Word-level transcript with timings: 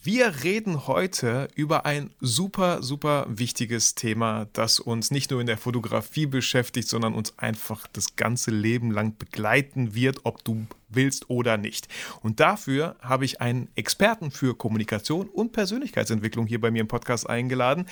Wir 0.00 0.44
reden 0.44 0.86
heute 0.86 1.48
über 1.56 1.84
ein 1.84 2.10
super, 2.20 2.84
super 2.84 3.26
wichtiges 3.28 3.96
Thema, 3.96 4.46
das 4.52 4.78
uns 4.78 5.10
nicht 5.10 5.32
nur 5.32 5.40
in 5.40 5.48
der 5.48 5.58
Fotografie 5.58 6.26
beschäftigt, 6.26 6.86
sondern 6.86 7.14
uns 7.14 7.36
einfach 7.36 7.88
das 7.88 8.14
ganze 8.14 8.52
Leben 8.52 8.92
lang 8.92 9.16
begleiten 9.18 9.96
wird, 9.96 10.20
ob 10.22 10.44
du 10.44 10.68
willst 10.88 11.30
oder 11.30 11.56
nicht. 11.56 11.88
Und 12.22 12.38
dafür 12.38 12.94
habe 13.00 13.24
ich 13.24 13.40
einen 13.40 13.70
Experten 13.74 14.30
für 14.30 14.56
Kommunikation 14.56 15.28
und 15.28 15.50
Persönlichkeitsentwicklung 15.50 16.46
hier 16.46 16.60
bei 16.60 16.70
mir 16.70 16.82
im 16.82 16.88
Podcast 16.88 17.28
eingeladen, 17.28 17.86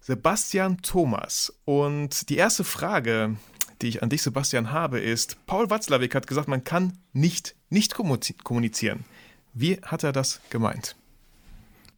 Sebastian 0.00 0.82
Thomas. 0.82 1.54
Und 1.64 2.28
die 2.28 2.36
erste 2.36 2.64
Frage, 2.64 3.38
die 3.80 3.88
ich 3.88 4.02
an 4.02 4.10
dich, 4.10 4.20
Sebastian, 4.20 4.72
habe, 4.72 5.00
ist, 5.00 5.38
Paul 5.46 5.70
Watzlawick 5.70 6.14
hat 6.14 6.26
gesagt, 6.26 6.48
man 6.48 6.64
kann 6.64 6.98
nicht 7.14 7.56
nicht 7.70 7.94
kommunizieren. 7.94 9.06
Wie 9.54 9.80
hat 9.80 10.04
er 10.04 10.12
das 10.12 10.42
gemeint? 10.50 10.96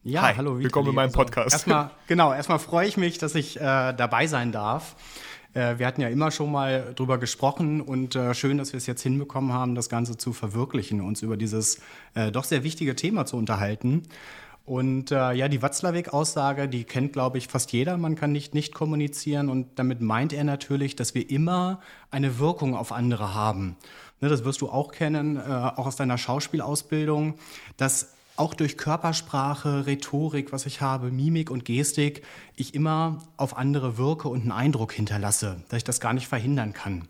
Ja, 0.07 0.21
Hi, 0.21 0.35
hallo. 0.35 0.51
Vitali. 0.51 0.63
Willkommen 0.63 0.87
in 0.87 0.95
meinem 0.95 1.07
also, 1.07 1.17
Podcast. 1.17 1.53
Also, 1.53 1.55
erstmal, 1.55 1.91
genau, 2.07 2.33
erstmal 2.33 2.59
freue 2.59 2.87
ich 2.87 2.95
mich, 2.95 3.17
dass 3.17 3.35
ich 3.35 3.57
äh, 3.57 3.59
dabei 3.59 4.25
sein 4.25 4.53
darf. 4.53 4.95
Äh, 5.53 5.79
wir 5.79 5.85
hatten 5.85 5.99
ja 5.99 6.07
immer 6.07 6.31
schon 6.31 6.49
mal 6.49 6.93
drüber 6.95 7.17
gesprochen 7.17 7.81
und 7.81 8.15
äh, 8.15 8.33
schön, 8.33 8.57
dass 8.57 8.71
wir 8.71 8.77
es 8.77 8.87
jetzt 8.87 9.03
hinbekommen 9.03 9.51
haben, 9.51 9.75
das 9.75 9.89
Ganze 9.89 10.15
zu 10.15 10.31
verwirklichen, 10.31 11.01
uns 11.01 11.23
über 11.23 11.35
dieses 11.35 11.81
äh, 12.15 12.31
doch 12.31 12.45
sehr 12.45 12.63
wichtige 12.63 12.95
Thema 12.95 13.25
zu 13.25 13.35
unterhalten. 13.35 14.03
Und 14.63 15.11
äh, 15.11 15.33
ja, 15.33 15.49
die 15.49 15.61
Watzlawick-Aussage, 15.61 16.69
die 16.69 16.85
kennt, 16.85 17.11
glaube 17.11 17.37
ich, 17.37 17.49
fast 17.49 17.73
jeder. 17.73 17.97
Man 17.97 18.15
kann 18.15 18.31
nicht 18.31 18.53
nicht 18.53 18.73
kommunizieren. 18.73 19.49
Und 19.49 19.77
damit 19.77 19.99
meint 19.99 20.31
er 20.31 20.45
natürlich, 20.45 20.95
dass 20.95 21.15
wir 21.15 21.29
immer 21.29 21.81
eine 22.11 22.39
Wirkung 22.39 22.77
auf 22.77 22.93
andere 22.93 23.33
haben. 23.33 23.75
Ne, 24.21 24.29
das 24.29 24.45
wirst 24.45 24.61
du 24.61 24.69
auch 24.69 24.93
kennen, 24.93 25.35
äh, 25.35 25.41
auch 25.41 25.85
aus 25.85 25.97
deiner 25.97 26.17
Schauspielausbildung, 26.17 27.35
dass 27.75 28.16
auch 28.37 28.53
durch 28.53 28.77
Körpersprache, 28.77 29.85
Rhetorik, 29.85 30.51
was 30.51 30.65
ich 30.65 30.81
habe, 30.81 31.11
Mimik 31.11 31.51
und 31.51 31.65
Gestik, 31.65 32.23
ich 32.55 32.73
immer 32.73 33.19
auf 33.35 33.57
andere 33.57 33.97
wirke 33.97 34.29
und 34.29 34.41
einen 34.41 34.51
Eindruck 34.51 34.93
hinterlasse, 34.93 35.61
dass 35.69 35.77
ich 35.77 35.83
das 35.83 35.99
gar 35.99 36.13
nicht 36.13 36.27
verhindern 36.27 36.73
kann. 36.73 37.07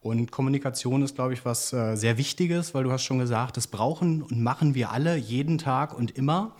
Und 0.00 0.32
Kommunikation 0.32 1.02
ist, 1.02 1.14
glaube 1.14 1.32
ich, 1.34 1.44
was 1.44 1.72
äh, 1.72 1.94
sehr 1.94 2.18
Wichtiges, 2.18 2.74
weil 2.74 2.82
du 2.82 2.90
hast 2.90 3.04
schon 3.04 3.18
gesagt, 3.18 3.56
das 3.56 3.68
brauchen 3.68 4.22
und 4.22 4.40
machen 4.40 4.74
wir 4.74 4.90
alle 4.90 5.16
jeden 5.16 5.58
Tag 5.58 5.96
und 5.96 6.10
immer. 6.10 6.56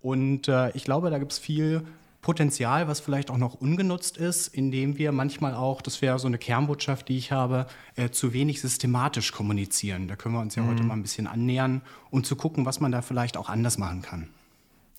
Und 0.00 0.48
äh, 0.48 0.70
ich 0.70 0.82
glaube, 0.82 1.10
da 1.10 1.18
gibt 1.18 1.32
es 1.32 1.38
viel 1.38 1.84
Potenzial, 2.22 2.86
was 2.86 3.00
vielleicht 3.00 3.30
auch 3.30 3.36
noch 3.36 3.54
ungenutzt 3.54 4.16
ist, 4.16 4.46
indem 4.46 4.96
wir 4.96 5.10
manchmal 5.10 5.54
auch, 5.54 5.82
das 5.82 6.00
wäre 6.00 6.20
so 6.20 6.28
eine 6.28 6.38
Kernbotschaft, 6.38 7.08
die 7.08 7.18
ich 7.18 7.32
habe, 7.32 7.66
äh, 7.96 8.10
zu 8.10 8.32
wenig 8.32 8.60
systematisch 8.60 9.32
kommunizieren. 9.32 10.06
Da 10.06 10.14
können 10.14 10.36
wir 10.36 10.40
uns 10.40 10.54
ja 10.54 10.62
mhm. 10.62 10.68
heute 10.68 10.82
mal 10.84 10.94
ein 10.94 11.02
bisschen 11.02 11.26
annähern 11.26 11.82
und 12.10 12.24
zu 12.24 12.36
gucken, 12.36 12.64
was 12.64 12.78
man 12.78 12.92
da 12.92 13.02
vielleicht 13.02 13.36
auch 13.36 13.48
anders 13.48 13.76
machen 13.76 14.02
kann. 14.02 14.28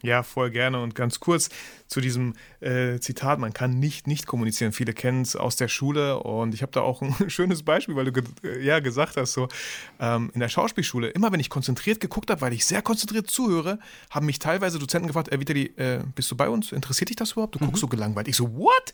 Ja, 0.03 0.21
voll 0.21 0.51
gerne. 0.51 0.81
Und 0.81 0.95
ganz 0.95 1.21
kurz 1.21 1.49
zu 1.87 2.01
diesem 2.01 2.33
äh, 2.59 2.99
Zitat, 2.99 3.39
man 3.39 3.53
kann 3.53 3.79
nicht 3.79 4.05
nicht 4.05 4.27
kommunizieren. 4.27 4.73
Viele 4.73 4.93
kennen 4.93 5.21
es 5.21 5.37
aus 5.37 5.55
der 5.55 5.69
Schule 5.69 6.19
und 6.19 6.53
ich 6.53 6.61
habe 6.61 6.73
da 6.73 6.81
auch 6.81 7.01
ein 7.01 7.15
schönes 7.29 7.63
Beispiel, 7.63 7.95
weil 7.95 8.05
du 8.05 8.11
ge 8.11 8.23
äh, 8.43 8.61
ja 8.61 8.81
gesagt 8.81 9.15
hast, 9.15 9.31
so 9.31 9.47
ähm, 10.01 10.29
in 10.33 10.41
der 10.41 10.49
Schauspielschule, 10.49 11.07
immer 11.07 11.31
wenn 11.31 11.39
ich 11.39 11.49
konzentriert 11.49 12.01
geguckt 12.01 12.29
habe, 12.29 12.41
weil 12.41 12.51
ich 12.51 12.65
sehr 12.65 12.81
konzentriert 12.81 13.29
zuhöre, 13.29 13.79
haben 14.09 14.25
mich 14.25 14.39
teilweise 14.39 14.77
Dozenten 14.77 15.07
gefragt, 15.07 15.31
äh, 15.31 15.39
Vitali, 15.39 15.67
äh, 15.77 16.01
bist 16.15 16.29
du 16.29 16.35
bei 16.35 16.49
uns? 16.49 16.73
Interessiert 16.73 17.09
dich 17.09 17.15
das 17.15 17.31
überhaupt? 17.31 17.55
Du 17.55 17.59
mhm. 17.59 17.67
guckst 17.67 17.79
so 17.79 17.87
gelangweilt. 17.87 18.27
Ich 18.27 18.35
so, 18.35 18.53
what? 18.57 18.93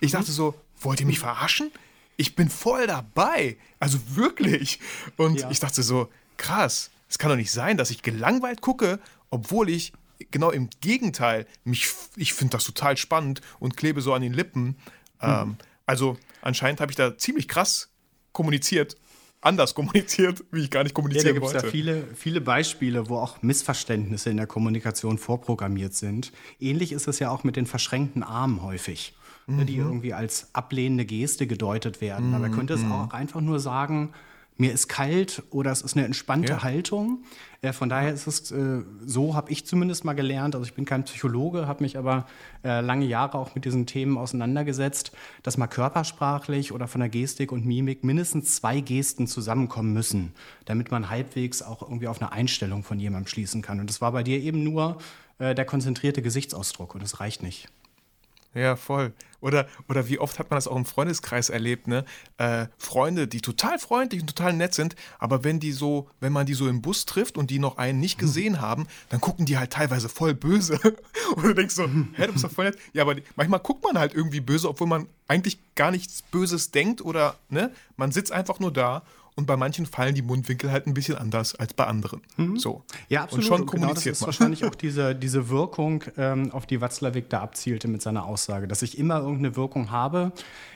Ich 0.00 0.12
dachte 0.12 0.32
so, 0.32 0.54
wollt 0.80 1.00
ihr 1.00 1.06
mich 1.06 1.18
verarschen? 1.18 1.70
Ich 2.16 2.36
bin 2.36 2.48
voll 2.48 2.86
dabei. 2.86 3.58
Also 3.80 3.98
wirklich. 4.14 4.80
Und 5.18 5.40
ja. 5.40 5.50
ich 5.50 5.60
dachte 5.60 5.82
so, 5.82 6.08
krass, 6.38 6.90
es 7.10 7.18
kann 7.18 7.28
doch 7.28 7.36
nicht 7.36 7.50
sein, 7.50 7.76
dass 7.76 7.90
ich 7.90 8.00
gelangweilt 8.00 8.62
gucke, 8.62 8.98
obwohl 9.30 9.68
ich 9.68 9.92
genau 10.30 10.50
im 10.50 10.68
Gegenteil, 10.80 11.46
mich, 11.64 11.88
ich 12.16 12.32
finde 12.34 12.52
das 12.52 12.64
total 12.64 12.96
spannend 12.96 13.40
und 13.58 13.76
klebe 13.76 14.00
so 14.00 14.12
an 14.12 14.22
den 14.22 14.32
Lippen. 14.32 14.76
Ähm, 15.20 15.56
also 15.86 16.16
anscheinend 16.42 16.80
habe 16.80 16.92
ich 16.92 16.96
da 16.96 17.16
ziemlich 17.16 17.48
krass 17.48 17.90
kommuniziert, 18.32 18.96
anders 19.40 19.74
kommuniziert, 19.74 20.44
wie 20.50 20.60
ich 20.60 20.70
gar 20.70 20.82
nicht 20.82 20.94
kommunizieren 20.94 21.34
ja, 21.34 21.40
da 21.40 21.46
wollte. 21.46 21.62
Da 21.62 21.70
viele, 21.70 22.04
viele 22.14 22.40
Beispiele, 22.40 23.08
wo 23.08 23.16
auch 23.16 23.42
Missverständnisse 23.42 24.30
in 24.30 24.36
der 24.36 24.46
Kommunikation 24.46 25.18
vorprogrammiert 25.18 25.94
sind. 25.94 26.32
Ähnlich 26.60 26.92
ist 26.92 27.08
es 27.08 27.18
ja 27.18 27.30
auch 27.30 27.44
mit 27.44 27.56
den 27.56 27.66
verschränkten 27.66 28.22
Armen 28.22 28.62
häufig, 28.62 29.14
mhm. 29.46 29.66
die 29.66 29.76
irgendwie 29.76 30.14
als 30.14 30.50
ablehnende 30.52 31.04
Geste 31.04 31.46
gedeutet 31.46 32.00
werden. 32.00 32.28
Mhm. 32.28 32.34
Aber 32.34 32.48
könnte 32.50 32.74
es 32.74 32.82
mhm. 32.82 32.92
auch 32.92 33.10
einfach 33.10 33.40
nur 33.40 33.60
sagen, 33.60 34.12
mir 34.58 34.72
ist 34.72 34.88
kalt 34.88 35.44
oder 35.50 35.70
es 35.70 35.82
ist 35.82 35.96
eine 35.96 36.04
entspannte 36.04 36.54
ja. 36.54 36.62
Haltung. 36.62 37.22
Äh, 37.62 37.72
von 37.72 37.88
daher 37.88 38.12
ist 38.12 38.26
es 38.26 38.50
äh, 38.50 38.82
so, 39.06 39.34
habe 39.34 39.50
ich 39.52 39.64
zumindest 39.64 40.04
mal 40.04 40.14
gelernt. 40.14 40.56
Also 40.56 40.66
ich 40.66 40.74
bin 40.74 40.84
kein 40.84 41.04
Psychologe, 41.04 41.68
habe 41.68 41.84
mich 41.84 41.96
aber 41.96 42.26
äh, 42.64 42.80
lange 42.80 43.06
Jahre 43.06 43.38
auch 43.38 43.54
mit 43.54 43.64
diesen 43.64 43.86
Themen 43.86 44.18
auseinandergesetzt, 44.18 45.12
dass 45.44 45.56
mal 45.56 45.68
körpersprachlich 45.68 46.72
oder 46.72 46.88
von 46.88 47.00
der 47.00 47.08
Gestik 47.08 47.52
und 47.52 47.64
Mimik 47.64 48.02
mindestens 48.02 48.56
zwei 48.56 48.80
Gesten 48.80 49.28
zusammenkommen 49.28 49.92
müssen, 49.92 50.32
damit 50.64 50.90
man 50.90 51.08
halbwegs 51.08 51.62
auch 51.62 51.82
irgendwie 51.82 52.08
auf 52.08 52.20
eine 52.20 52.32
Einstellung 52.32 52.82
von 52.82 52.98
jemandem 52.98 53.28
schließen 53.28 53.62
kann. 53.62 53.78
Und 53.78 53.88
das 53.88 54.00
war 54.00 54.10
bei 54.10 54.24
dir 54.24 54.40
eben 54.40 54.64
nur 54.64 54.98
äh, 55.38 55.54
der 55.54 55.64
konzentrierte 55.64 56.20
Gesichtsausdruck 56.20 56.94
und 56.94 57.02
das 57.02 57.20
reicht 57.20 57.44
nicht. 57.44 57.68
Ja, 58.58 58.74
voll. 58.76 59.12
Oder, 59.40 59.68
oder 59.88 60.08
wie 60.08 60.18
oft 60.18 60.40
hat 60.40 60.50
man 60.50 60.56
das 60.56 60.66
auch 60.66 60.74
im 60.74 60.84
Freundeskreis 60.84 61.48
erlebt, 61.48 61.86
ne? 61.86 62.04
Äh, 62.38 62.66
Freunde, 62.76 63.28
die 63.28 63.40
total 63.40 63.78
freundlich 63.78 64.20
und 64.20 64.26
total 64.26 64.52
nett 64.52 64.74
sind, 64.74 64.96
aber 65.20 65.44
wenn 65.44 65.60
die 65.60 65.70
so, 65.70 66.08
wenn 66.18 66.32
man 66.32 66.44
die 66.44 66.54
so 66.54 66.68
im 66.68 66.82
Bus 66.82 67.06
trifft 67.06 67.38
und 67.38 67.50
die 67.50 67.60
noch 67.60 67.78
einen 67.78 68.00
nicht 68.00 68.18
gesehen 68.18 68.54
hm. 68.54 68.60
haben, 68.60 68.86
dann 69.10 69.20
gucken 69.20 69.46
die 69.46 69.56
halt 69.56 69.72
teilweise 69.72 70.08
voll 70.08 70.34
böse. 70.34 70.80
und 71.36 71.44
du 71.44 71.54
denkst 71.54 71.76
so, 71.76 71.84
hä, 71.86 72.26
du 72.26 72.32
bist 72.32 72.44
doch 72.44 72.50
voll 72.50 72.64
nett. 72.64 72.78
Ja, 72.92 73.02
aber 73.04 73.14
manchmal 73.36 73.60
guckt 73.60 73.84
man 73.84 73.96
halt 73.96 74.12
irgendwie 74.12 74.40
böse, 74.40 74.68
obwohl 74.68 74.88
man 74.88 75.06
eigentlich 75.28 75.58
gar 75.76 75.92
nichts 75.92 76.22
Böses 76.22 76.72
denkt 76.72 77.00
oder, 77.00 77.36
ne? 77.48 77.70
Man 77.96 78.10
sitzt 78.10 78.32
einfach 78.32 78.58
nur 78.58 78.72
da 78.72 79.04
und 79.38 79.46
bei 79.46 79.56
manchen 79.56 79.86
fallen 79.86 80.16
die 80.16 80.22
Mundwinkel 80.22 80.72
halt 80.72 80.88
ein 80.88 80.94
bisschen 80.94 81.14
anders 81.14 81.54
als 81.54 81.72
bei 81.72 81.86
anderen. 81.86 82.22
Mhm. 82.36 82.58
So. 82.58 82.82
Ja, 83.08 83.22
absolut. 83.22 83.44
Und 83.44 83.48
schon 83.48 83.66
kommuniziert 83.66 83.86
genau, 83.86 83.94
das 83.94 84.06
ist 84.06 84.20
man. 84.20 84.26
wahrscheinlich 84.26 84.64
auch 84.66 84.74
diese, 84.74 85.14
diese 85.14 85.48
Wirkung, 85.48 86.02
ähm, 86.16 86.50
auf 86.50 86.66
die 86.66 86.80
Watzlawick 86.80 87.30
da 87.30 87.40
abzielte 87.40 87.86
mit 87.86 88.02
seiner 88.02 88.24
Aussage, 88.24 88.66
dass 88.66 88.82
ich 88.82 88.98
immer 88.98 89.20
irgendeine 89.20 89.54
Wirkung 89.54 89.92
habe. 89.92 90.32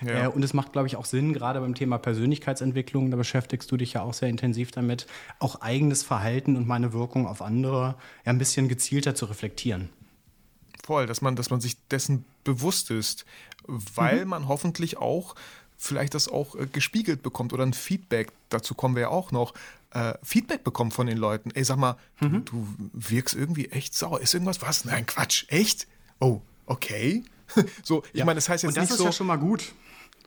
Ja. 0.07 0.27
Äh, 0.27 0.29
und 0.29 0.45
es 0.45 0.55
macht, 0.55 0.73
glaube 0.73 0.87
ich, 0.87 0.95
auch 0.95 1.07
Sinn, 1.07 1.33
gerade 1.33 1.61
beim 1.61 1.75
Thema 1.75 1.99
Persönlichkeitsentwicklung, 1.99 3.11
da 3.11 3.17
beschäftigst 3.17 3.69
du 3.69 3.77
dich 3.77 3.95
ja 3.95 4.03
auch 4.03 4.15
sehr 4.15 4.29
intensiv 4.29 4.71
damit, 4.71 5.09
auch 5.41 5.61
eigenes 5.61 6.05
Verhalten 6.05 6.55
und 6.55 6.69
meine 6.69 6.93
Wirkung 6.93 7.27
auf 7.27 7.43
andere 7.43 7.97
ja, 8.25 8.31
ein 8.31 8.39
bisschen 8.39 8.69
gezielter 8.69 9.17
zu 9.17 9.25
reflektieren 9.25 9.89
voll, 10.85 11.07
dass 11.07 11.21
man, 11.21 11.37
dass 11.37 11.51
man 11.51 11.61
sich 11.61 11.77
dessen 11.89 12.25
bewusst 12.43 12.91
ist, 12.91 13.25
weil 13.69 14.25
mhm. 14.25 14.31
man 14.31 14.49
hoffentlich 14.49 14.97
auch 14.97 15.37
vielleicht 15.83 16.15
das 16.15 16.29
auch 16.29 16.55
äh, 16.55 16.67
gespiegelt 16.67 17.23
bekommt 17.23 17.53
oder 17.53 17.67
ein 17.67 17.73
Feedback, 17.73 18.33
dazu 18.49 18.75
kommen 18.75 18.95
wir 18.95 19.03
ja 19.03 19.09
auch 19.09 19.33
noch, 19.33 19.53
äh, 19.91 20.15
Feedback 20.23 20.63
bekommt 20.65 20.95
von 20.95 21.07
den 21.07 21.19
Leuten. 21.19 21.51
Ey, 21.51 21.65
sag 21.65 21.77
mal, 21.77 21.97
mhm. 22.21 22.45
du, 22.45 22.67
wirkst 22.93 23.35
irgendwie 23.35 23.67
echt 23.67 23.95
sauer. 23.95 24.21
Ist 24.21 24.33
irgendwas 24.33 24.63
was? 24.63 24.85
Nein, 24.85 25.07
Quatsch, 25.07 25.45
echt? 25.49 25.89
Oh, 26.21 26.41
okay. 26.67 27.25
so, 27.83 28.05
ich 28.13 28.21
ja. 28.21 28.25
meine, 28.25 28.37
das 28.37 28.49
heißt 28.49 28.63
jetzt 28.63 28.71
Und 28.71 28.77
das 28.77 28.85
nicht 28.85 28.91
ist 28.93 28.99
so, 28.99 29.05
ja 29.05 29.13
schon 29.13 29.27
mal 29.27 29.37
gut. 29.37 29.73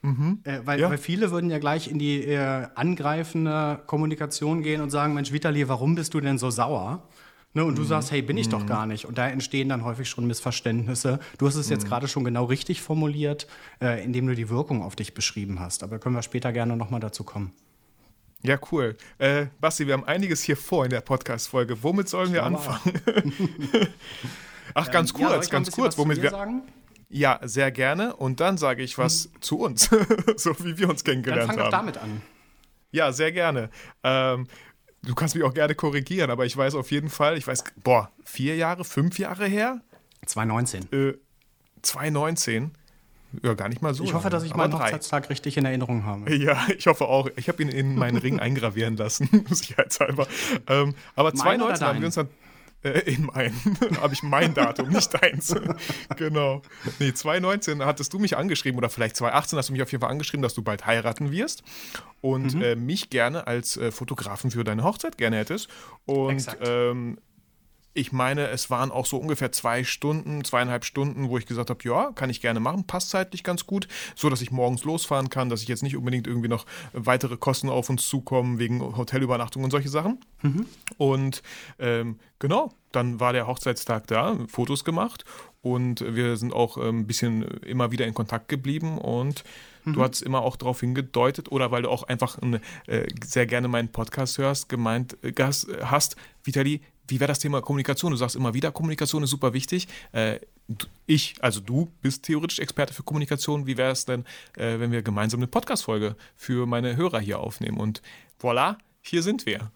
Mhm. 0.02 0.40
Äh, 0.44 0.60
weil, 0.66 0.80
ja. 0.80 0.90
weil, 0.90 0.98
viele 0.98 1.32
würden 1.32 1.50
ja 1.50 1.58
gleich 1.58 1.88
in 1.88 2.00
die 2.00 2.24
äh, 2.24 2.68
angreifende 2.76 3.82
Kommunikation 3.88 4.62
gehen 4.62 4.82
und 4.82 4.90
sagen, 4.90 5.14
Mensch, 5.14 5.32
Vitali, 5.32 5.68
warum 5.68 5.96
bist 5.96 6.14
du 6.14 6.20
denn 6.20 6.38
so 6.38 6.52
sauer? 6.52 7.08
Ne, 7.56 7.64
und 7.64 7.78
du 7.78 7.84
mhm. 7.84 7.88
sagst, 7.88 8.12
hey, 8.12 8.22
bin 8.22 8.36
ich 8.36 8.48
mhm. 8.48 8.52
doch 8.52 8.66
gar 8.66 8.86
nicht. 8.86 9.06
Und 9.06 9.18
da 9.18 9.30
entstehen 9.30 9.70
dann 9.70 9.86
häufig 9.86 10.10
schon 10.10 10.28
Missverständnisse. 10.28 11.20
Du 11.38 11.48
hast 11.48 11.56
es 11.56 11.70
jetzt 11.70 11.86
mhm. 11.86 11.88
gerade 11.88 12.10
schon 12.10 12.26
genau 12.26 12.44
richtig 12.44 12.82
formuliert, 12.82 13.48
äh, 13.82 14.04
indem 14.04 14.28
du 14.28 14.36
die 14.36 14.50
Wirkung 14.50 14.84
auf 14.84 14.98
dich 14.98 15.14
beschrieben 15.14 15.62
hast. 15.62 15.82
Aber 15.82 15.98
können 15.98 16.16
wir 16.16 16.22
später 16.22 16.52
gerne 16.52 16.76
nochmal 16.76 17.00
dazu 17.00 17.24
kommen. 17.24 17.54
Ja, 18.44 18.60
cool. 18.72 18.98
Äh, 19.20 19.48
Basti, 19.62 19.88
wir 19.88 19.94
haben 19.94 20.04
einiges 20.04 20.44
hier 20.44 20.58
vor 20.58 20.84
in 20.84 20.90
der 20.90 21.00
Podcast-Folge. 21.00 21.82
Womit 21.82 22.10
sollen 22.10 22.34
wir 22.34 22.44
anfangen? 22.44 23.02
Ach, 24.74 24.92
ganz 24.92 25.12
ähm, 25.12 25.16
kurz, 25.16 25.46
ja, 25.46 25.52
ganz 25.52 25.72
kurz. 25.72 25.98
Womit 25.98 26.22
wir 26.22 26.32
sagen? 26.32 26.62
Ja, 27.08 27.40
sehr 27.42 27.72
gerne. 27.72 28.18
Und 28.18 28.42
dann 28.42 28.58
sage 28.58 28.84
ich 28.84 28.98
was 28.98 29.30
hm. 29.32 29.42
zu 29.42 29.60
uns, 29.60 29.90
so 30.36 30.52
wie 30.60 30.78
wir 30.78 30.90
uns 30.90 31.06
kennengelernt 31.06 31.50
haben. 31.50 31.58
Dann 31.58 31.72
fang 31.72 31.72
doch 31.72 31.78
damit 31.78 31.98
an. 32.00 32.22
Ja, 32.92 33.14
sehr 33.14 33.32
gerne. 33.32 33.70
Ähm, 34.04 34.48
Du 35.06 35.14
kannst 35.14 35.36
mich 35.36 35.44
auch 35.44 35.54
gerne 35.54 35.76
korrigieren, 35.76 36.32
aber 36.32 36.46
ich 36.46 36.56
weiß 36.58 36.76
auf 36.76 36.92
jeden 36.92 37.10
Fall, 37.10 37.38
ich 37.38 37.46
weiß, 37.46 37.64
boah, 37.84 38.12
vier 38.24 38.56
Jahre, 38.56 38.84
fünf 38.84 39.20
Jahre 39.20 39.46
her? 39.46 39.82
2019. 40.26 40.92
Äh, 40.92 41.14
2019. 41.84 42.72
Ja, 43.44 43.54
gar 43.54 43.70
nicht 43.70 43.82
mal 43.82 43.94
so. 43.94 44.04
Ich 44.04 44.14
hoffe, 44.14 44.30
dass 44.30 44.44
ich 44.44 44.56
meinen 44.56 44.74
Hochzeitstag 44.74 45.30
richtig 45.30 45.58
in 45.58 45.66
Erinnerung 45.66 46.06
habe. 46.06 46.34
Ja, 46.36 46.66
ich 46.76 46.88
hoffe 46.88 47.06
auch. 47.06 47.30
Ich 47.36 47.50
habe 47.50 47.62
ihn 47.62 47.70
in 47.70 47.96
meinen 47.96 48.18
Ring 48.18 48.40
eingravieren 48.42 48.98
lassen, 48.98 49.46
sicherheitshalber. 49.50 50.28
Ähm, 50.68 50.96
aber 51.16 51.34
2019 51.34 51.88
haben 51.88 52.00
wir 52.00 52.06
uns 52.08 52.16
dann 52.16 52.30
Äh, 52.86 53.00
in 53.12 53.26
mein. 53.34 53.52
habe 54.02 54.14
ich 54.14 54.22
mein 54.22 54.54
Datum, 54.54 54.90
nicht 54.90 55.12
deins. 55.14 55.56
genau. 56.18 56.62
Nee, 57.00 57.14
2019 57.14 57.84
hattest 57.84 58.14
du 58.14 58.20
mich 58.20 58.38
angeschrieben 58.38 58.78
oder 58.78 58.90
vielleicht 58.90 59.16
2018 59.16 59.58
hast 59.58 59.70
du 59.70 59.74
mich 59.74 59.82
auf 59.82 59.92
jeden 59.92 60.02
Fall 60.02 60.12
angeschrieben, 60.12 60.44
dass 60.44 60.54
du 60.54 60.62
bald 60.62 60.86
heiraten 60.86 61.32
wirst 61.32 61.64
und 62.22 62.54
mhm. 62.54 62.62
äh, 62.62 62.76
mich 62.76 63.10
gerne 63.10 63.48
als 63.48 63.76
äh, 63.78 63.92
Fotografen 63.92 64.52
für 64.52 64.64
deine 64.64 64.84
Hochzeit 64.84 65.18
gerne 65.18 65.38
hättest. 65.38 65.68
Und 66.06 66.46
ähm, 66.62 67.18
ich 67.96 68.12
meine, 68.12 68.50
es 68.50 68.70
waren 68.70 68.92
auch 68.92 69.06
so 69.06 69.18
ungefähr 69.18 69.54
zwei 69.54 69.86
Stunden, 69.86 70.44
zweieinhalb 70.44 70.84
Stunden, 70.84 71.30
wo 71.30 71.38
ich 71.38 71.46
gesagt 71.46 71.70
habe, 71.70 71.80
ja, 71.84 72.12
kann 72.12 72.30
ich 72.30 72.42
gerne 72.42 72.60
machen, 72.60 72.86
passt 72.86 73.10
zeitlich 73.10 73.44
ganz 73.44 73.66
gut, 73.66 73.88
so 74.16 74.30
dass 74.30 74.42
ich 74.42 74.52
morgens 74.52 74.84
losfahren 74.84 75.30
kann, 75.30 75.50
dass 75.50 75.62
ich 75.62 75.70
jetzt 75.70 75.82
nicht 75.82 75.96
unbedingt 75.96 76.28
irgendwie 76.28 76.50
noch 76.50 76.66
weitere 76.92 77.38
Kosten 77.38 77.70
auf 77.70 77.90
uns 77.90 78.08
zukommen 78.08 78.60
wegen 78.60 78.82
Hotelübernachtung 78.82 79.64
und 79.64 79.72
solche 79.72 79.88
Sachen. 79.88 80.20
Mhm. 80.42 80.66
Und 80.98 81.42
ähm, 81.80 82.20
genau, 82.38 82.74
dann 82.92 83.22
war 83.22 83.32
der 83.32 83.48
Hochzeitstag 83.48 84.08
da, 84.08 84.38
Fotos 84.48 84.84
gemacht 84.84 85.24
und 85.62 86.02
wir 86.02 86.36
sind 86.36 86.54
auch 86.54 86.78
ein 86.78 86.88
ähm, 86.88 87.08
bisschen 87.08 87.44
immer 87.62 87.92
wieder 87.92 88.06
in 88.06 88.14
Kontakt 88.14 88.50
geblieben 88.50 88.98
und 88.98 89.46
mhm. 89.86 89.94
du 89.94 90.04
hast 90.04 90.22
immer 90.22 90.42
auch 90.42 90.58
darauf 90.58 90.82
hingedeutet 90.82 91.50
oder 91.50 91.72
weil 91.72 91.84
du 91.84 91.90
auch 91.90 92.04
einfach 92.04 92.38
äh, 92.88 93.08
sehr 93.24 93.46
gerne 93.46 93.70
meinen 93.70 93.90
Podcast 93.90 94.38
hörst, 94.38 94.68
gemeint 94.68 95.18
äh, 95.24 95.34
hast, 95.42 96.18
Vitali, 96.44 96.82
wie 97.08 97.20
wäre 97.20 97.28
das 97.28 97.40
Thema 97.40 97.62
Kommunikation? 97.62 98.12
Du 98.12 98.18
sagst 98.18 98.36
immer 98.36 98.54
wieder, 98.54 98.72
Kommunikation 98.72 99.24
ist 99.24 99.30
super 99.30 99.54
wichtig. 99.54 99.88
Äh, 100.12 100.40
ich, 101.06 101.36
also 101.42 101.60
du, 101.60 101.92
bist 102.02 102.24
theoretisch 102.24 102.60
Experte 102.60 102.94
für 102.94 103.04
Kommunikation. 103.04 103.68
Wie 103.68 103.78
wäre 103.78 103.92
es 103.92 104.06
denn, 104.06 104.26
äh, 104.58 104.80
wenn 104.80 104.92
wir 104.92 105.02
gemeinsam 105.02 105.40
eine 105.40 105.48
Podcast-Folge 105.48 106.16
für 106.36 106.66
meine 106.66 106.96
Hörer 106.96 107.20
hier 107.20 107.40
aufnehmen? 107.40 107.78
Und 107.78 108.02
voilà, 108.42 108.78
hier 109.02 109.22
sind 109.22 109.46
wir. 109.46 109.72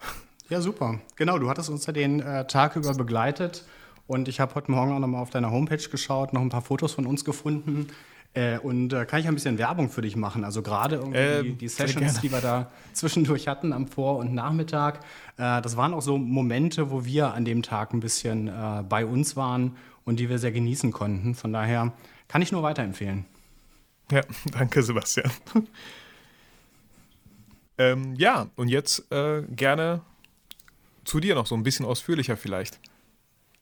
Ja, 0.49 0.61
super. 0.61 0.99
Genau, 1.15 1.37
du 1.37 1.47
hattest 1.49 1.69
uns 1.69 1.85
ja 1.85 1.93
den 1.93 2.21
äh, 2.21 2.47
Tag 2.47 2.75
über 2.75 2.93
begleitet. 2.95 3.65
Und 4.07 4.27
ich 4.27 4.39
habe 4.39 4.55
heute 4.55 4.71
Morgen 4.71 4.91
auch 4.91 4.99
nochmal 4.99 5.21
auf 5.21 5.29
deiner 5.29 5.51
Homepage 5.51 5.77
geschaut, 5.77 6.33
noch 6.33 6.41
ein 6.41 6.49
paar 6.49 6.63
Fotos 6.63 6.93
von 6.93 7.05
uns 7.05 7.23
gefunden. 7.23 7.87
Äh, 8.33 8.59
und 8.59 8.93
äh, 8.93 9.05
kann 9.05 9.19
ich 9.19 9.27
ein 9.27 9.33
bisschen 9.33 9.57
Werbung 9.57 9.89
für 9.89 10.01
dich 10.01 10.15
machen? 10.15 10.43
Also 10.43 10.61
gerade 10.61 10.97
irgendwie 10.97 11.17
ähm, 11.17 11.43
die, 11.43 11.53
die 11.53 11.67
Sessions, 11.67 12.21
die 12.21 12.31
wir 12.31 12.41
da 12.41 12.71
zwischendurch 12.93 13.47
hatten 13.47 13.73
am 13.73 13.87
Vor- 13.87 14.17
und 14.17 14.33
Nachmittag, 14.33 14.99
äh, 15.37 15.61
das 15.61 15.77
waren 15.77 15.93
auch 15.93 16.01
so 16.01 16.17
Momente, 16.17 16.91
wo 16.91 17.05
wir 17.05 17.33
an 17.33 17.43
dem 17.43 17.63
Tag 17.63 17.93
ein 17.93 17.99
bisschen 17.99 18.47
äh, 18.47 18.83
bei 18.87 19.05
uns 19.05 19.35
waren 19.35 19.75
und 20.05 20.19
die 20.19 20.29
wir 20.29 20.37
sehr 20.37 20.51
genießen 20.51 20.91
konnten. 20.91 21.33
Von 21.33 21.53
daher 21.53 21.91
kann 22.27 22.41
ich 22.41 22.51
nur 22.51 22.61
weiterempfehlen. 22.61 23.25
Ja, 24.11 24.21
danke 24.51 24.83
Sebastian. 24.83 25.31
ähm, 27.79 28.13
ja, 28.15 28.47
und 28.55 28.67
jetzt 28.67 29.11
äh, 29.11 29.41
gerne 29.49 30.01
zu 31.03 31.19
dir 31.19 31.33
noch 31.33 31.47
so 31.47 31.55
ein 31.55 31.63
bisschen 31.63 31.85
ausführlicher 31.85 32.37
vielleicht. 32.37 32.79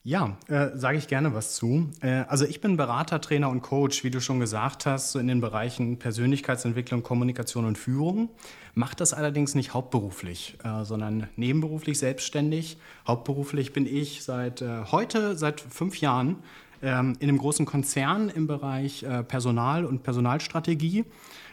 Ja, 0.07 0.37
äh, 0.47 0.69
sage 0.73 0.97
ich 0.97 1.09
gerne 1.09 1.33
was 1.33 1.55
zu. 1.55 1.89
Äh, 1.99 2.23
also 2.29 2.45
ich 2.45 2.61
bin 2.61 2.77
Berater, 2.77 3.19
Trainer 3.19 3.49
und 3.49 3.61
Coach, 3.61 4.05
wie 4.05 4.09
du 4.09 4.21
schon 4.21 4.39
gesagt 4.39 4.85
hast, 4.85 5.11
so 5.11 5.19
in 5.19 5.27
den 5.27 5.41
Bereichen 5.41 5.99
Persönlichkeitsentwicklung, 5.99 7.03
Kommunikation 7.03 7.65
und 7.65 7.77
Führung. 7.77 8.29
Mache 8.73 8.95
das 8.95 9.13
allerdings 9.13 9.53
nicht 9.53 9.73
hauptberuflich, 9.73 10.59
äh, 10.63 10.85
sondern 10.85 11.27
nebenberuflich 11.35 11.99
selbstständig. 11.99 12.77
Hauptberuflich 13.05 13.73
bin 13.73 13.85
ich 13.85 14.23
seit 14.23 14.61
äh, 14.61 14.85
heute, 14.93 15.35
seit 15.35 15.59
fünf 15.59 15.99
Jahren, 15.99 16.37
ähm, 16.81 17.17
in 17.19 17.27
einem 17.27 17.39
großen 17.39 17.65
Konzern 17.65 18.29
im 18.29 18.47
Bereich 18.47 19.03
äh, 19.03 19.23
Personal 19.23 19.83
und 19.83 20.03
Personalstrategie. 20.03 21.03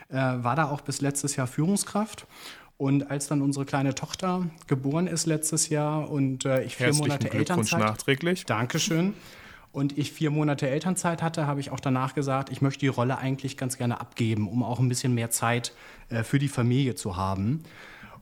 Äh, 0.07 0.15
war 0.15 0.55
da 0.55 0.69
auch 0.69 0.79
bis 0.79 1.01
letztes 1.01 1.35
Jahr 1.35 1.47
Führungskraft 1.47 2.25
und 2.77 3.09
als 3.09 3.27
dann 3.27 3.41
unsere 3.41 3.65
kleine 3.65 3.95
Tochter 3.95 4.47
geboren 4.67 5.07
ist 5.07 5.25
letztes 5.25 5.69
Jahr 5.69 6.09
und 6.09 6.45
äh, 6.45 6.63
ich 6.63 6.75
vier 6.75 6.87
Herzlichen 6.87 7.07
Monate 7.07 7.33
Elternzeit. 7.33 7.79
nachträglich. 7.79 8.45
Dankeschön. 8.45 9.13
Und 9.71 9.97
ich 9.97 10.13
vier 10.13 10.31
Monate 10.31 10.69
Elternzeit 10.69 11.21
hatte, 11.21 11.47
habe 11.47 11.59
ich 11.59 11.69
auch 11.69 11.81
danach 11.81 12.15
gesagt, 12.15 12.49
ich 12.49 12.61
möchte 12.61 12.79
die 12.79 12.87
Rolle 12.87 13.17
eigentlich 13.17 13.57
ganz 13.57 13.77
gerne 13.77 13.99
abgeben, 13.99 14.47
um 14.47 14.63
auch 14.63 14.79
ein 14.79 14.87
bisschen 14.87 15.13
mehr 15.13 15.31
Zeit 15.31 15.73
äh, 16.09 16.23
für 16.23 16.39
die 16.39 16.47
Familie 16.47 16.95
zu 16.95 17.17
haben. 17.17 17.63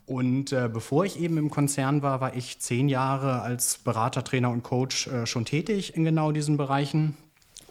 Und 0.05 0.51
äh, 0.51 0.69
bevor 0.71 1.05
ich 1.05 1.19
eben 1.19 1.37
im 1.37 1.49
Konzern 1.49 2.01
war, 2.01 2.21
war 2.21 2.35
ich 2.35 2.59
zehn 2.59 2.89
Jahre 2.89 3.41
als 3.41 3.77
Berater, 3.77 4.23
Trainer 4.23 4.49
und 4.49 4.63
Coach 4.63 5.07
äh, 5.07 5.25
schon 5.25 5.45
tätig 5.45 5.95
in 5.95 6.03
genau 6.03 6.31
diesen 6.31 6.57
Bereichen 6.57 7.15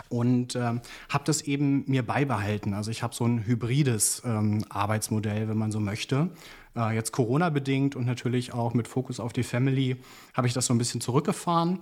und 0.09 0.57
ähm, 0.57 0.81
habe 1.09 1.25
das 1.25 1.43
eben 1.43 1.85
mir 1.87 2.03
beibehalten. 2.03 2.75
Also 2.75 2.91
ich 2.91 3.03
habe 3.03 3.15
so 3.15 3.27
ein 3.27 3.47
hybrides 3.47 4.23
ähm, 4.25 4.65
Arbeitsmodell, 4.69 5.49
wenn 5.49 5.59
man 5.59 5.73
so 5.73 5.81
möchte. 5.81 6.31
Äh, 6.77 6.95
jetzt 6.95 7.13
Corona-bedingt 7.13 7.97
und 7.97 8.07
natürlich 8.07 8.53
auch 8.53 8.75
mit 8.75 8.89
Fokus 8.89 9.21
auf 9.21 9.33
die 9.33 9.43
Family 9.43 9.97
habe 10.35 10.47
ich 10.47 10.53
das 10.53 10.67
so 10.67 10.75
ein 10.75 10.79
bisschen 10.79 11.01
zurückgefahren. 11.01 11.81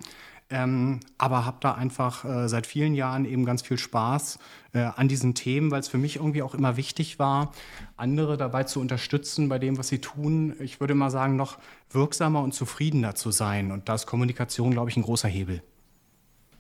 Ähm, 0.53 0.99
aber 1.17 1.47
habe 1.47 1.59
da 1.61 1.75
einfach 1.75 2.25
äh, 2.25 2.49
seit 2.49 2.67
vielen 2.67 2.95
Jahren 2.95 3.25
eben 3.25 3.45
ganz 3.45 3.63
viel 3.63 3.79
Spaß 3.79 4.41
äh, 4.73 4.81
an 4.81 5.07
diesen 5.07 5.37
Themen, 5.37 5.71
weil 5.71 5.79
es 5.79 5.87
für 5.87 5.99
mich 5.99 6.17
irgendwie 6.17 6.43
auch 6.43 6.55
immer 6.55 6.77
wichtig 6.77 7.21
war, 7.21 7.53
andere 7.97 8.37
dabei 8.37 8.65
zu 8.65 8.81
unterstützen 8.81 9.49
bei 9.49 9.61
dem, 9.61 9.79
was 9.79 9.87
sie 9.87 10.01
tun. 10.01 10.57
Ich 10.59 10.81
würde 10.81 10.97
mal 10.97 11.11
sagen, 11.11 11.37
noch 11.37 11.59
wirksamer 11.91 12.43
und 12.43 12.53
zufriedener 12.53 13.15
zu 13.15 13.31
sein. 13.31 13.71
Und 13.71 13.89
da 13.89 13.95
ist 13.95 14.07
Kommunikation, 14.07 14.73
glaube 14.73 14.91
ich, 14.91 14.97
ein 14.97 15.05
großer 15.05 15.29
Hebel. 15.29 15.63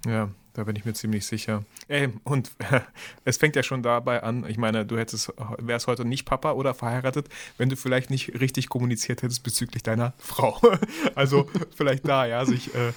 Ja, 0.07 0.29
da 0.53 0.65
bin 0.65 0.77
ich 0.77 0.85
mir 0.85 0.95
ziemlich 0.95 1.27
sicher. 1.27 1.65
Ey, 1.89 2.09
und 2.25 2.51
äh, 2.59 2.81
es 3.25 3.37
fängt 3.37 3.57
ja 3.57 3.63
schon 3.63 3.83
dabei 3.83 4.23
an. 4.23 4.45
Ich 4.49 4.59
meine, 4.59 4.85
du 4.85 4.99
hättest, 4.99 5.33
wärst 5.59 5.87
heute 5.87 6.05
nicht 6.05 6.25
Papa 6.25 6.53
oder 6.53 6.75
verheiratet, 6.75 7.29
wenn 7.57 7.69
du 7.69 7.77
vielleicht 7.77 8.11
nicht 8.11 8.41
richtig 8.41 8.69
kommuniziert 8.69 9.23
hättest 9.23 9.43
bezüglich 9.43 9.83
deiner 9.83 10.15
Frau. 10.19 10.61
also 11.15 11.49
vielleicht 11.75 12.07
da, 12.07 12.27
ja, 12.27 12.45
sich 12.45 12.75
äh, 12.75 12.93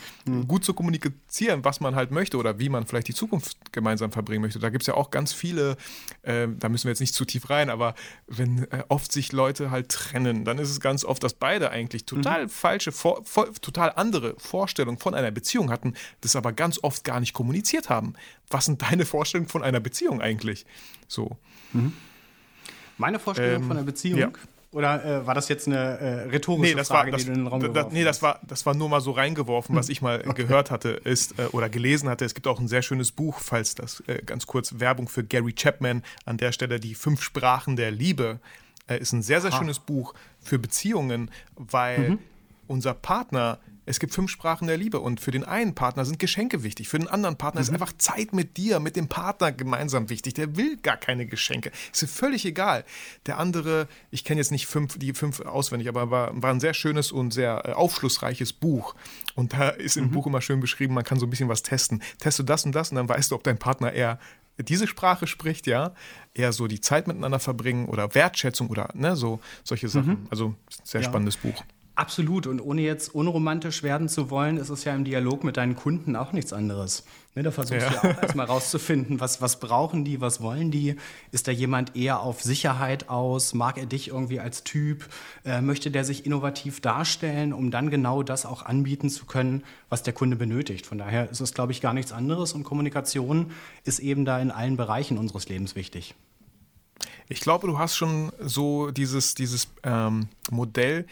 gut 0.47 0.65
zu 0.65 0.73
kommunizieren, 0.73 1.63
was 1.63 1.79
man 1.79 1.95
halt 1.95 2.11
möchte 2.11 2.37
oder 2.37 2.59
wie 2.59 2.69
man 2.69 2.85
vielleicht 2.85 3.07
die 3.07 3.13
Zukunft 3.13 3.71
gemeinsam 3.71 4.11
verbringen 4.11 4.41
möchte. 4.41 4.59
Da 4.59 4.69
gibt 4.69 4.83
es 4.83 4.87
ja 4.87 4.95
auch 4.95 5.11
ganz 5.11 5.33
viele, 5.33 5.77
äh, 6.23 6.47
da 6.57 6.69
müssen 6.69 6.85
wir 6.85 6.91
jetzt 6.91 7.01
nicht 7.01 7.13
zu 7.13 7.25
tief 7.25 7.49
rein, 7.49 7.69
aber 7.69 7.93
wenn 8.27 8.63
äh, 8.71 8.83
oft 8.89 9.11
sich 9.11 9.31
Leute 9.31 9.71
halt 9.71 9.89
trennen, 9.89 10.43
dann 10.45 10.57
ist 10.57 10.69
es 10.69 10.79
ganz 10.79 11.05
oft, 11.05 11.23
dass 11.23 11.33
beide 11.33 11.69
eigentlich 11.69 12.05
total 12.05 12.45
mhm. 12.45 12.49
falsche, 12.49 12.91
vor, 12.91 13.23
vor, 13.25 13.53
total 13.53 13.93
andere 13.95 14.35
Vorstellungen 14.37 14.97
von 14.97 15.13
einer 15.13 15.31
Beziehung 15.31 15.69
hatten, 15.69 15.93
das 16.21 16.35
aber 16.35 16.51
ganz 16.51 16.79
oft 16.81 17.03
gar 17.03 17.19
nicht 17.19 17.33
kommunizieren 17.33 17.42
kommuniziert 17.43 17.89
haben. 17.89 18.13
Was 18.49 18.65
sind 18.65 18.81
deine 18.81 19.05
Vorstellungen 19.05 19.49
von 19.49 19.63
einer 19.63 19.81
Beziehung 19.81 20.21
eigentlich? 20.21 20.65
So. 21.09 21.37
Mhm. 21.73 21.91
Meine 22.97 23.19
Vorstellung 23.19 23.63
ähm, 23.63 23.67
von 23.67 23.77
einer 23.77 23.85
Beziehung? 23.85 24.19
Ja. 24.19 24.31
Oder 24.71 25.03
äh, 25.05 25.27
war 25.27 25.35
das 25.35 25.49
jetzt 25.49 25.67
eine 25.67 25.75
äh, 25.75 26.21
rhetorische 26.29 26.71
nee, 26.71 26.73
das 26.73 26.87
Frage, 26.87 27.11
war, 27.11 27.17
das, 27.17 27.25
die 27.25 27.27
du 27.27 27.33
in 27.33 27.43
den 27.43 27.47
Raum 27.47 27.59
geworfen 27.59 27.85
hast? 27.85 27.93
Nee, 27.93 28.05
das 28.05 28.21
war, 28.21 28.39
das 28.47 28.65
war 28.65 28.73
nur 28.73 28.87
mal 28.87 29.01
so 29.01 29.11
reingeworfen, 29.11 29.75
was 29.75 29.89
ich 29.89 30.01
mal 30.01 30.23
okay. 30.27 30.43
gehört 30.43 30.71
hatte 30.71 30.89
ist, 30.89 31.37
äh, 31.37 31.47
oder 31.47 31.67
gelesen 31.67 32.07
hatte. 32.07 32.23
Es 32.23 32.33
gibt 32.33 32.47
auch 32.47 32.61
ein 32.61 32.69
sehr 32.69 32.81
schönes 32.81 33.11
Buch, 33.11 33.39
falls 33.39 33.75
das 33.75 34.01
äh, 34.07 34.21
ganz 34.25 34.47
kurz 34.47 34.79
Werbung 34.79 35.09
für 35.09 35.25
Gary 35.25 35.53
Chapman 35.53 36.01
an 36.25 36.37
der 36.37 36.53
Stelle, 36.53 36.79
die 36.79 36.95
fünf 36.95 37.21
Sprachen 37.21 37.75
der 37.75 37.91
Liebe, 37.91 38.39
äh, 38.87 38.97
ist 38.97 39.11
ein 39.11 39.21
sehr, 39.21 39.41
sehr 39.41 39.51
Aha. 39.51 39.59
schönes 39.59 39.79
Buch 39.79 40.13
für 40.39 40.59
Beziehungen, 40.59 41.29
weil 41.55 42.09
mhm. 42.11 42.19
unser 42.67 42.93
Partner 42.93 43.59
es 43.85 43.99
gibt 43.99 44.13
fünf 44.13 44.31
Sprachen 44.31 44.67
der 44.67 44.77
Liebe 44.77 44.99
und 44.99 45.19
für 45.19 45.31
den 45.31 45.43
einen 45.43 45.75
Partner 45.75 46.05
sind 46.05 46.19
Geschenke 46.19 46.63
wichtig, 46.63 46.87
für 46.87 46.99
den 46.99 47.07
anderen 47.07 47.37
Partner 47.37 47.61
mhm. 47.61 47.63
ist 47.63 47.73
einfach 47.73 47.93
Zeit 47.97 48.33
mit 48.33 48.57
dir, 48.57 48.79
mit 48.79 48.95
dem 48.95 49.07
Partner 49.07 49.51
gemeinsam 49.51 50.09
wichtig. 50.09 50.33
Der 50.35 50.55
will 50.55 50.77
gar 50.77 50.97
keine 50.97 51.25
Geschenke. 51.25 51.71
Ist 51.91 52.09
völlig 52.09 52.45
egal. 52.45 52.85
Der 53.25 53.39
andere, 53.39 53.87
ich 54.11 54.23
kenne 54.23 54.39
jetzt 54.39 54.51
nicht 54.51 54.67
fünf, 54.67 54.97
die 54.97 55.13
fünf 55.13 55.41
auswendig, 55.41 55.89
aber 55.89 56.11
war, 56.11 56.41
war 56.41 56.51
ein 56.51 56.59
sehr 56.59 56.73
schönes 56.73 57.11
und 57.11 57.31
sehr 57.31 57.63
äh, 57.65 57.71
aufschlussreiches 57.73 58.53
Buch. 58.53 58.95
Und 59.35 59.53
da 59.53 59.69
ist 59.69 59.97
im 59.97 60.05
mhm. 60.05 60.11
Buch 60.11 60.27
immer 60.27 60.41
schön 60.41 60.59
beschrieben, 60.59 60.93
man 60.93 61.03
kann 61.03 61.19
so 61.19 61.25
ein 61.25 61.29
bisschen 61.29 61.49
was 61.49 61.63
testen. 61.63 62.01
Teste 62.19 62.43
das 62.43 62.65
und 62.65 62.73
das 62.73 62.91
und 62.91 62.95
dann 62.95 63.09
weißt 63.09 63.31
du, 63.31 63.35
ob 63.35 63.43
dein 63.43 63.57
Partner 63.57 63.91
eher 63.91 64.19
diese 64.57 64.87
Sprache 64.87 65.25
spricht, 65.27 65.65
ja, 65.67 65.93
eher 66.33 66.53
so 66.53 66.67
die 66.67 66.79
Zeit 66.79 67.07
miteinander 67.07 67.39
verbringen 67.39 67.87
oder 67.87 68.13
Wertschätzung 68.13 68.69
oder 68.69 68.89
ne, 68.93 69.15
so 69.15 69.39
solche 69.63 69.89
Sachen. 69.89 70.21
Mhm. 70.21 70.27
Also 70.29 70.55
sehr 70.83 71.01
ja. 71.01 71.07
spannendes 71.07 71.37
Buch. 71.37 71.63
Absolut. 71.95 72.47
Und 72.47 72.59
ohne 72.59 72.81
jetzt 72.81 73.13
unromantisch 73.13 73.83
werden 73.83 74.09
zu 74.09 74.31
wollen, 74.31 74.57
ist 74.57 74.69
es 74.69 74.83
ja 74.83 74.95
im 74.95 75.03
Dialog 75.03 75.43
mit 75.43 75.57
deinen 75.57 75.75
Kunden 75.75 76.15
auch 76.15 76.31
nichts 76.31 76.51
anderes. 76.51 77.03
Ne, 77.35 77.43
da 77.43 77.51
versuchst 77.51 77.81
ja. 77.81 77.89
du 77.89 78.07
ja 78.07 78.13
auch 78.15 78.21
erstmal 78.21 78.45
rauszufinden, 78.47 79.19
was, 79.19 79.41
was 79.41 79.59
brauchen 79.59 80.03
die, 80.03 80.19
was 80.19 80.41
wollen 80.41 80.71
die? 80.71 80.95
Ist 81.31 81.47
da 81.47 81.51
jemand 81.51 81.95
eher 81.95 82.21
auf 82.21 82.41
Sicherheit 82.41 83.09
aus? 83.09 83.53
Mag 83.53 83.77
er 83.77 83.85
dich 83.85 84.07
irgendwie 84.07 84.39
als 84.39 84.63
Typ? 84.63 85.07
Äh, 85.45 85.61
möchte 85.61 85.91
der 85.91 86.03
sich 86.03 86.25
innovativ 86.25 86.81
darstellen, 86.81 87.53
um 87.53 87.69
dann 87.69 87.91
genau 87.91 88.23
das 88.23 88.47
auch 88.47 88.63
anbieten 88.63 89.09
zu 89.11 89.25
können, 89.25 89.63
was 89.89 90.01
der 90.01 90.13
Kunde 90.13 90.35
benötigt? 90.35 90.87
Von 90.87 90.97
daher 90.97 91.29
ist 91.29 91.41
es, 91.41 91.53
glaube 91.53 91.73
ich, 91.73 91.81
gar 91.81 91.93
nichts 91.93 92.11
anderes. 92.11 92.53
Und 92.53 92.63
Kommunikation 92.63 93.51
ist 93.83 93.99
eben 93.99 94.25
da 94.25 94.39
in 94.39 94.49
allen 94.49 94.77
Bereichen 94.77 95.19
unseres 95.19 95.47
Lebens 95.47 95.75
wichtig. 95.75 96.15
Ich 97.29 97.39
glaube, 97.39 97.67
du 97.67 97.77
hast 97.77 97.95
schon 97.95 98.31
so 98.39 98.91
dieses, 98.91 99.35
dieses 99.35 99.67
ähm, 99.83 100.27
Modell 100.51 101.05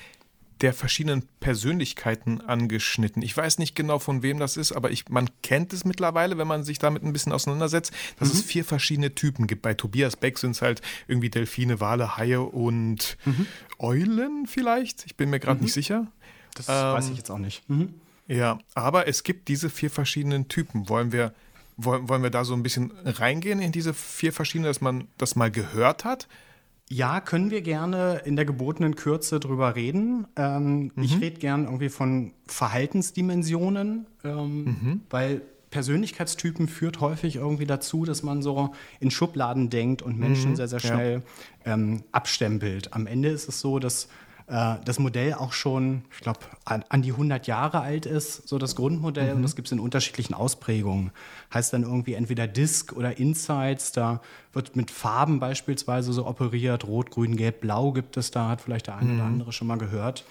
der 0.61 0.73
verschiedenen 0.73 1.23
Persönlichkeiten 1.39 2.41
angeschnitten. 2.41 3.21
Ich 3.23 3.35
weiß 3.35 3.57
nicht 3.57 3.75
genau, 3.75 3.99
von 3.99 4.21
wem 4.21 4.39
das 4.39 4.57
ist, 4.57 4.71
aber 4.71 4.91
ich, 4.91 5.09
man 5.09 5.29
kennt 5.41 5.73
es 5.73 5.85
mittlerweile, 5.85 6.37
wenn 6.37 6.47
man 6.47 6.63
sich 6.63 6.77
damit 6.77 7.03
ein 7.03 7.13
bisschen 7.13 7.31
auseinandersetzt, 7.31 7.91
dass 8.19 8.29
mhm. 8.29 8.35
es 8.35 8.41
vier 8.43 8.63
verschiedene 8.63 9.15
Typen 9.15 9.47
gibt. 9.47 9.63
Bei 9.63 9.73
Tobias 9.73 10.15
Beck 10.15 10.37
sind 10.37 10.51
es 10.51 10.61
halt 10.61 10.81
irgendwie 11.07 11.29
Delfine, 11.29 11.79
Wale, 11.79 12.17
Haie 12.17 12.41
und 12.41 13.17
mhm. 13.25 13.47
Eulen 13.79 14.45
vielleicht. 14.45 15.05
Ich 15.07 15.15
bin 15.15 15.31
mir 15.31 15.39
gerade 15.39 15.57
mhm. 15.57 15.65
nicht 15.65 15.73
sicher. 15.73 16.07
Das 16.53 16.69
ähm, 16.69 16.75
weiß 16.75 17.09
ich 17.09 17.17
jetzt 17.17 17.31
auch 17.31 17.39
nicht. 17.39 17.67
Mhm. 17.67 17.95
Ja, 18.27 18.59
aber 18.75 19.07
es 19.07 19.23
gibt 19.23 19.47
diese 19.47 19.69
vier 19.69 19.89
verschiedenen 19.89 20.47
Typen. 20.47 20.89
Wollen 20.89 21.11
wir, 21.11 21.33
wollen, 21.75 22.07
wollen 22.07 22.21
wir 22.21 22.29
da 22.29 22.45
so 22.45 22.53
ein 22.53 22.61
bisschen 22.61 22.91
reingehen 23.03 23.59
in 23.59 23.71
diese 23.71 23.93
vier 23.93 24.31
verschiedenen, 24.31 24.69
dass 24.69 24.79
man 24.79 25.07
das 25.17 25.35
mal 25.35 25.49
gehört 25.49 26.05
hat? 26.05 26.27
Ja, 26.93 27.21
können 27.21 27.51
wir 27.51 27.61
gerne 27.61 28.21
in 28.25 28.35
der 28.35 28.43
gebotenen 28.43 28.97
Kürze 28.97 29.39
drüber 29.39 29.77
reden. 29.77 30.27
Ähm, 30.35 30.91
mhm. 30.93 31.03
Ich 31.03 31.21
rede 31.21 31.39
gern 31.39 31.63
irgendwie 31.63 31.87
von 31.87 32.33
Verhaltensdimensionen, 32.47 34.07
ähm, 34.25 34.63
mhm. 34.65 35.01
weil 35.09 35.41
Persönlichkeitstypen 35.69 36.67
führt 36.67 36.99
häufig 36.99 37.37
irgendwie 37.37 37.65
dazu, 37.65 38.03
dass 38.03 38.23
man 38.23 38.41
so 38.41 38.73
in 38.99 39.09
Schubladen 39.09 39.69
denkt 39.69 40.01
und 40.01 40.19
Menschen 40.19 40.51
mhm. 40.51 40.55
sehr, 40.57 40.67
sehr 40.67 40.81
schnell 40.81 41.23
ja. 41.65 41.75
ähm, 41.75 42.03
abstempelt. 42.11 42.91
Am 42.93 43.07
Ende 43.07 43.29
ist 43.29 43.47
es 43.47 43.61
so, 43.61 43.79
dass 43.79 44.09
äh, 44.51 44.75
das 44.83 44.99
Modell 44.99 45.33
auch 45.35 45.53
schon, 45.53 46.03
ich 46.11 46.19
glaube, 46.19 46.39
an, 46.65 46.83
an, 46.89 47.01
die 47.01 47.11
100 47.11 47.47
Jahre 47.47 47.79
alt 47.79 48.05
ist, 48.05 48.49
so 48.49 48.57
das 48.57 48.75
Grundmodell. 48.75 49.31
Mhm. 49.31 49.37
Und 49.37 49.43
das 49.43 49.55
gibt 49.55 49.69
es 49.69 49.71
in 49.71 49.79
unterschiedlichen 49.79 50.33
Ausprägungen. 50.33 51.11
Heißt 51.53 51.71
dann 51.71 51.83
irgendwie 51.83 52.15
entweder 52.15 52.47
Disk 52.47 52.91
oder 52.91 53.17
Insights. 53.17 53.93
Da 53.93 54.21
wird 54.51 54.75
mit 54.75 54.91
Farben 54.91 55.39
beispielsweise 55.39 56.11
so 56.11 56.27
operiert. 56.27 56.85
Rot, 56.85 57.11
Grün, 57.11 57.37
Gelb, 57.37 57.61
Blau 57.61 57.93
gibt 57.93 58.17
es 58.17 58.31
da, 58.31 58.49
hat 58.49 58.59
vielleicht 58.59 58.87
der 58.87 58.97
eine 58.97 59.13
mhm. 59.13 59.15
oder 59.15 59.25
andere 59.25 59.51
schon 59.53 59.67
mal 59.67 59.77
gehört. 59.77 60.25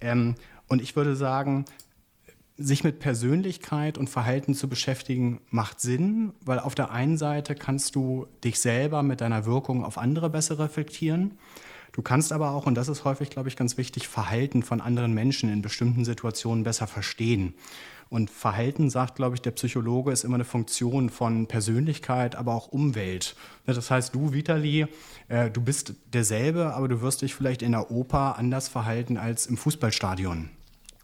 Ähm, 0.00 0.34
und 0.66 0.82
ich 0.82 0.96
würde 0.96 1.14
sagen, 1.14 1.64
sich 2.56 2.82
mit 2.82 2.98
Persönlichkeit 2.98 3.96
und 3.96 4.10
Verhalten 4.10 4.54
zu 4.54 4.68
beschäftigen, 4.68 5.40
macht 5.50 5.80
Sinn, 5.80 6.32
weil 6.44 6.58
auf 6.58 6.74
der 6.74 6.90
einen 6.90 7.16
Seite 7.16 7.54
kannst 7.54 7.94
du 7.94 8.26
dich 8.42 8.58
selber 8.58 9.04
mit 9.04 9.20
deiner 9.20 9.46
Wirkung 9.46 9.84
auf 9.84 9.98
andere 9.98 10.30
besser 10.30 10.58
reflektieren. 10.58 11.38
Du 11.92 12.00
kannst 12.00 12.32
aber 12.32 12.52
auch, 12.52 12.66
und 12.66 12.74
das 12.74 12.88
ist 12.88 13.04
häufig, 13.04 13.28
glaube 13.28 13.48
ich, 13.48 13.56
ganz 13.56 13.76
wichtig, 13.76 14.08
Verhalten 14.08 14.62
von 14.62 14.80
anderen 14.80 15.12
Menschen 15.12 15.52
in 15.52 15.60
bestimmten 15.60 16.04
Situationen 16.04 16.64
besser 16.64 16.86
verstehen. 16.86 17.54
Und 18.08 18.30
Verhalten, 18.30 18.90
sagt, 18.90 19.16
glaube 19.16 19.36
ich, 19.36 19.42
der 19.42 19.52
Psychologe, 19.52 20.12
ist 20.12 20.24
immer 20.24 20.34
eine 20.34 20.44
Funktion 20.44 21.08
von 21.08 21.46
Persönlichkeit, 21.46 22.34
aber 22.34 22.54
auch 22.54 22.68
Umwelt. 22.68 23.36
Das 23.64 23.90
heißt, 23.90 24.14
du, 24.14 24.32
Vitali, 24.34 24.86
äh, 25.28 25.50
du 25.50 25.62
bist 25.62 25.94
derselbe, 26.12 26.74
aber 26.74 26.88
du 26.88 27.00
wirst 27.00 27.22
dich 27.22 27.34
vielleicht 27.34 27.62
in 27.62 27.72
der 27.72 27.90
Oper 27.90 28.36
anders 28.38 28.68
verhalten 28.68 29.16
als 29.16 29.46
im 29.46 29.56
Fußballstadion. 29.56 30.50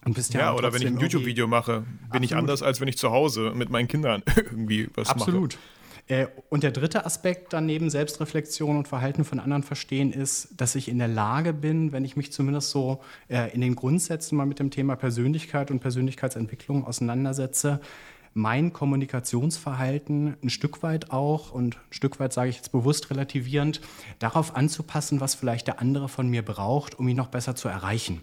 Ja, 0.06 0.38
ja 0.38 0.54
oder 0.54 0.72
wenn 0.72 0.82
ich 0.82 0.88
ein 0.88 0.98
YouTube-Video 0.98 1.46
mache, 1.46 1.80
bin 1.80 1.86
absolut. 2.08 2.24
ich 2.24 2.36
anders, 2.36 2.62
als 2.62 2.80
wenn 2.80 2.88
ich 2.88 2.96
zu 2.96 3.10
Hause 3.10 3.52
mit 3.54 3.68
meinen 3.68 3.88
Kindern 3.88 4.22
irgendwie 4.36 4.88
was 4.94 5.08
absolut. 5.08 5.54
mache. 5.54 5.58
Absolut. 5.58 5.58
Äh, 6.08 6.26
und 6.48 6.62
der 6.62 6.70
dritte 6.70 7.04
Aspekt 7.04 7.52
dann 7.52 7.66
neben 7.66 7.90
Selbstreflexion 7.90 8.76
und 8.76 8.88
Verhalten 8.88 9.24
von 9.24 9.38
anderen 9.38 9.62
verstehen 9.62 10.12
ist, 10.12 10.48
dass 10.56 10.74
ich 10.74 10.88
in 10.88 10.98
der 10.98 11.08
Lage 11.08 11.52
bin, 11.52 11.92
wenn 11.92 12.04
ich 12.04 12.16
mich 12.16 12.32
zumindest 12.32 12.70
so 12.70 13.00
äh, 13.28 13.52
in 13.54 13.60
den 13.60 13.76
Grundsätzen 13.76 14.36
mal 14.36 14.46
mit 14.46 14.58
dem 14.58 14.70
Thema 14.70 14.96
Persönlichkeit 14.96 15.70
und 15.70 15.80
Persönlichkeitsentwicklung 15.80 16.84
auseinandersetze, 16.84 17.80
mein 18.34 18.72
Kommunikationsverhalten 18.72 20.36
ein 20.42 20.50
Stück 20.50 20.82
weit 20.82 21.10
auch 21.10 21.50
und 21.50 21.76
ein 21.76 21.92
Stück 21.92 22.20
weit 22.20 22.32
sage 22.32 22.50
ich 22.50 22.56
jetzt 22.56 22.72
bewusst 22.72 23.10
relativierend, 23.10 23.80
darauf 24.18 24.54
anzupassen, 24.54 25.20
was 25.20 25.34
vielleicht 25.34 25.66
der 25.66 25.80
andere 25.80 26.08
von 26.08 26.28
mir 26.28 26.44
braucht, 26.44 26.98
um 26.98 27.08
ihn 27.08 27.16
noch 27.16 27.28
besser 27.28 27.54
zu 27.54 27.68
erreichen. 27.68 28.22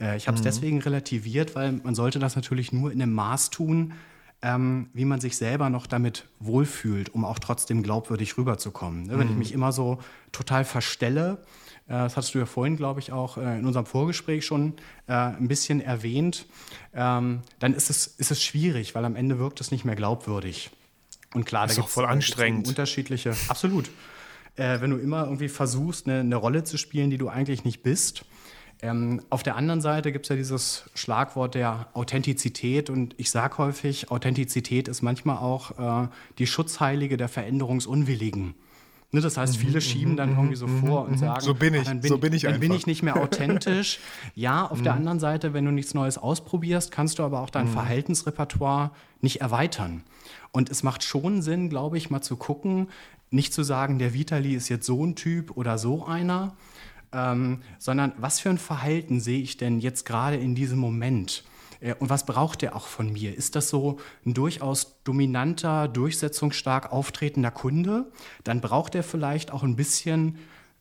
Äh, 0.00 0.16
ich 0.16 0.26
habe 0.26 0.34
es 0.34 0.42
mhm. 0.42 0.46
deswegen 0.46 0.82
relativiert, 0.82 1.54
weil 1.54 1.72
man 1.72 1.94
sollte 1.94 2.18
das 2.18 2.36
natürlich 2.36 2.72
nur 2.72 2.92
in 2.92 3.00
einem 3.00 3.12
Maß 3.12 3.50
tun, 3.50 3.94
ähm, 4.42 4.90
wie 4.92 5.04
man 5.04 5.20
sich 5.20 5.36
selber 5.36 5.70
noch 5.70 5.86
damit 5.86 6.26
wohlfühlt, 6.40 7.14
um 7.14 7.24
auch 7.24 7.38
trotzdem 7.38 7.82
glaubwürdig 7.82 8.36
rüberzukommen. 8.36 9.04
Ne? 9.04 9.14
Mhm. 9.14 9.18
Wenn 9.18 9.26
ich 9.28 9.32
mhm. 9.32 9.38
mich 9.38 9.52
immer 9.52 9.72
so 9.72 9.98
total 10.32 10.64
verstelle, 10.64 11.38
äh, 11.86 11.92
das 11.92 12.16
hast 12.16 12.34
du 12.34 12.38
ja 12.38 12.46
vorhin, 12.46 12.76
glaube 12.76 13.00
ich, 13.00 13.12
auch 13.12 13.38
äh, 13.38 13.58
in 13.58 13.66
unserem 13.66 13.86
Vorgespräch 13.86 14.44
schon 14.44 14.74
äh, 15.06 15.12
ein 15.12 15.48
bisschen 15.48 15.80
erwähnt, 15.80 16.46
ähm, 16.92 17.42
dann 17.60 17.72
ist 17.72 17.88
es, 17.88 18.06
ist 18.06 18.30
es 18.30 18.42
schwierig, 18.42 18.94
weil 18.94 19.04
am 19.04 19.16
Ende 19.16 19.38
wirkt 19.38 19.60
es 19.60 19.70
nicht 19.70 19.84
mehr 19.84 19.96
glaubwürdig. 19.96 20.70
Und 21.34 21.44
klar, 21.44 21.66
das 21.66 21.72
ist 21.72 21.78
da 21.78 21.82
gibt 21.82 21.96
es 21.96 22.04
anstrengend. 22.04 22.68
unterschiedliche. 22.68 23.34
Absolut. 23.48 23.90
Äh, 24.56 24.80
wenn 24.80 24.90
du 24.90 24.98
immer 24.98 25.24
irgendwie 25.24 25.48
versuchst, 25.48 26.06
eine, 26.06 26.20
eine 26.20 26.36
Rolle 26.36 26.64
zu 26.64 26.76
spielen, 26.76 27.10
die 27.10 27.18
du 27.18 27.28
eigentlich 27.28 27.64
nicht 27.64 27.82
bist, 27.82 28.24
ähm, 28.82 29.22
auf 29.30 29.44
der 29.44 29.56
anderen 29.56 29.80
Seite 29.80 30.10
gibt 30.10 30.24
es 30.24 30.28
ja 30.28 30.36
dieses 30.36 30.90
Schlagwort 30.94 31.54
der 31.54 31.86
Authentizität 31.94 32.90
und 32.90 33.14
ich 33.16 33.30
sage 33.30 33.58
häufig, 33.58 34.10
Authentizität 34.10 34.88
ist 34.88 35.02
manchmal 35.02 35.38
auch 35.38 36.04
äh, 36.04 36.08
die 36.38 36.48
Schutzheilige 36.48 37.16
der 37.16 37.28
Veränderungsunwilligen. 37.28 38.54
Ne, 39.14 39.20
das 39.20 39.36
heißt, 39.36 39.56
viele 39.58 39.74
mhm, 39.74 39.80
schieben 39.80 40.16
dann 40.16 40.30
mhm, 40.30 40.36
irgendwie 40.36 40.56
so 40.56 40.66
mhm, 40.66 40.86
vor 40.86 41.06
und 41.06 41.18
sagen, 41.18 41.42
so 41.42 41.54
bin 41.54 41.74
ich, 41.74 41.84
dann 41.84 42.00
bin, 42.00 42.08
so 42.08 42.18
bin 42.18 42.32
ich 42.32 42.42
dann 42.42 42.54
einfach. 42.54 42.60
bin 42.60 42.72
ich 42.72 42.86
nicht 42.86 43.02
mehr 43.02 43.16
authentisch. 43.16 44.00
ja, 44.34 44.66
auf 44.66 44.82
der 44.82 44.94
anderen 44.94 45.20
Seite, 45.20 45.52
wenn 45.52 45.64
du 45.64 45.70
nichts 45.70 45.94
Neues 45.94 46.18
ausprobierst, 46.18 46.90
kannst 46.90 47.18
du 47.18 47.22
aber 47.22 47.40
auch 47.40 47.50
dein 47.50 47.68
Verhaltensrepertoire 47.68 48.90
nicht 49.20 49.42
erweitern. 49.42 50.02
Und 50.50 50.70
es 50.70 50.82
macht 50.82 51.04
schon 51.04 51.42
Sinn, 51.42 51.68
glaube 51.68 51.98
ich, 51.98 52.10
mal 52.10 52.22
zu 52.22 52.36
gucken, 52.36 52.88
nicht 53.30 53.52
zu 53.52 53.62
sagen, 53.62 53.98
der 53.98 54.14
Vitali 54.14 54.54
ist 54.54 54.68
jetzt 54.68 54.86
so 54.86 55.04
ein 55.04 55.14
Typ 55.14 55.56
oder 55.56 55.78
so 55.78 56.06
einer, 56.06 56.56
ähm, 57.12 57.60
sondern 57.78 58.12
was 58.16 58.40
für 58.40 58.50
ein 58.50 58.58
Verhalten 58.58 59.20
sehe 59.20 59.40
ich 59.40 59.56
denn 59.56 59.80
jetzt 59.80 60.04
gerade 60.04 60.36
in 60.36 60.54
diesem 60.54 60.78
Moment? 60.78 61.44
Äh, 61.80 61.94
und 61.98 62.10
was 62.10 62.24
braucht 62.24 62.62
der 62.62 62.74
auch 62.76 62.86
von 62.86 63.12
mir? 63.12 63.36
Ist 63.36 63.56
das 63.56 63.68
so 63.68 63.98
ein 64.24 64.34
durchaus 64.34 65.02
dominanter, 65.04 65.88
durchsetzungsstark 65.88 66.92
auftretender 66.92 67.50
Kunde? 67.50 68.10
Dann 68.44 68.60
braucht 68.60 68.94
er 68.94 69.02
vielleicht 69.02 69.50
auch 69.52 69.62
ein 69.62 69.76
bisschen, 69.76 70.38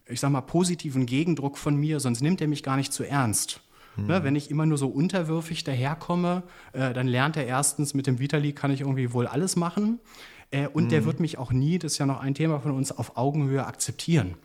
ich 0.08 0.20
sag 0.20 0.32
mal, 0.32 0.42
positiven 0.42 1.06
Gegendruck 1.06 1.58
von 1.58 1.76
mir, 1.76 2.00
sonst 2.00 2.22
nimmt 2.22 2.42
er 2.42 2.48
mich 2.48 2.64
gar 2.64 2.78
nicht 2.78 2.94
zu 2.94 3.04
ernst. 3.04 3.62
Mhm. 3.98 4.08
Ne, 4.08 4.24
wenn 4.24 4.36
ich 4.36 4.50
immer 4.50 4.66
nur 4.66 4.78
so 4.78 4.88
unterwürfig 4.88 5.66
daherkomme, 5.66 6.44
äh, 6.72 6.94
dann 6.94 7.08
lernt 7.08 7.36
er 7.36 7.46
erstens, 7.46 7.94
mit 7.94 8.08
dem 8.08 8.20
Vitali 8.20 8.54
kann 8.54 8.72
ich 8.72 8.82
irgendwie 8.82 9.12
wohl 9.12 9.28
alles 9.28 9.58
machen. 9.58 10.00
Äh, 10.52 10.68
und 10.68 10.86
mhm. 10.86 10.90
der 10.90 11.06
wird 11.06 11.20
mich 11.20 11.38
auch 11.38 11.52
nie, 11.52 11.78
das 11.78 11.94
ist 11.94 11.98
ja 11.98 12.06
noch 12.06 12.22
ein 12.22 12.34
Thema 12.34 12.60
von 12.60 12.72
uns, 12.72 12.92
auf 12.92 13.18
Augenhöhe 13.18 13.66
akzeptieren. 13.66 14.36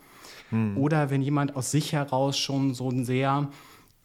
Mhm. 0.51 0.77
Oder 0.77 1.09
wenn 1.09 1.21
jemand 1.21 1.55
aus 1.55 1.71
sich 1.71 1.93
heraus 1.93 2.37
schon 2.37 2.73
so 2.73 2.89
ein 2.89 3.05
sehr 3.05 3.49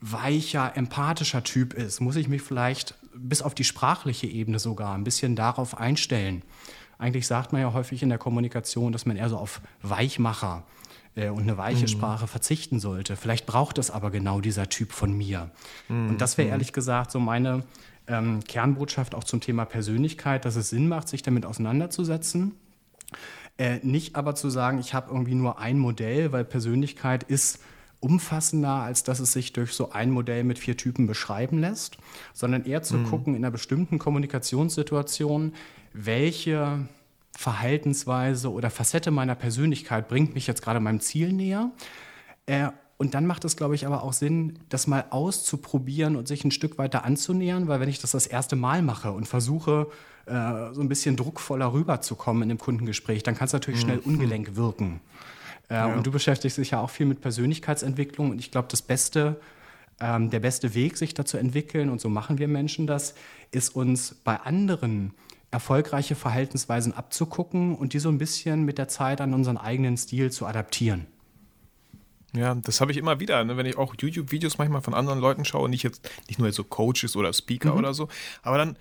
weicher, 0.00 0.76
empathischer 0.76 1.44
Typ 1.44 1.74
ist, 1.74 2.00
muss 2.00 2.16
ich 2.16 2.28
mich 2.28 2.42
vielleicht 2.42 2.94
bis 3.14 3.42
auf 3.42 3.54
die 3.54 3.64
sprachliche 3.64 4.26
Ebene 4.26 4.58
sogar 4.58 4.94
ein 4.94 5.04
bisschen 5.04 5.36
darauf 5.36 5.78
einstellen. 5.78 6.42
Eigentlich 6.98 7.26
sagt 7.26 7.52
man 7.52 7.60
ja 7.60 7.72
häufig 7.72 8.02
in 8.02 8.08
der 8.08 8.18
Kommunikation, 8.18 8.92
dass 8.92 9.06
man 9.06 9.16
eher 9.16 9.28
so 9.28 9.36
auf 9.36 9.60
Weichmacher 9.82 10.64
äh, 11.14 11.28
und 11.28 11.42
eine 11.42 11.56
weiche 11.56 11.82
mhm. 11.82 11.88
Sprache 11.88 12.26
verzichten 12.26 12.80
sollte. 12.80 13.16
Vielleicht 13.16 13.46
braucht 13.46 13.78
es 13.78 13.90
aber 13.90 14.10
genau 14.10 14.40
dieser 14.40 14.68
Typ 14.68 14.92
von 14.92 15.16
mir. 15.16 15.50
Mhm. 15.88 16.10
Und 16.10 16.20
das 16.20 16.38
wäre 16.38 16.46
mhm. 16.46 16.52
ehrlich 16.52 16.72
gesagt 16.72 17.10
so 17.10 17.20
meine 17.20 17.64
ähm, 18.08 18.42
Kernbotschaft 18.44 19.14
auch 19.14 19.24
zum 19.24 19.40
Thema 19.40 19.64
Persönlichkeit, 19.64 20.44
dass 20.44 20.56
es 20.56 20.70
Sinn 20.70 20.88
macht, 20.88 21.08
sich 21.08 21.22
damit 21.22 21.46
auseinanderzusetzen. 21.46 22.52
Äh, 23.58 23.80
nicht 23.82 24.16
aber 24.16 24.34
zu 24.34 24.50
sagen, 24.50 24.78
ich 24.78 24.94
habe 24.94 25.10
irgendwie 25.10 25.34
nur 25.34 25.58
ein 25.58 25.78
Modell, 25.78 26.32
weil 26.32 26.44
Persönlichkeit 26.44 27.22
ist 27.24 27.60
umfassender, 28.00 28.82
als 28.82 29.04
dass 29.04 29.20
es 29.20 29.32
sich 29.32 29.52
durch 29.52 29.72
so 29.72 29.90
ein 29.90 30.10
Modell 30.10 30.42
mit 30.42 30.58
vier 30.58 30.76
Typen 30.76 31.06
beschreiben 31.06 31.58
lässt, 31.58 31.98
sondern 32.32 32.64
eher 32.64 32.82
zu 32.82 32.96
mhm. 32.96 33.06
gucken 33.06 33.34
in 33.34 33.44
einer 33.44 33.52
bestimmten 33.52 33.98
Kommunikationssituation, 33.98 35.54
welche 35.92 36.86
Verhaltensweise 37.36 38.50
oder 38.50 38.70
Facette 38.70 39.10
meiner 39.10 39.36
Persönlichkeit 39.36 40.08
bringt 40.08 40.34
mich 40.34 40.46
jetzt 40.46 40.62
gerade 40.62 40.80
meinem 40.80 41.00
Ziel 41.00 41.32
näher. 41.32 41.70
Äh, 42.46 42.68
und 43.02 43.14
dann 43.14 43.26
macht 43.26 43.44
es, 43.44 43.56
glaube 43.56 43.74
ich, 43.74 43.84
aber 43.84 44.04
auch 44.04 44.12
Sinn, 44.12 44.60
das 44.68 44.86
mal 44.86 45.06
auszuprobieren 45.10 46.14
und 46.14 46.28
sich 46.28 46.44
ein 46.44 46.52
Stück 46.52 46.78
weiter 46.78 47.04
anzunähern, 47.04 47.66
weil 47.66 47.80
wenn 47.80 47.88
ich 47.88 47.98
das 47.98 48.12
das 48.12 48.28
erste 48.28 48.54
Mal 48.54 48.80
mache 48.80 49.10
und 49.10 49.26
versuche, 49.26 49.88
äh, 50.26 50.72
so 50.72 50.80
ein 50.80 50.88
bisschen 50.88 51.16
druckvoller 51.16 51.72
rüberzukommen 51.72 52.44
in 52.44 52.50
dem 52.50 52.58
Kundengespräch, 52.58 53.24
dann 53.24 53.34
kann 53.34 53.46
es 53.46 53.52
natürlich 53.54 53.80
mhm. 53.80 53.86
schnell 53.86 53.98
ungelenk 53.98 54.54
wirken. 54.54 55.00
Äh, 55.68 55.74
ja. 55.74 55.86
Und 55.86 56.06
du 56.06 56.12
beschäftigst 56.12 56.58
dich 56.58 56.70
ja 56.70 56.80
auch 56.80 56.90
viel 56.90 57.06
mit 57.06 57.20
Persönlichkeitsentwicklung 57.20 58.30
und 58.30 58.38
ich 58.38 58.52
glaube, 58.52 58.68
das 58.70 58.82
Beste, 58.82 59.40
ähm, 59.98 60.30
der 60.30 60.38
beste 60.38 60.72
Weg, 60.76 60.96
sich 60.96 61.12
da 61.12 61.24
zu 61.24 61.38
entwickeln, 61.38 61.90
und 61.90 62.00
so 62.00 62.08
machen 62.08 62.38
wir 62.38 62.46
Menschen 62.46 62.86
das, 62.86 63.16
ist 63.50 63.74
uns 63.74 64.14
bei 64.22 64.38
anderen 64.38 65.12
erfolgreiche 65.50 66.14
Verhaltensweisen 66.14 66.92
abzugucken 66.92 67.74
und 67.74 67.94
die 67.94 67.98
so 67.98 68.10
ein 68.10 68.18
bisschen 68.18 68.64
mit 68.64 68.78
der 68.78 68.86
Zeit 68.86 69.20
an 69.20 69.34
unseren 69.34 69.56
eigenen 69.56 69.96
Stil 69.96 70.30
zu 70.30 70.46
adaptieren. 70.46 71.08
Ja, 72.34 72.54
das 72.54 72.80
habe 72.80 72.92
ich 72.92 72.98
immer 72.98 73.20
wieder, 73.20 73.44
ne? 73.44 73.56
wenn 73.56 73.66
ich 73.66 73.76
auch 73.76 73.94
YouTube-Videos 73.98 74.56
manchmal 74.56 74.80
von 74.80 74.94
anderen 74.94 75.20
Leuten 75.20 75.44
schaue, 75.44 75.68
nicht 75.68 75.82
jetzt 75.82 76.08
nicht 76.28 76.38
nur 76.38 76.48
jetzt 76.48 76.56
so 76.56 76.64
Coaches 76.64 77.14
oder 77.14 77.32
Speaker 77.32 77.72
mhm. 77.72 77.78
oder 77.78 77.94
so, 77.94 78.08
aber 78.42 78.56
dann 78.56 78.76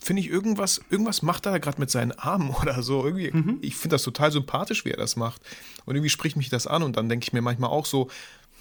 finde 0.00 0.20
ich, 0.20 0.28
irgendwas, 0.28 0.80
irgendwas 0.90 1.22
macht 1.22 1.46
er 1.46 1.58
gerade 1.60 1.80
mit 1.80 1.90
seinen 1.90 2.12
Armen 2.12 2.50
oder 2.62 2.82
so. 2.82 3.04
Irgendwie, 3.04 3.30
mhm. 3.30 3.58
Ich 3.62 3.76
finde 3.76 3.94
das 3.94 4.02
total 4.02 4.32
sympathisch, 4.32 4.84
wie 4.84 4.90
er 4.90 4.96
das 4.96 5.16
macht. 5.16 5.40
Und 5.84 5.94
irgendwie 5.94 6.10
spricht 6.10 6.36
mich 6.36 6.48
das 6.48 6.66
an 6.66 6.82
und 6.82 6.96
dann 6.96 7.08
denke 7.08 7.24
ich 7.24 7.32
mir 7.32 7.42
manchmal 7.42 7.70
auch 7.70 7.86
so, 7.86 8.08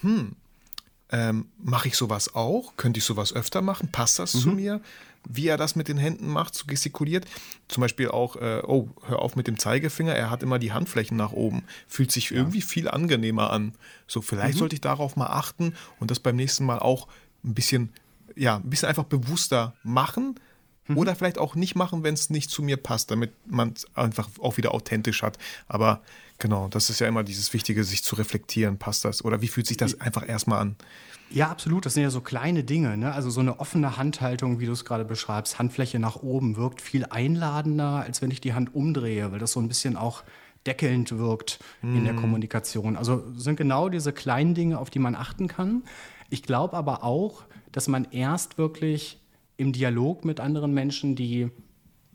hm, 0.02 0.34
ähm, 1.12 1.48
mache 1.58 1.88
ich 1.88 1.96
sowas 1.96 2.36
auch? 2.36 2.74
Könnte 2.78 2.98
ich 3.00 3.04
sowas 3.04 3.34
öfter 3.34 3.62
machen? 3.62 3.90
Passt 3.92 4.20
das 4.20 4.34
mhm. 4.34 4.40
zu 4.40 4.50
mir? 4.50 4.82
Wie 5.28 5.48
er 5.48 5.58
das 5.58 5.76
mit 5.76 5.88
den 5.88 5.98
Händen 5.98 6.28
macht, 6.28 6.56
so 6.56 6.66
gestikuliert. 6.66 7.26
Zum 7.68 7.82
Beispiel 7.82 8.10
auch, 8.10 8.36
äh, 8.36 8.62
oh, 8.66 8.90
hör 9.06 9.20
auf 9.20 9.36
mit 9.36 9.48
dem 9.48 9.58
Zeigefinger, 9.58 10.14
er 10.14 10.30
hat 10.30 10.44
immer 10.44 10.60
die 10.60 10.74
Handflächen 10.74 11.18
nach 11.18 11.32
oben. 11.32 11.64
Fühlt 11.88 12.12
sich 12.12 12.30
ja. 12.30 12.38
irgendwie 12.38 12.62
viel 12.62 12.90
angenehmer 12.90 13.52
an. 13.52 13.74
So, 14.08 14.22
vielleicht 14.22 14.56
mhm. 14.56 14.60
sollte 14.60 14.76
ich 14.76 14.82
darauf 14.82 15.16
mal 15.16 15.28
achten 15.28 15.76
und 16.00 16.12
das 16.12 16.20
beim 16.20 16.36
nächsten 16.36 16.66
Mal 16.66 16.80
auch 16.80 17.08
ein 17.44 17.54
bisschen 17.54 17.90
ja, 18.36 18.58
ein 18.58 18.70
bisschen 18.70 18.90
einfach 18.90 19.04
bewusster 19.04 19.74
machen 19.84 20.40
mhm. 20.88 20.98
oder 20.98 21.16
vielleicht 21.16 21.38
auch 21.38 21.56
nicht 21.56 21.76
machen, 21.76 22.04
wenn 22.04 22.14
es 22.14 22.30
nicht 22.30 22.50
zu 22.50 22.64
mir 22.64 22.78
passt, 22.78 23.12
damit 23.12 23.32
man 23.46 23.74
es 23.76 23.86
einfach 23.96 24.30
auch 24.40 24.58
wieder 24.58 24.74
authentisch 24.74 25.24
hat. 25.24 25.38
Aber 25.68 26.02
genau, 26.40 26.68
das 26.68 26.90
ist 26.90 27.00
ja 27.00 27.08
immer 27.08 27.24
dieses 27.24 27.54
Wichtige, 27.54 27.84
sich 27.84 28.04
zu 28.04 28.16
reflektieren, 28.16 28.78
passt 28.78 29.06
das 29.06 29.24
oder 29.24 29.42
wie 29.42 29.48
fühlt 29.48 29.68
sich 29.68 29.78
das 29.78 30.00
einfach 30.00 30.28
erstmal 30.28 30.60
an? 30.60 30.76
Ja, 31.30 31.50
absolut. 31.50 31.86
Das 31.86 31.96
sind 31.96 32.04
ja 32.04 32.12
so 32.12 32.22
kleine 32.22 32.64
Dinge. 32.64 32.96
Ne? 32.96 33.12
Also 33.12 33.32
so 33.32 33.40
eine 33.40 33.60
offene 33.60 33.98
Handhaltung, 33.98 34.60
wie 34.60 34.68
du 34.68 34.72
es 34.72 34.86
gerade 34.86 35.04
beschreibst, 35.04 35.58
Handfläche 35.58 35.98
nach 35.98 36.18
oben 36.18 36.58
wirkt 36.58 36.80
viel 36.80 37.06
einladender, 37.06 38.04
als 38.06 38.22
wenn 38.22 38.30
ich 38.30 38.40
die 38.40 38.54
Hand 38.54 38.76
umdrehe, 38.76 39.32
weil 39.32 39.40
das 39.40 39.54
so 39.54 39.60
ein 39.60 39.68
bisschen 39.68 39.98
auch 39.98 40.24
deckelnd 40.68 41.18
wirkt 41.18 41.60
mm. 41.82 41.98
in 41.98 42.04
der 42.04 42.14
mhm. 42.14 42.22
Kommunikation. 42.22 42.96
Also 42.96 43.24
sind 43.36 43.56
genau 43.56 43.90
diese 43.90 44.14
kleinen 44.14 44.54
Dinge, 44.54 44.78
auf 44.78 44.92
die 44.92 45.00
man 45.00 45.16
achten 45.16 45.48
kann. 45.48 45.84
Ich 46.30 46.44
glaube 46.44 46.78
aber 46.78 47.04
auch, 47.04 47.46
dass 47.72 47.88
man 47.88 48.08
erst 48.12 48.58
wirklich 48.58 49.20
im 49.58 49.74
Dialog 49.74 50.26
mit 50.26 50.40
anderen 50.40 50.74
Menschen 50.74 51.16
die 51.16 51.50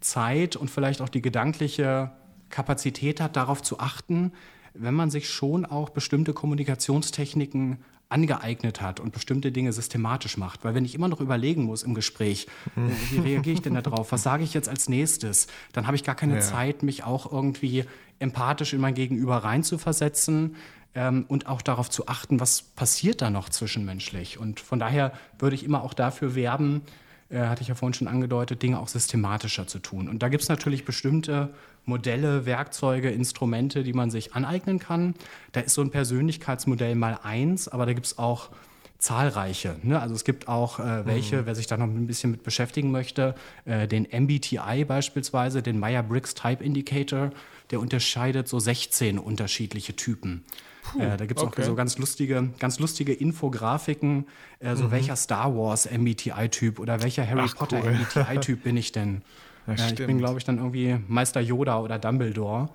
Zeit 0.01 0.55
und 0.55 0.71
vielleicht 0.71 1.01
auch 1.01 1.09
die 1.09 1.23
gedankliche 1.23 2.13
Kapazität 2.51 3.21
hat, 3.21 3.37
darauf 3.37 3.63
zu 3.63 3.79
achten, 3.79 4.33
wenn 4.75 4.95
man 4.95 5.11
sich 5.11 5.29
schon 5.29 5.65
auch 5.65 5.91
bestimmte 5.91 6.33
Kommunikationstechniken 6.33 7.79
angeeignet 8.11 8.81
hat 8.81 9.01
und 9.01 9.13
bestimmte 9.13 9.53
Dinge 9.53 9.73
systematisch 9.73 10.39
macht. 10.39 10.65
Weil 10.65 10.75
wenn 10.75 10.85
ich 10.85 10.95
immer 10.95 11.09
noch 11.09 11.21
überlegen 11.21 11.65
muss 11.65 11.83
im 11.83 11.95
Gespräch, 11.95 12.47
äh, 12.77 12.81
wie 13.11 13.19
reagiere 13.21 13.55
ich 13.55 13.63
denn 13.63 13.75
da 13.75 13.83
drauf, 13.83 14.13
was 14.13 14.23
sage 14.23 14.45
ich 14.45 14.55
jetzt 14.55 14.69
als 14.69 14.89
nächstes, 14.89 15.47
dann 15.73 15.87
habe 15.87 15.97
ich 15.97 16.05
gar 16.05 16.15
keine 16.15 16.37
ja. 16.37 16.41
Zeit, 16.41 16.83
mich 16.83 17.05
auch 17.05 17.31
irgendwie 17.31 17.85
empathisch 18.19 18.73
in 18.73 18.81
mein 18.81 18.95
Gegenüber 18.95 19.37
reinzuversetzen 19.39 20.57
ähm, 20.95 21.27
und 21.29 21.47
auch 21.47 21.61
darauf 21.61 21.91
zu 21.91 22.09
achten, 22.09 22.41
was 22.41 22.63
passiert 22.63 23.21
da 23.21 23.31
noch 23.31 23.51
zwischenmenschlich. 23.51 24.39
Und 24.39 24.61
von 24.61 24.79
daher 24.79 25.13
würde 25.39 25.57
ich 25.57 25.65
immer 25.65 25.83
auch 25.83 25.95
dafür 25.95 26.35
werben, 26.35 26.83
äh, 27.31 27.41
hatte 27.41 27.63
ich 27.63 27.69
ja 27.69 27.75
vorhin 27.75 27.95
schon 27.95 28.09
angedeutet, 28.09 28.63
Dinge 28.63 28.79
auch 28.79 28.89
systematischer 28.89 29.67
zu 29.67 29.79
tun. 29.79 30.09
Und 30.09 30.23
da 30.23 30.29
gibt 30.29 30.43
es 30.43 30.49
natürlich 30.49 30.85
bestimmte 30.85 31.51
Modelle, 31.85 32.47
Werkzeuge, 32.47 33.11
Instrumente, 33.11 33.83
die 33.83 33.93
man 33.93 34.11
sich 34.11 34.35
aneignen 34.35 34.79
kann. 34.79 35.15
Da 35.53 35.61
ist 35.61 35.75
so 35.75 35.83
ein 35.83 35.91
Persönlichkeitsmodell 35.91 36.95
mal 36.95 37.19
eins, 37.23 37.69
aber 37.69 37.87
da 37.87 37.93
gibt 37.93 38.07
es 38.07 38.19
auch 38.19 38.51
zahlreiche. 38.99 39.77
Ne? 39.83 40.01
Also 40.01 40.15
es 40.15 40.25
gibt 40.25 40.49
auch 40.49 40.81
äh, 40.81 41.07
welche, 41.07 41.43
mhm. 41.43 41.47
wer 41.47 41.55
sich 41.55 41.67
da 41.67 41.77
noch 41.77 41.87
ein 41.87 42.07
bisschen 42.07 42.33
mit 42.33 42.43
beschäftigen 42.43 42.91
möchte, 42.91 43.35
äh, 43.65 43.87
den 43.87 44.05
MBTI 44.05 44.85
beispielsweise, 44.85 45.63
den 45.63 45.79
Meyer-Briggs 45.79 46.35
Type 46.35 46.63
Indicator, 46.63 47.31
der 47.71 47.81
unterscheidet 47.81 48.49
so 48.49 48.59
16 48.59 49.19
unterschiedliche 49.19 49.95
Typen. 49.95 50.45
Puh, 50.93 51.01
äh, 51.01 51.17
da 51.17 51.27
gibt 51.27 51.41
es 51.41 51.47
okay. 51.47 51.63
auch 51.63 51.67
so 51.67 51.75
ganz 51.75 51.99
lustige, 51.99 52.51
ganz 52.59 52.79
lustige 52.79 53.13
Infografiken, 53.13 54.27
äh, 54.61 54.75
so 54.77 54.85
mhm. 54.85 54.91
welcher 54.91 55.17
Star 55.17 55.55
Wars 55.57 55.89
MBTI-Typ 55.91 56.79
oder 56.79 57.03
welcher 57.03 57.27
Harry 57.27 57.43
Ach, 57.45 57.57
Potter 57.57 57.83
cool. 57.85 57.93
MBTI-Typ 57.93 58.63
bin 58.63 58.77
ich 58.77 58.93
denn? 58.93 59.23
Ja, 59.77 59.87
ich 59.87 59.97
bin, 59.97 60.17
glaube 60.17 60.39
ich, 60.39 60.45
dann 60.45 60.57
irgendwie 60.57 60.97
Meister 61.09 61.43
Yoda 61.43 61.81
oder 61.81 61.99
Dumbledore 61.99 62.71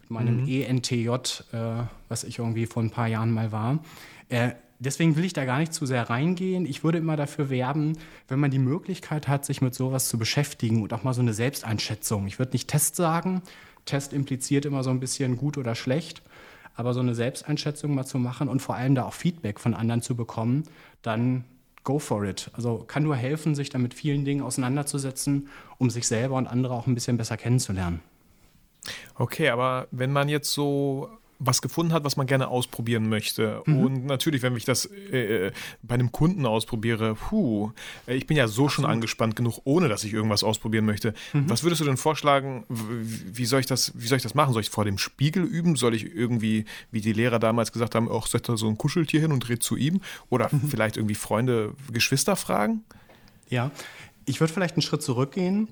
mit 0.00 0.10
meinem 0.10 0.42
mhm. 0.42 0.48
ENTJ, 0.48 1.08
äh, 1.08 1.84
was 2.08 2.24
ich 2.24 2.40
irgendwie 2.40 2.66
vor 2.66 2.82
ein 2.82 2.90
paar 2.90 3.06
Jahren 3.06 3.30
mal 3.30 3.52
war. 3.52 3.78
Äh, 4.28 4.50
deswegen 4.80 5.14
will 5.14 5.24
ich 5.24 5.32
da 5.32 5.44
gar 5.44 5.58
nicht 5.58 5.72
zu 5.72 5.86
sehr 5.86 6.10
reingehen. 6.10 6.66
Ich 6.66 6.82
würde 6.82 6.98
immer 6.98 7.16
dafür 7.16 7.48
werben, 7.48 7.96
wenn 8.26 8.40
man 8.40 8.50
die 8.50 8.58
Möglichkeit 8.58 9.28
hat, 9.28 9.44
sich 9.44 9.60
mit 9.60 9.74
sowas 9.74 10.08
zu 10.08 10.18
beschäftigen 10.18 10.82
und 10.82 10.92
auch 10.92 11.04
mal 11.04 11.14
so 11.14 11.22
eine 11.22 11.32
Selbsteinschätzung. 11.32 12.26
Ich 12.26 12.40
würde 12.40 12.52
nicht 12.52 12.68
Test 12.68 12.96
sagen. 12.96 13.42
Test 13.84 14.12
impliziert 14.12 14.64
immer 14.64 14.82
so 14.82 14.90
ein 14.90 15.00
bisschen 15.00 15.36
gut 15.36 15.58
oder 15.58 15.74
schlecht. 15.74 16.22
Aber 16.74 16.94
so 16.94 17.00
eine 17.00 17.14
Selbsteinschätzung 17.14 17.94
mal 17.94 18.04
zu 18.04 18.18
machen 18.18 18.48
und 18.48 18.60
vor 18.60 18.76
allem 18.76 18.94
da 18.94 19.04
auch 19.04 19.14
Feedback 19.14 19.60
von 19.60 19.74
anderen 19.74 20.02
zu 20.02 20.16
bekommen, 20.16 20.64
dann 21.02 21.44
go 21.84 21.98
for 21.98 22.24
it. 22.24 22.50
Also 22.54 22.78
kann 22.78 23.02
nur 23.02 23.16
helfen, 23.16 23.54
sich 23.54 23.70
da 23.70 23.78
mit 23.78 23.94
vielen 23.94 24.24
Dingen 24.24 24.42
auseinanderzusetzen, 24.42 25.48
um 25.78 25.90
sich 25.90 26.06
selber 26.06 26.36
und 26.36 26.46
andere 26.46 26.74
auch 26.74 26.86
ein 26.86 26.94
bisschen 26.94 27.16
besser 27.16 27.36
kennenzulernen. 27.36 28.00
Okay, 29.14 29.48
aber 29.50 29.86
wenn 29.90 30.12
man 30.12 30.28
jetzt 30.28 30.52
so 30.52 31.08
was 31.44 31.62
gefunden 31.62 31.92
hat, 31.92 32.04
was 32.04 32.16
man 32.16 32.26
gerne 32.26 32.48
ausprobieren 32.48 33.08
möchte. 33.08 33.62
Mhm. 33.66 33.78
Und 33.78 34.06
natürlich, 34.06 34.42
wenn 34.42 34.56
ich 34.56 34.64
das 34.64 34.86
äh, 34.86 35.50
bei 35.82 35.94
einem 35.94 36.12
Kunden 36.12 36.46
ausprobiere, 36.46 37.14
puh, 37.14 37.72
äh, 38.06 38.14
ich 38.14 38.26
bin 38.26 38.36
ja 38.36 38.46
so 38.46 38.64
Absolut. 38.64 38.72
schon 38.72 38.84
angespannt 38.86 39.36
genug, 39.36 39.60
ohne 39.64 39.88
dass 39.88 40.04
ich 40.04 40.12
irgendwas 40.12 40.44
ausprobieren 40.44 40.86
möchte. 40.86 41.14
Mhm. 41.32 41.50
Was 41.50 41.62
würdest 41.62 41.80
du 41.80 41.84
denn 41.84 41.96
vorschlagen? 41.96 42.64
Wie 42.68 43.44
soll 43.44 43.60
ich 43.60 43.66
das, 43.66 43.92
wie 43.94 44.06
soll 44.06 44.16
ich 44.16 44.22
das 44.22 44.34
machen? 44.34 44.52
Soll 44.52 44.62
ich 44.62 44.70
vor 44.70 44.84
dem 44.84 44.98
Spiegel 44.98 45.44
üben? 45.44 45.76
Soll 45.76 45.94
ich 45.94 46.14
irgendwie, 46.14 46.64
wie 46.90 47.00
die 47.00 47.12
Lehrer 47.12 47.38
damals 47.38 47.72
gesagt 47.72 47.94
haben, 47.94 48.08
auch 48.08 48.26
setzt 48.26 48.48
da 48.48 48.56
so 48.56 48.68
ein 48.68 48.78
Kuscheltier 48.78 49.20
hin 49.20 49.32
und 49.32 49.40
dreht 49.40 49.62
zu 49.62 49.76
ihm? 49.76 50.00
Oder 50.30 50.48
mhm. 50.52 50.68
vielleicht 50.68 50.96
irgendwie 50.96 51.14
Freunde, 51.16 51.74
Geschwister 51.90 52.36
fragen? 52.36 52.84
Ja, 53.48 53.70
ich 54.24 54.40
würde 54.40 54.52
vielleicht 54.52 54.76
einen 54.76 54.82
Schritt 54.82 55.02
zurückgehen 55.02 55.68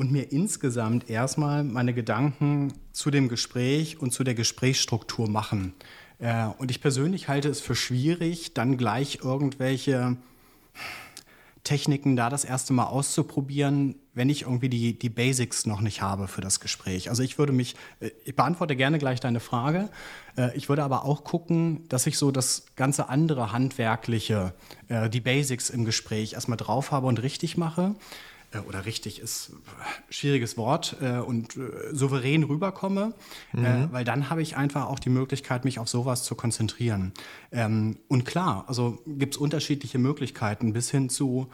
und 0.00 0.10
mir 0.10 0.32
insgesamt 0.32 1.10
erstmal 1.10 1.62
meine 1.62 1.92
Gedanken 1.92 2.72
zu 2.90 3.10
dem 3.10 3.28
Gespräch 3.28 4.00
und 4.00 4.14
zu 4.14 4.24
der 4.24 4.34
Gesprächsstruktur 4.34 5.28
machen. 5.28 5.74
Äh, 6.18 6.46
und 6.56 6.70
ich 6.70 6.80
persönlich 6.80 7.28
halte 7.28 7.50
es 7.50 7.60
für 7.60 7.74
schwierig, 7.74 8.54
dann 8.54 8.78
gleich 8.78 9.18
irgendwelche 9.22 10.16
Techniken 11.64 12.16
da 12.16 12.30
das 12.30 12.46
erste 12.46 12.72
Mal 12.72 12.84
auszuprobieren, 12.84 13.94
wenn 14.14 14.30
ich 14.30 14.42
irgendwie 14.42 14.70
die, 14.70 14.98
die 14.98 15.10
Basics 15.10 15.66
noch 15.66 15.82
nicht 15.82 16.00
habe 16.00 16.28
für 16.28 16.40
das 16.40 16.60
Gespräch. 16.60 17.10
Also 17.10 17.22
ich 17.22 17.36
würde 17.36 17.52
mich, 17.52 17.76
äh, 18.00 18.08
ich 18.24 18.34
beantworte 18.34 18.76
gerne 18.76 18.96
gleich 18.96 19.20
deine 19.20 19.40
Frage, 19.40 19.90
äh, 20.38 20.56
ich 20.56 20.70
würde 20.70 20.82
aber 20.82 21.04
auch 21.04 21.24
gucken, 21.24 21.86
dass 21.90 22.06
ich 22.06 22.16
so 22.16 22.30
das 22.30 22.64
ganze 22.74 23.10
andere 23.10 23.52
Handwerkliche, 23.52 24.54
die 25.12 25.20
Basics 25.20 25.68
im 25.68 25.84
Gespräch 25.84 26.32
erstmal 26.32 26.56
drauf 26.56 26.90
habe 26.90 27.06
und 27.06 27.22
richtig 27.22 27.58
mache. 27.58 27.94
Äh, 28.52 28.58
oder 28.60 28.86
richtig 28.86 29.20
ist 29.20 29.52
schwieriges 30.08 30.56
Wort 30.56 30.96
äh, 31.00 31.18
und 31.18 31.56
äh, 31.56 31.92
souverän 31.92 32.42
rüberkomme, 32.42 33.14
mhm. 33.52 33.88
weil 33.90 34.04
dann 34.04 34.30
habe 34.30 34.42
ich 34.42 34.56
einfach 34.56 34.86
auch 34.86 34.98
die 34.98 35.10
Möglichkeit, 35.10 35.64
mich 35.64 35.78
auf 35.78 35.88
sowas 35.88 36.24
zu 36.24 36.34
konzentrieren. 36.34 37.12
Ähm, 37.52 37.98
und 38.08 38.24
klar, 38.24 38.64
also 38.66 38.98
gibt 39.06 39.34
es 39.34 39.40
unterschiedliche 39.40 39.98
Möglichkeiten 39.98 40.72
bis 40.72 40.90
hin 40.90 41.08
zu 41.08 41.48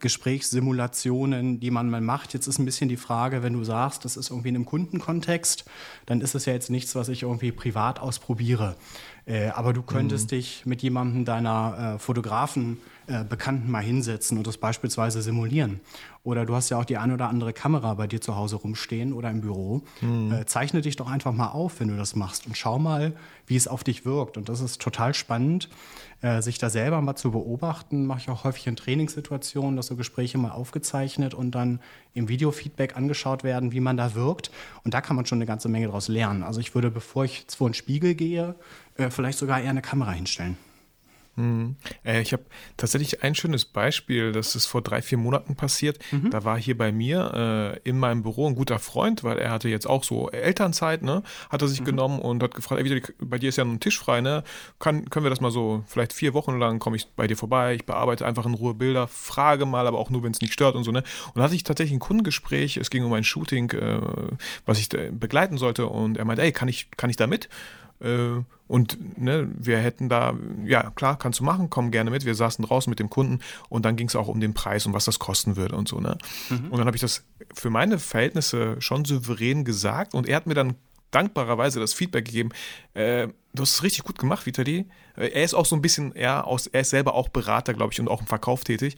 Gesprächssimulationen, 0.00 1.60
die 1.60 1.70
man 1.70 1.88
mal 1.88 2.00
macht. 2.00 2.34
Jetzt 2.34 2.48
ist 2.48 2.58
ein 2.58 2.64
bisschen 2.64 2.88
die 2.88 2.96
Frage, 2.96 3.44
wenn 3.44 3.52
du 3.52 3.62
sagst, 3.62 4.04
das 4.04 4.16
ist 4.16 4.30
irgendwie 4.30 4.48
in 4.48 4.56
einem 4.56 4.64
Kundenkontext, 4.66 5.64
dann 6.06 6.20
ist 6.20 6.34
es 6.34 6.44
ja 6.44 6.52
jetzt 6.52 6.70
nichts, 6.70 6.96
was 6.96 7.08
ich 7.08 7.22
irgendwie 7.22 7.52
privat 7.52 8.00
ausprobiere. 8.00 8.76
aber 9.54 9.72
du 9.72 9.82
könntest 9.82 10.26
mhm. 10.26 10.36
dich 10.36 10.66
mit 10.66 10.82
jemandem 10.82 11.24
deiner 11.24 12.00
Fotografen 12.00 12.78
äh, 13.06 13.24
Bekannten 13.24 13.70
mal 13.70 13.82
hinsetzen 13.82 14.38
und 14.38 14.46
das 14.46 14.56
beispielsweise 14.56 15.20
simulieren. 15.22 15.80
Oder 16.22 16.46
du 16.46 16.54
hast 16.54 16.70
ja 16.70 16.78
auch 16.78 16.86
die 16.86 16.96
ein 16.96 17.12
oder 17.12 17.28
andere 17.28 17.52
Kamera 17.52 17.92
bei 17.94 18.06
dir 18.06 18.20
zu 18.20 18.34
Hause 18.34 18.56
rumstehen 18.56 19.12
oder 19.12 19.30
im 19.30 19.42
Büro. 19.42 19.82
Mhm. 20.00 20.32
Äh, 20.32 20.46
zeichne 20.46 20.80
dich 20.80 20.96
doch 20.96 21.10
einfach 21.10 21.32
mal 21.32 21.48
auf, 21.48 21.80
wenn 21.80 21.88
du 21.88 21.96
das 21.96 22.16
machst 22.16 22.46
und 22.46 22.56
schau 22.56 22.78
mal, 22.78 23.12
wie 23.46 23.56
es 23.56 23.68
auf 23.68 23.84
dich 23.84 24.06
wirkt. 24.06 24.38
Und 24.38 24.48
das 24.48 24.60
ist 24.60 24.80
total 24.80 25.12
spannend, 25.12 25.68
äh, 26.22 26.40
sich 26.40 26.56
da 26.56 26.70
selber 26.70 27.02
mal 27.02 27.14
zu 27.14 27.30
beobachten. 27.30 28.06
Mache 28.06 28.20
ich 28.20 28.30
auch 28.30 28.44
häufig 28.44 28.66
in 28.66 28.76
Trainingssituationen, 28.76 29.76
dass 29.76 29.88
so 29.88 29.96
Gespräche 29.96 30.38
mal 30.38 30.52
aufgezeichnet 30.52 31.34
und 31.34 31.50
dann 31.50 31.80
im 32.14 32.28
Videofeedback 32.28 32.96
angeschaut 32.96 33.44
werden, 33.44 33.72
wie 33.72 33.80
man 33.80 33.98
da 33.98 34.14
wirkt. 34.14 34.50
Und 34.82 34.94
da 34.94 35.02
kann 35.02 35.16
man 35.16 35.26
schon 35.26 35.38
eine 35.38 35.46
ganze 35.46 35.68
Menge 35.68 35.88
daraus 35.88 36.08
lernen. 36.08 36.42
Also 36.42 36.60
ich 36.60 36.74
würde, 36.74 36.90
bevor 36.90 37.26
ich 37.26 37.44
vor 37.54 37.66
einen 37.66 37.74
Spiegel 37.74 38.14
gehe, 38.14 38.54
äh, 38.96 39.10
vielleicht 39.10 39.36
sogar 39.36 39.60
eher 39.60 39.70
eine 39.70 39.82
Kamera 39.82 40.12
hinstellen. 40.12 40.56
Äh, 42.04 42.22
ich 42.22 42.32
habe 42.32 42.44
tatsächlich 42.76 43.22
ein 43.22 43.34
schönes 43.34 43.64
Beispiel, 43.64 44.32
das 44.32 44.54
ist 44.54 44.66
vor 44.66 44.82
drei, 44.82 45.02
vier 45.02 45.18
Monaten 45.18 45.56
passiert. 45.56 45.98
Mhm. 46.12 46.30
Da 46.30 46.44
war 46.44 46.58
hier 46.58 46.76
bei 46.76 46.92
mir 46.92 47.78
äh, 47.84 47.88
in 47.88 47.98
meinem 47.98 48.22
Büro 48.22 48.46
ein 48.46 48.54
guter 48.54 48.78
Freund, 48.78 49.24
weil 49.24 49.38
er 49.38 49.50
hatte 49.50 49.68
jetzt 49.68 49.86
auch 49.86 50.04
so 50.04 50.30
Elternzeit, 50.30 51.02
ne? 51.02 51.22
Hat 51.50 51.62
er 51.62 51.68
sich 51.68 51.80
mhm. 51.80 51.86
genommen 51.86 52.18
und 52.20 52.42
hat 52.42 52.54
gefragt, 52.54 52.80
ey, 52.80 53.02
bei 53.18 53.38
dir 53.38 53.48
ist 53.48 53.56
ja 53.56 53.64
ein 53.64 53.80
Tisch 53.80 53.98
frei, 53.98 54.20
ne? 54.20 54.44
Kann, 54.78 55.08
können 55.10 55.24
wir 55.24 55.30
das 55.30 55.40
mal 55.40 55.50
so, 55.50 55.84
vielleicht 55.86 56.12
vier 56.12 56.34
Wochen 56.34 56.58
lang 56.58 56.78
komme 56.78 56.96
ich 56.96 57.06
bei 57.16 57.26
dir 57.26 57.36
vorbei, 57.36 57.74
ich 57.74 57.86
bearbeite 57.86 58.26
einfach 58.26 58.46
in 58.46 58.54
Ruhe 58.54 58.74
Bilder, 58.74 59.08
frage 59.08 59.66
mal, 59.66 59.86
aber 59.86 59.98
auch 59.98 60.10
nur, 60.10 60.22
wenn 60.22 60.32
es 60.32 60.40
nicht 60.40 60.52
stört 60.52 60.76
und 60.76 60.84
so, 60.84 60.92
ne? 60.92 61.02
Und 61.28 61.36
da 61.36 61.42
hatte 61.44 61.54
ich 61.54 61.64
tatsächlich 61.64 61.96
ein 61.96 62.00
Kundengespräch, 62.00 62.76
es 62.76 62.90
ging 62.90 63.04
um 63.04 63.12
ein 63.12 63.24
Shooting, 63.24 63.70
äh, 63.70 64.00
was 64.66 64.78
ich 64.78 64.88
begleiten 64.88 65.58
sollte 65.58 65.86
und 65.86 66.16
er 66.16 66.24
meinte, 66.24 66.42
ey, 66.42 66.52
kann 66.52 66.68
ich, 66.68 66.90
kann 66.96 67.10
ich 67.10 67.16
da 67.16 67.26
mit? 67.26 67.48
Äh, 68.04 68.42
und 68.66 69.18
ne, 69.18 69.48
wir 69.56 69.78
hätten 69.78 70.08
da, 70.08 70.34
ja 70.64 70.90
klar, 70.90 71.18
kannst 71.18 71.40
du 71.40 71.44
machen, 71.44 71.70
komm 71.70 71.90
gerne 71.90 72.10
mit. 72.10 72.24
Wir 72.24 72.34
saßen 72.34 72.64
draußen 72.64 72.90
mit 72.90 72.98
dem 72.98 73.10
Kunden 73.10 73.40
und 73.68 73.84
dann 73.84 73.96
ging 73.96 74.08
es 74.08 74.16
auch 74.16 74.28
um 74.28 74.40
den 74.40 74.54
Preis 74.54 74.86
und 74.86 74.94
was 74.94 75.04
das 75.04 75.18
kosten 75.18 75.56
würde 75.56 75.76
und 75.76 75.88
so. 75.88 76.00
Ne? 76.00 76.16
Mhm. 76.48 76.70
Und 76.70 76.78
dann 76.78 76.86
habe 76.86 76.96
ich 76.96 77.02
das 77.02 77.24
für 77.54 77.70
meine 77.70 77.98
Verhältnisse 77.98 78.76
schon 78.80 79.04
souverän 79.04 79.64
gesagt 79.64 80.14
und 80.14 80.28
er 80.28 80.36
hat 80.36 80.46
mir 80.46 80.54
dann 80.54 80.76
dankbarerweise 81.10 81.78
das 81.78 81.92
Feedback 81.92 82.24
gegeben, 82.24 82.50
äh, 82.94 83.28
du 83.54 83.62
hast 83.62 83.76
es 83.76 83.82
richtig 83.82 84.04
gut 84.04 84.18
gemacht, 84.18 84.46
Vitali. 84.46 84.86
Äh, 85.16 85.28
er 85.28 85.44
ist 85.44 85.54
auch 85.54 85.66
so 85.66 85.76
ein 85.76 85.82
bisschen, 85.82 86.12
ja, 86.16 86.42
aus, 86.42 86.66
er 86.66 86.80
ist 86.80 86.90
selber 86.90 87.14
auch 87.14 87.28
Berater, 87.28 87.74
glaube 87.74 87.92
ich, 87.92 88.00
und 88.00 88.08
auch 88.08 88.20
im 88.20 88.26
Verkauf 88.26 88.64
tätig. 88.64 88.96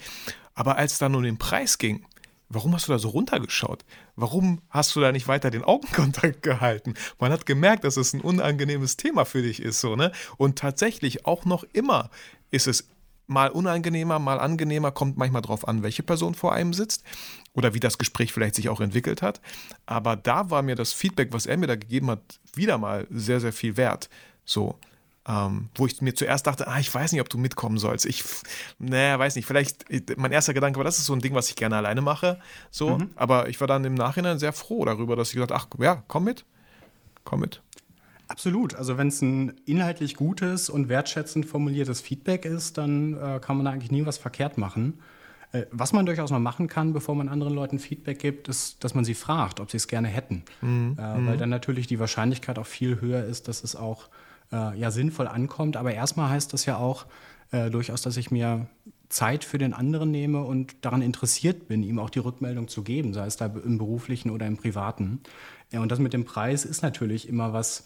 Aber 0.54 0.76
als 0.78 0.92
es 0.92 0.98
dann 0.98 1.14
um 1.14 1.22
den 1.22 1.36
Preis 1.36 1.76
ging, 1.76 2.06
warum 2.48 2.74
hast 2.74 2.88
du 2.88 2.92
da 2.92 2.98
so 2.98 3.08
runtergeschaut? 3.08 3.84
Warum 4.14 4.60
hast 4.70 4.94
du 4.96 5.00
da 5.00 5.12
nicht 5.12 5.28
weiter 5.28 5.50
den 5.50 5.64
Augenkontakt 5.64 6.42
gehalten? 6.42 6.94
Man 7.18 7.32
hat 7.32 7.46
gemerkt, 7.46 7.84
dass 7.84 7.96
es 7.96 8.12
ein 8.12 8.20
unangenehmes 8.20 8.96
Thema 8.96 9.24
für 9.24 9.42
dich 9.42 9.60
ist, 9.60 9.80
so, 9.80 9.96
ne? 9.96 10.12
Und 10.36 10.58
tatsächlich 10.58 11.26
auch 11.26 11.44
noch 11.44 11.64
immer 11.72 12.10
ist 12.50 12.66
es 12.66 12.88
mal 13.26 13.50
unangenehmer, 13.50 14.18
mal 14.18 14.38
angenehmer, 14.38 14.92
kommt 14.92 15.16
manchmal 15.16 15.42
drauf 15.42 15.66
an, 15.66 15.82
welche 15.82 16.02
Person 16.02 16.34
vor 16.34 16.52
einem 16.52 16.72
sitzt 16.72 17.02
oder 17.54 17.74
wie 17.74 17.80
das 17.80 17.98
Gespräch 17.98 18.32
vielleicht 18.32 18.54
sich 18.54 18.68
auch 18.68 18.80
entwickelt 18.80 19.22
hat. 19.22 19.40
Aber 19.84 20.16
da 20.16 20.50
war 20.50 20.62
mir 20.62 20.76
das 20.76 20.92
Feedback, 20.92 21.32
was 21.32 21.46
er 21.46 21.56
mir 21.56 21.66
da 21.66 21.74
gegeben 21.74 22.10
hat, 22.10 22.40
wieder 22.54 22.78
mal 22.78 23.06
sehr, 23.10 23.40
sehr 23.40 23.52
viel 23.52 23.76
wert. 23.76 24.08
So, 24.44 24.78
ähm, 25.28 25.68
wo 25.74 25.86
ich 25.86 26.00
mir 26.00 26.14
zuerst 26.14 26.46
dachte, 26.46 26.68
ah, 26.68 26.78
ich 26.78 26.92
weiß 26.92 27.12
nicht, 27.12 27.20
ob 27.20 27.28
du 27.28 27.38
mitkommen 27.38 27.78
sollst. 27.78 28.06
Ich, 28.06 28.24
naja, 28.78 29.18
weiß 29.18 29.36
nicht, 29.36 29.46
vielleicht, 29.46 29.84
mein 30.16 30.32
erster 30.32 30.54
Gedanke 30.54 30.78
war, 30.78 30.84
das 30.84 30.98
ist 30.98 31.06
so 31.06 31.14
ein 31.14 31.20
Ding, 31.20 31.34
was 31.34 31.48
ich 31.48 31.56
gerne 31.56 31.76
alleine 31.76 32.00
mache. 32.00 32.38
So, 32.70 32.98
mhm. 32.98 33.10
aber 33.16 33.48
ich 33.48 33.60
war 33.60 33.66
dann 33.66 33.84
im 33.84 33.94
Nachhinein 33.94 34.38
sehr 34.38 34.52
froh 34.52 34.84
darüber, 34.84 35.16
dass 35.16 35.28
ich 35.28 35.34
gesagt 35.34 35.52
ach 35.52 35.66
ja, 35.78 36.02
komm 36.06 36.24
mit, 36.24 36.44
komm 37.24 37.40
mit. 37.40 37.62
Absolut. 38.28 38.74
Also 38.74 38.98
wenn 38.98 39.08
es 39.08 39.22
ein 39.22 39.54
inhaltlich 39.66 40.16
gutes 40.16 40.68
und 40.68 40.88
wertschätzend 40.88 41.46
formuliertes 41.46 42.00
Feedback 42.00 42.44
ist, 42.44 42.76
dann 42.78 43.14
äh, 43.14 43.40
kann 43.40 43.56
man 43.56 43.66
da 43.66 43.72
eigentlich 43.72 43.92
nie 43.92 44.04
was 44.04 44.18
verkehrt 44.18 44.58
machen. 44.58 44.98
Äh, 45.52 45.66
was 45.70 45.92
man 45.92 46.06
durchaus 46.06 46.30
mal 46.30 46.40
machen 46.40 46.66
kann, 46.66 46.92
bevor 46.92 47.14
man 47.14 47.28
anderen 47.28 47.54
Leuten 47.54 47.78
Feedback 47.78 48.18
gibt, 48.18 48.48
ist, 48.48 48.82
dass 48.82 48.94
man 48.94 49.04
sie 49.04 49.14
fragt, 49.14 49.60
ob 49.60 49.70
sie 49.70 49.76
es 49.76 49.86
gerne 49.86 50.08
hätten. 50.08 50.44
Mhm. 50.60 50.96
Äh, 50.98 51.02
weil 51.02 51.34
mhm. 51.34 51.38
dann 51.38 51.50
natürlich 51.50 51.86
die 51.86 52.00
Wahrscheinlichkeit 52.00 52.58
auch 52.58 52.66
viel 52.66 53.00
höher 53.00 53.24
ist, 53.24 53.46
dass 53.48 53.62
es 53.62 53.76
auch 53.76 54.08
äh, 54.52 54.78
ja 54.78 54.90
sinnvoll 54.90 55.28
ankommt. 55.28 55.76
Aber 55.76 55.92
erstmal 55.92 56.30
heißt 56.30 56.52
das 56.52 56.66
ja 56.66 56.76
auch 56.78 57.06
äh, 57.52 57.70
durchaus, 57.70 58.02
dass 58.02 58.16
ich 58.16 58.30
mir 58.30 58.66
Zeit 59.08 59.44
für 59.44 59.58
den 59.58 59.72
anderen 59.72 60.10
nehme 60.10 60.42
und 60.42 60.84
daran 60.84 61.02
interessiert 61.02 61.68
bin, 61.68 61.82
ihm 61.82 61.98
auch 61.98 62.10
die 62.10 62.18
Rückmeldung 62.18 62.68
zu 62.68 62.82
geben, 62.82 63.14
sei 63.14 63.26
es 63.26 63.36
da 63.36 63.46
im 63.46 63.78
beruflichen 63.78 64.30
oder 64.30 64.46
im 64.46 64.56
privaten. 64.56 65.20
Ja, 65.70 65.80
und 65.80 65.92
das 65.92 65.98
mit 65.98 66.12
dem 66.12 66.24
Preis 66.24 66.64
ist 66.64 66.82
natürlich 66.82 67.28
immer 67.28 67.52
was 67.52 67.84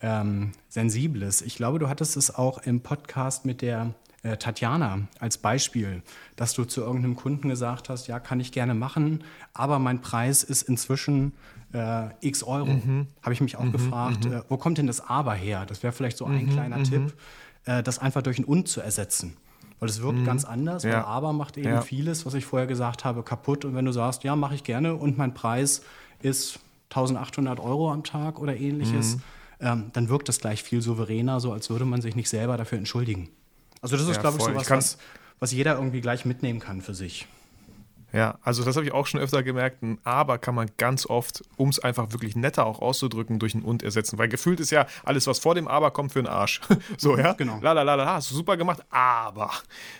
ähm, 0.00 0.52
Sensibles. 0.68 1.42
Ich 1.42 1.56
glaube, 1.56 1.78
du 1.78 1.88
hattest 1.88 2.16
es 2.16 2.34
auch 2.34 2.58
im 2.58 2.80
Podcast 2.80 3.44
mit 3.44 3.62
der 3.62 3.94
äh, 4.24 4.36
Tatjana 4.36 5.00
als 5.20 5.38
Beispiel, 5.38 6.02
dass 6.34 6.54
du 6.54 6.64
zu 6.64 6.80
irgendeinem 6.80 7.14
Kunden 7.14 7.48
gesagt 7.48 7.88
hast, 7.88 8.08
ja, 8.08 8.18
kann 8.18 8.40
ich 8.40 8.52
gerne 8.52 8.74
machen, 8.74 9.22
aber 9.52 9.78
mein 9.78 10.00
Preis 10.00 10.42
ist 10.42 10.62
inzwischen 10.62 11.32
äh, 11.74 12.08
x 12.20 12.42
Euro. 12.42 12.72
Mhm. 12.72 13.06
Habe 13.22 13.34
ich 13.34 13.40
mich 13.40 13.56
auch 13.56 13.64
mhm. 13.64 13.72
gefragt, 13.72 14.24
mhm. 14.24 14.32
äh, 14.32 14.42
wo 14.48 14.56
kommt 14.56 14.78
denn 14.78 14.86
das 14.86 15.06
Aber 15.06 15.34
her? 15.34 15.66
Das 15.66 15.82
wäre 15.82 15.92
vielleicht 15.92 16.16
so 16.16 16.24
ein 16.24 16.46
mhm. 16.46 16.50
kleiner 16.50 16.78
mhm. 16.78 16.84
Tipp, 16.84 17.14
äh, 17.66 17.82
das 17.82 17.98
einfach 17.98 18.22
durch 18.22 18.38
ein 18.38 18.44
Und 18.44 18.66
zu 18.68 18.80
ersetzen. 18.80 19.36
Weil 19.80 19.88
es 19.90 20.00
wirkt 20.00 20.24
ganz 20.24 20.44
anders, 20.44 20.84
ja. 20.84 20.92
weil 20.92 21.02
Aber 21.02 21.32
macht 21.32 21.58
eben 21.58 21.68
ja. 21.68 21.80
vieles, 21.82 22.24
was 22.24 22.32
ich 22.32 22.46
vorher 22.46 22.66
gesagt 22.66 23.04
habe, 23.04 23.22
kaputt. 23.22 23.66
Und 23.66 23.74
wenn 23.74 23.84
du 23.84 23.92
sagst, 23.92 24.24
ja, 24.24 24.34
mache 24.36 24.54
ich 24.54 24.64
gerne 24.64 24.94
und 24.94 25.18
mein 25.18 25.34
Preis 25.34 25.82
ist 26.22 26.60
1800 26.90 27.60
Euro 27.60 27.92
am 27.92 28.04
Tag 28.04 28.38
oder 28.38 28.56
ähnliches, 28.56 29.18
ähm, 29.60 29.90
dann 29.92 30.08
wirkt 30.08 30.28
das 30.28 30.38
gleich 30.38 30.62
viel 30.62 30.80
souveräner, 30.80 31.40
so 31.40 31.52
als 31.52 31.68
würde 31.68 31.84
man 31.84 32.00
sich 32.00 32.16
nicht 32.16 32.30
selber 32.30 32.56
dafür 32.56 32.78
entschuldigen. 32.78 33.28
Also 33.84 33.98
das 33.98 34.08
ist, 34.08 34.16
ja, 34.16 34.22
glaube 34.22 34.38
ich, 34.38 34.42
so 34.42 34.54
was, 34.54 34.70
was, 34.70 34.98
was 35.40 35.52
jeder 35.52 35.74
irgendwie 35.74 36.00
gleich 36.00 36.24
mitnehmen 36.24 36.58
kann 36.58 36.80
für 36.80 36.94
sich. 36.94 37.26
Ja, 38.14 38.38
also 38.42 38.64
das 38.64 38.76
habe 38.76 38.86
ich 38.86 38.92
auch 38.92 39.06
schon 39.06 39.20
öfter 39.20 39.42
gemerkt. 39.42 39.82
Ein 39.82 39.98
Aber 40.04 40.38
kann 40.38 40.54
man 40.54 40.70
ganz 40.78 41.04
oft, 41.04 41.44
um 41.56 41.68
es 41.68 41.80
einfach 41.80 42.12
wirklich 42.12 42.34
netter 42.34 42.64
auch 42.64 42.78
auszudrücken, 42.78 43.38
durch 43.38 43.52
ein 43.52 43.60
Und 43.60 43.82
ersetzen. 43.82 44.16
Weil 44.16 44.28
gefühlt 44.28 44.58
ist 44.58 44.70
ja 44.70 44.86
alles, 45.04 45.26
was 45.26 45.38
vor 45.38 45.54
dem 45.54 45.68
Aber 45.68 45.90
kommt, 45.90 46.12
für 46.14 46.20
einen 46.20 46.28
Arsch. 46.28 46.62
so, 46.96 47.18
ja? 47.18 47.34
Genau. 47.34 47.58
La, 47.60 47.72
la, 47.72 47.82
la, 47.82 47.94
la, 47.96 48.06
hast 48.14 48.30
du 48.30 48.36
super 48.36 48.56
gemacht, 48.56 48.82
aber. 48.88 49.50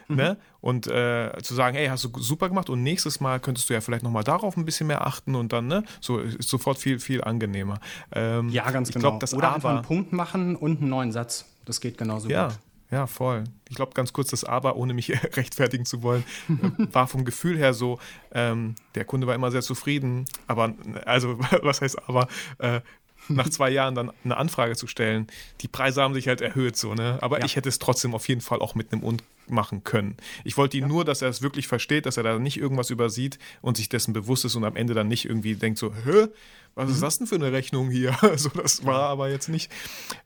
Mhm. 0.09 0.17
Ne? 0.17 0.37
Und 0.63 0.87
äh, 0.87 1.33
zu 1.43 1.55
sagen, 1.55 1.77
hey, 1.77 1.89
hast 1.89 2.05
du 2.05 2.21
super 2.21 2.49
gemacht 2.49 2.71
und 2.71 2.83
nächstes 2.83 3.21
Mal 3.21 3.39
könntest 3.39 3.69
du 3.69 3.75
ja 3.75 3.83
vielleicht 3.83 4.03
nochmal 4.03 4.25
darauf 4.25 4.57
ein 4.57 4.65
bisschen 4.65 4.87
mehr 4.87 5.07
achten 5.07 5.35
und 5.35 5.53
dann, 5.53 5.67
ne? 5.67 5.85
So 6.01 6.21
ist 6.21 6.49
sofort 6.49 6.79
viel, 6.79 7.01
viel 7.01 7.23
angenehmer. 7.23 7.81
Ähm, 8.13 8.49
ja, 8.49 8.71
ganz 8.71 8.93
genau. 8.93 9.11
Glaub, 9.11 9.21
das 9.21 9.35
Oder 9.35 9.49
aber, 9.49 9.57
einfach 9.57 9.71
einen 9.71 9.83
Punkt 9.83 10.15
machen 10.15 10.57
und 10.57 10.81
einen 10.81 10.89
neuen 10.89 11.13
Satz. 11.13 11.45
Das 11.67 11.83
geht 11.83 11.99
genauso 11.99 12.31
ja. 12.31 12.49
gut. 12.49 12.59
Ja, 12.95 13.09
voll. 13.09 13.43
Ich 13.69 13.75
glaube, 13.75 13.93
ganz 13.93 14.13
kurz 14.13 14.31
das 14.31 14.45
Aber, 14.45 14.77
ohne 14.77 14.95
mich 14.95 15.11
rechtfertigen 15.37 15.85
zu 15.85 16.05
wollen, 16.05 16.23
äh, 16.49 16.95
war 16.95 17.09
vom 17.09 17.25
Gefühl 17.25 17.59
her 17.59 17.75
so, 17.75 17.99
ähm, 18.31 18.77
der 18.95 19.05
Kunde 19.05 19.27
war 19.27 19.35
immer 19.35 19.51
sehr 19.51 19.63
zufrieden, 19.63 20.27
aber, 20.47 20.75
also, 21.05 21.37
was 21.63 21.81
heißt 21.81 22.09
aber, 22.09 22.29
äh, 22.59 22.83
nach 23.29 23.49
zwei 23.49 23.71
Jahren 23.71 23.97
dann 23.97 24.13
eine 24.23 24.37
Anfrage 24.37 24.77
zu 24.77 24.87
stellen, 24.87 25.27
die 25.61 25.67
Preise 25.67 26.03
haben 26.03 26.15
sich 26.15 26.29
halt 26.29 26.41
erhöht, 26.41 26.77
so, 26.77 26.95
ne? 26.95 27.19
Aber 27.21 27.41
ja. 27.41 27.47
ich 27.47 27.57
hätte 27.57 27.69
es 27.69 27.81
trotzdem 27.81 28.15
auf 28.15 28.29
jeden 28.29 28.43
Fall 28.43 28.61
auch 28.61 28.77
mit 28.77 28.93
einem 28.93 29.03
Und 29.03 29.25
machen 29.49 29.83
können. 29.83 30.17
Ich 30.45 30.57
wollte 30.57 30.77
ihn 30.77 30.85
ja. 30.85 30.89
nur, 30.89 31.05
dass 31.05 31.21
er 31.21 31.31
es 31.31 31.43
wirklich 31.43 31.67
versteht, 31.67 32.07
dass 32.07 32.17
er 32.17 32.23
da 32.23 32.39
nicht 32.39 32.59
irgendwas 32.59 32.91
übersieht 32.91 33.39
und 33.61 33.77
sich 33.77 33.89
dessen 33.89 34.13
bewusst 34.13 34.45
ist 34.45 34.55
und 34.55 34.65
am 34.65 34.77
Ende 34.77 34.95
dann 34.95 35.09
nicht 35.09 35.25
irgendwie 35.25 35.57
denkt 35.57 35.79
so, 35.79 35.93
hä? 35.93 36.29
Was 36.77 36.91
ist 36.91 36.99
mhm. 36.99 37.03
das 37.03 37.19
denn 37.19 37.27
für 37.27 37.35
eine 37.35 37.51
Rechnung 37.51 37.91
hier? 37.91 38.17
so, 38.37 38.51
das 38.51 38.85
war 38.85 39.09
aber 39.09 39.31
jetzt 39.31 39.49
nicht. 39.49 39.73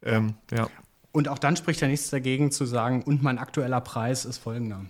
Ähm, 0.03 0.35
ja. 0.51 0.69
Und 1.19 1.27
auch 1.27 1.41
dann 1.41 1.57
spricht 1.57 1.81
ja 1.81 1.89
nichts 1.89 2.11
dagegen 2.11 2.53
zu 2.53 2.65
sagen, 2.65 3.03
und 3.03 3.25
mein 3.25 3.39
aktueller 3.39 3.81
Preis 3.81 4.25
ist 4.25 4.39
folgender. 4.39 4.85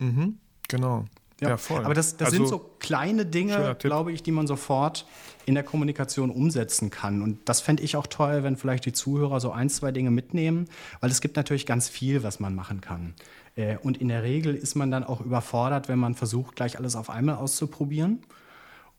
Mhm, 0.00 0.38
genau. 0.66 1.04
Ja, 1.40 1.50
ja, 1.50 1.56
voll. 1.56 1.84
Aber 1.84 1.94
das, 1.94 2.16
das 2.16 2.30
also, 2.32 2.38
sind 2.38 2.48
so 2.48 2.58
kleine 2.80 3.24
Dinge, 3.26 3.76
glaube 3.78 4.10
ich, 4.10 4.24
die 4.24 4.32
man 4.32 4.48
sofort 4.48 5.06
in 5.46 5.54
der 5.54 5.62
Kommunikation 5.62 6.30
umsetzen 6.30 6.90
kann. 6.90 7.22
Und 7.22 7.48
das 7.48 7.60
fände 7.60 7.84
ich 7.84 7.94
auch 7.94 8.08
toll, 8.08 8.42
wenn 8.42 8.56
vielleicht 8.56 8.86
die 8.86 8.92
Zuhörer 8.92 9.38
so 9.38 9.52
ein, 9.52 9.70
zwei 9.70 9.92
Dinge 9.92 10.10
mitnehmen, 10.10 10.68
weil 10.98 11.12
es 11.12 11.20
gibt 11.20 11.36
natürlich 11.36 11.64
ganz 11.64 11.88
viel, 11.88 12.24
was 12.24 12.40
man 12.40 12.56
machen 12.56 12.80
kann. 12.80 13.14
Äh, 13.54 13.76
und 13.76 13.98
in 13.98 14.08
der 14.08 14.24
Regel 14.24 14.56
ist 14.56 14.74
man 14.74 14.90
dann 14.90 15.04
auch 15.04 15.20
überfordert, 15.20 15.86
wenn 15.86 16.00
man 16.00 16.16
versucht, 16.16 16.56
gleich 16.56 16.76
alles 16.76 16.96
auf 16.96 17.08
einmal 17.08 17.36
auszuprobieren. 17.36 18.18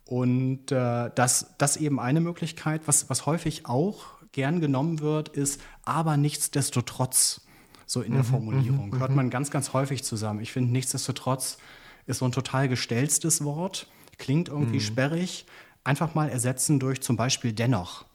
Und 0.06 0.71
äh, 0.71 1.12
das, 1.13 1.56
das 1.58 1.76
eben 1.76 1.99
eine 1.99 2.21
Möglichkeit, 2.21 2.84
was, 2.86 3.10
was 3.10 3.26
häufig 3.26 3.65
auch 3.65 4.12
gern 4.34 4.60
genommen 4.60 5.00
wird, 5.00 5.30
ist 5.30 5.62
aber 5.86 6.17
nichtsdestotrotz. 6.17 7.41
So 7.86 8.02
in 8.02 8.13
der 8.13 8.24
mhm, 8.24 8.28
Formulierung. 8.28 8.89
Mhm, 8.89 9.00
Hört 9.00 9.12
mhm. 9.12 9.15
man 9.15 9.30
ganz, 9.30 9.52
ganz 9.52 9.72
häufig 9.74 10.04
zusammen. 10.04 10.41
Ich 10.41 10.52
finde, 10.52 10.72
nichtsdestotrotz 10.72 11.58
ist 12.06 12.19
so 12.19 12.26
ein 12.26 12.32
total 12.32 12.67
gestelztes 12.67 13.43
Wort, 13.43 13.88
klingt 14.17 14.50
irgendwie 14.50 14.78
mhm. 14.78 14.82
sperrig. 14.82 15.46
Einfach 15.86 16.15
mal 16.15 16.30
ersetzen 16.30 16.80
durch 16.80 17.02
zum 17.02 17.17
Beispiel 17.17 17.54
dennoch. 17.54 18.06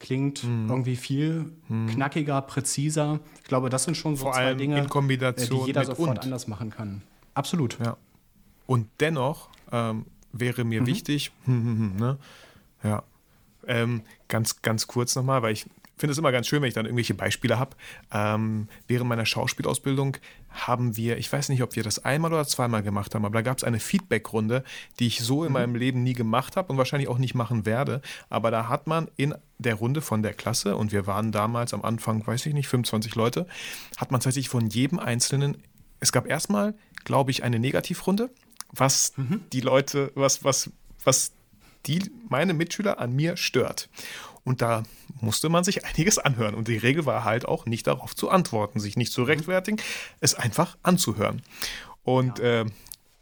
Klingt 0.00 0.42
mhm. 0.44 0.68
irgendwie 0.68 0.96
viel 0.96 1.52
mhm. 1.68 1.86
knackiger, 1.88 2.42
präziser. 2.42 3.20
Ich 3.42 3.48
glaube, 3.48 3.70
das 3.70 3.84
sind 3.84 3.96
schon 3.96 4.16
so 4.16 4.24
Vor 4.24 4.32
zwei 4.32 4.54
Dinge, 4.54 4.78
in 4.78 4.88
Kombination 4.88 5.60
die 5.60 5.66
jeder 5.66 5.84
sofort 5.84 6.10
und. 6.10 6.18
anders 6.24 6.48
machen 6.48 6.70
kann. 6.70 7.02
Absolut. 7.34 7.78
Ja. 7.82 7.96
Und 8.66 8.88
dennoch 9.00 9.48
ähm, 9.70 10.06
wäre 10.32 10.64
mir 10.64 10.86
wichtig, 10.86 11.32
ne? 11.46 12.18
ja, 12.82 13.04
ähm, 13.66 14.02
ganz, 14.28 14.62
ganz 14.62 14.86
kurz 14.86 15.14
nochmal, 15.14 15.42
weil 15.42 15.52
ich 15.52 15.66
finde 16.02 16.12
es 16.12 16.18
immer 16.18 16.32
ganz 16.32 16.48
schön, 16.48 16.60
wenn 16.62 16.68
ich 16.68 16.74
dann 16.74 16.86
irgendwelche 16.86 17.14
Beispiele 17.14 17.60
habe. 17.60 17.76
Ähm, 18.12 18.66
während 18.88 19.08
meiner 19.08 19.24
Schauspielausbildung 19.24 20.16
haben 20.50 20.96
wir, 20.96 21.16
ich 21.16 21.32
weiß 21.32 21.48
nicht, 21.48 21.62
ob 21.62 21.76
wir 21.76 21.84
das 21.84 22.04
einmal 22.04 22.32
oder 22.32 22.44
zweimal 22.44 22.82
gemacht 22.82 23.14
haben, 23.14 23.24
aber 23.24 23.34
da 23.34 23.42
gab 23.42 23.58
es 23.58 23.62
eine 23.62 23.78
Feedback-Runde, 23.78 24.64
die 24.98 25.06
ich 25.06 25.20
so 25.20 25.44
in 25.44 25.50
mhm. 25.50 25.54
meinem 25.54 25.74
Leben 25.76 26.02
nie 26.02 26.14
gemacht 26.14 26.56
habe 26.56 26.72
und 26.72 26.78
wahrscheinlich 26.78 27.08
auch 27.08 27.18
nicht 27.18 27.36
machen 27.36 27.66
werde. 27.66 28.00
Aber 28.30 28.50
da 28.50 28.68
hat 28.68 28.88
man 28.88 29.08
in 29.16 29.34
der 29.58 29.76
Runde 29.76 30.00
von 30.00 30.24
der 30.24 30.34
Klasse, 30.34 30.76
und 30.76 30.90
wir 30.90 31.06
waren 31.06 31.30
damals 31.30 31.72
am 31.72 31.82
Anfang, 31.82 32.26
weiß 32.26 32.46
ich 32.46 32.54
nicht, 32.54 32.66
25 32.66 33.14
Leute, 33.14 33.46
hat 33.96 34.10
man 34.10 34.20
tatsächlich 34.20 34.48
von 34.48 34.66
jedem 34.66 34.98
Einzelnen, 34.98 35.58
es 36.00 36.10
gab 36.10 36.26
erstmal, 36.26 36.74
glaube 37.04 37.30
ich, 37.30 37.44
eine 37.44 37.60
Negativrunde, 37.60 38.30
was 38.72 39.12
mhm. 39.16 39.42
die 39.52 39.60
Leute, 39.60 40.10
was, 40.16 40.42
was, 40.42 40.70
was 41.04 41.32
die 41.86 42.10
meine 42.28 42.54
Mitschüler 42.54 42.98
an 42.98 43.12
mir 43.12 43.36
stört. 43.36 43.88
Und 44.44 44.60
da 44.60 44.82
musste 45.20 45.48
man 45.48 45.64
sich 45.64 45.84
einiges 45.84 46.18
anhören. 46.18 46.54
Und 46.54 46.68
die 46.68 46.76
Regel 46.76 47.06
war 47.06 47.24
halt 47.24 47.46
auch 47.46 47.66
nicht 47.66 47.86
darauf 47.86 48.14
zu 48.16 48.30
antworten, 48.30 48.80
sich 48.80 48.96
nicht 48.96 49.12
zu 49.12 49.22
rechtfertigen, 49.22 49.80
es 50.20 50.34
einfach 50.34 50.76
anzuhören. 50.82 51.42
Und 52.02 52.40
ja. 52.40 52.62
äh, 52.62 52.66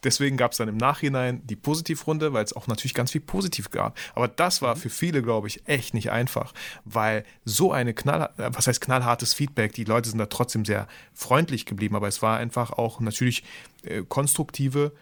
deswegen 0.03 0.37
gab 0.37 0.53
es 0.53 0.59
dann 0.59 0.69
im 0.69 0.79
Nachhinein 0.79 1.47
die 1.47 1.57
Positivrunde, 1.57 2.33
weil 2.33 2.45
es 2.45 2.55
auch 2.55 2.67
natürlich 2.67 2.95
ganz 2.95 3.11
viel 3.11 3.21
positiv 3.21 3.71
gab. 3.71 3.99
Aber 4.15 4.29
das 4.29 4.63
war 4.63 4.77
mhm. 4.77 4.81
für 4.81 4.91
viele, 4.91 5.23
glaube 5.23 5.49
ich, 5.49 5.67
echt 5.69 5.93
nicht 5.93 6.11
einfach, 6.11 6.55
weil 6.85 7.25
so 7.45 7.73
eine 7.73 7.93
knall, 7.93 8.31
äh, 8.39 8.51
was 8.53 8.67
heißt 8.67 8.81
knallhartes 8.81 9.35
Feedback, 9.35 9.75
die 9.75 9.85
Leute 9.85 10.09
sind 10.09 10.19
da 10.19 10.27
trotzdem 10.27 10.65
sehr 10.65 10.89
freundlich 11.13 11.67
geblieben, 11.67 11.97
aber 11.97 12.09
es 12.09 12.23
war 12.23 12.39
einfach 12.39 12.71
auch 12.73 13.01
natürlich 13.01 13.45
äh, 13.83 14.03
konstruktive, 14.09 14.93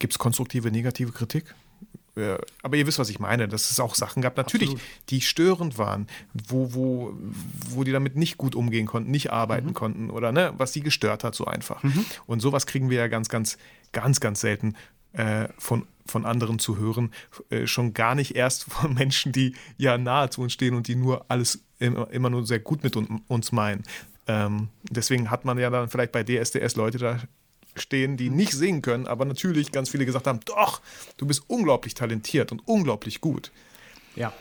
gibt 0.00 0.14
es 0.14 0.18
konstruktive, 0.18 0.72
negative 0.72 1.12
Kritik? 1.12 1.54
Äh, 2.18 2.38
aber 2.62 2.76
ihr 2.76 2.86
wisst, 2.86 2.98
was 2.98 3.08
ich 3.08 3.20
meine, 3.20 3.48
dass 3.48 3.70
es 3.70 3.80
auch 3.80 3.94
Sachen 3.94 4.22
gab, 4.22 4.36
natürlich, 4.36 4.70
Absolut. 4.70 5.10
die 5.10 5.20
störend 5.20 5.78
waren, 5.78 6.08
wo, 6.48 6.74
wo, 6.74 7.14
wo 7.70 7.84
die 7.84 7.92
damit 7.92 8.16
nicht 8.16 8.36
gut 8.36 8.54
umgehen 8.54 8.86
konnten, 8.86 9.10
nicht 9.10 9.32
arbeiten 9.32 9.68
mhm. 9.68 9.74
konnten 9.74 10.10
oder 10.10 10.32
ne, 10.32 10.52
was 10.56 10.72
sie 10.72 10.80
gestört 10.80 11.24
hat, 11.24 11.34
so 11.34 11.44
einfach. 11.44 11.82
Mhm. 11.82 12.04
Und 12.26 12.40
sowas 12.40 12.66
kriegen 12.66 12.90
wir 12.90 12.98
ja 12.98 13.08
ganz, 13.08 13.28
ganz, 13.28 13.58
ganz, 13.92 14.20
ganz 14.20 14.40
selten 14.40 14.74
äh, 15.12 15.48
von, 15.58 15.86
von 16.06 16.26
anderen 16.26 16.58
zu 16.58 16.76
hören. 16.76 17.12
Äh, 17.50 17.66
schon 17.66 17.94
gar 17.94 18.14
nicht 18.14 18.34
erst 18.34 18.64
von 18.64 18.94
Menschen, 18.94 19.32
die 19.32 19.54
ja 19.76 19.96
nahe 19.96 20.30
zu 20.30 20.42
uns 20.42 20.52
stehen 20.52 20.74
und 20.74 20.88
die 20.88 20.96
nur 20.96 21.26
alles 21.28 21.64
immer, 21.78 22.10
immer 22.10 22.30
nur 22.30 22.46
sehr 22.46 22.60
gut 22.60 22.82
mit 22.82 22.96
uns 22.96 23.52
meinen. 23.52 23.84
Ähm, 24.26 24.68
deswegen 24.90 25.30
hat 25.30 25.44
man 25.44 25.58
ja 25.58 25.70
dann 25.70 25.88
vielleicht 25.88 26.12
bei 26.12 26.22
DSDS 26.22 26.76
Leute 26.76 26.98
da 26.98 27.20
stehen, 27.80 28.16
die 28.16 28.30
nicht 28.30 28.52
singen 28.52 28.82
können, 28.82 29.06
aber 29.06 29.24
natürlich 29.24 29.72
ganz 29.72 29.90
viele 29.90 30.06
gesagt 30.06 30.26
haben, 30.26 30.40
doch, 30.44 30.80
du 31.16 31.26
bist 31.26 31.42
unglaublich 31.48 31.94
talentiert 31.94 32.52
und 32.52 32.66
unglaublich 32.66 33.20
gut. 33.20 33.50
Ja. 34.14 34.32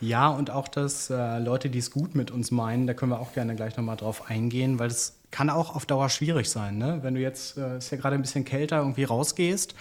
Ja, 0.00 0.28
und 0.28 0.50
auch, 0.50 0.68
dass 0.68 1.08
äh, 1.08 1.38
Leute, 1.38 1.70
die 1.70 1.78
es 1.78 1.90
gut 1.90 2.14
mit 2.14 2.30
uns 2.30 2.50
meinen, 2.50 2.86
da 2.86 2.92
können 2.92 3.12
wir 3.12 3.20
auch 3.20 3.32
gerne 3.32 3.54
gleich 3.56 3.76
nochmal 3.78 3.96
drauf 3.96 4.28
eingehen, 4.28 4.78
weil 4.78 4.88
es 4.88 5.18
kann 5.30 5.48
auch 5.48 5.74
auf 5.74 5.86
Dauer 5.86 6.10
schwierig 6.10 6.50
sein. 6.50 6.76
Ne? 6.76 6.98
Wenn 7.02 7.14
du 7.14 7.20
jetzt, 7.20 7.56
äh, 7.56 7.78
ist 7.78 7.90
ja 7.90 7.96
gerade 7.96 8.14
ein 8.14 8.20
bisschen 8.20 8.44
kälter, 8.44 8.78
irgendwie 8.78 9.04
rausgehst 9.04 9.74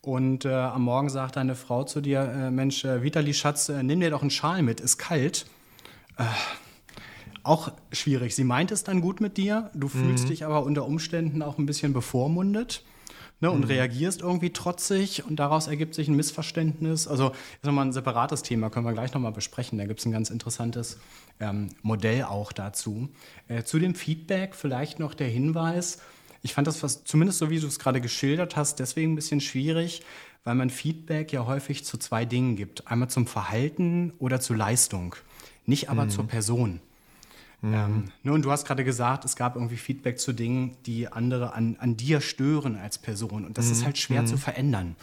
und 0.00 0.46
äh, 0.46 0.52
am 0.52 0.82
Morgen 0.82 1.10
sagt 1.10 1.36
deine 1.36 1.54
Frau 1.54 1.84
zu 1.84 2.00
dir, 2.00 2.20
äh, 2.20 2.50
Mensch, 2.50 2.84
äh, 2.84 3.02
Vitali, 3.02 3.34
Schatz, 3.34 3.68
äh, 3.68 3.82
nimm 3.82 4.00
dir 4.00 4.10
doch 4.10 4.22
einen 4.22 4.30
Schal 4.30 4.62
mit, 4.62 4.80
ist 4.80 4.96
kalt. 4.96 5.46
Auch 7.42 7.72
schwierig. 7.92 8.34
Sie 8.34 8.44
meint 8.44 8.70
es 8.70 8.84
dann 8.84 9.00
gut 9.00 9.20
mit 9.20 9.36
dir, 9.36 9.70
du 9.74 9.88
fühlst 9.88 10.24
mhm. 10.24 10.28
dich 10.28 10.44
aber 10.44 10.62
unter 10.62 10.86
Umständen 10.86 11.42
auch 11.42 11.58
ein 11.58 11.66
bisschen 11.66 11.92
bevormundet 11.92 12.82
ne, 13.40 13.50
und 13.50 13.60
mhm. 13.60 13.66
reagierst 13.66 14.20
irgendwie 14.20 14.50
trotzig 14.50 15.24
und 15.24 15.36
daraus 15.36 15.66
ergibt 15.66 15.94
sich 15.94 16.08
ein 16.08 16.16
Missverständnis. 16.16 17.08
Also, 17.08 17.30
ist 17.30 17.64
nochmal 17.64 17.86
ein 17.86 17.92
separates 17.92 18.42
Thema, 18.42 18.70
können 18.70 18.86
wir 18.86 18.92
gleich 18.92 19.12
nochmal 19.14 19.32
besprechen. 19.32 19.78
Da 19.78 19.86
gibt 19.86 20.00
es 20.00 20.06
ein 20.06 20.12
ganz 20.12 20.30
interessantes 20.30 20.98
ähm, 21.40 21.68
Modell 21.82 22.24
auch 22.24 22.52
dazu. 22.52 23.08
Äh, 23.48 23.62
zu 23.62 23.78
dem 23.78 23.94
Feedback 23.94 24.54
vielleicht 24.54 24.98
noch 24.98 25.14
der 25.14 25.28
Hinweis. 25.28 25.98
Ich 26.42 26.54
fand 26.54 26.66
das, 26.66 26.82
was, 26.82 27.04
zumindest 27.04 27.38
so 27.38 27.50
wie 27.50 27.58
du 27.58 27.66
es 27.66 27.78
gerade 27.78 28.00
geschildert 28.00 28.56
hast, 28.56 28.78
deswegen 28.78 29.12
ein 29.12 29.16
bisschen 29.16 29.40
schwierig, 29.40 30.02
weil 30.44 30.54
man 30.54 30.70
Feedback 30.70 31.32
ja 31.32 31.46
häufig 31.46 31.84
zu 31.84 31.98
zwei 31.98 32.24
Dingen 32.24 32.56
gibt. 32.56 32.86
Einmal 32.86 33.10
zum 33.10 33.26
Verhalten 33.26 34.12
oder 34.18 34.40
zur 34.40 34.56
Leistung, 34.56 35.16
nicht 35.66 35.90
aber 35.90 36.04
mhm. 36.04 36.10
zur 36.10 36.26
Person. 36.26 36.80
Mhm. 37.60 37.74
Ähm, 37.74 38.04
ne, 38.22 38.32
und 38.32 38.44
du 38.44 38.50
hast 38.50 38.66
gerade 38.66 38.84
gesagt, 38.84 39.24
es 39.24 39.36
gab 39.36 39.56
irgendwie 39.56 39.76
Feedback 39.76 40.18
zu 40.18 40.32
Dingen, 40.32 40.76
die 40.86 41.08
andere 41.08 41.52
an, 41.54 41.76
an 41.80 41.96
dir 41.96 42.20
stören 42.20 42.76
als 42.76 42.98
Person. 42.98 43.44
Und 43.44 43.58
das 43.58 43.66
mhm. 43.66 43.72
ist 43.72 43.84
halt 43.84 43.98
schwer 43.98 44.24
zu 44.26 44.34
mhm. 44.34 44.38
verändern. 44.38 44.96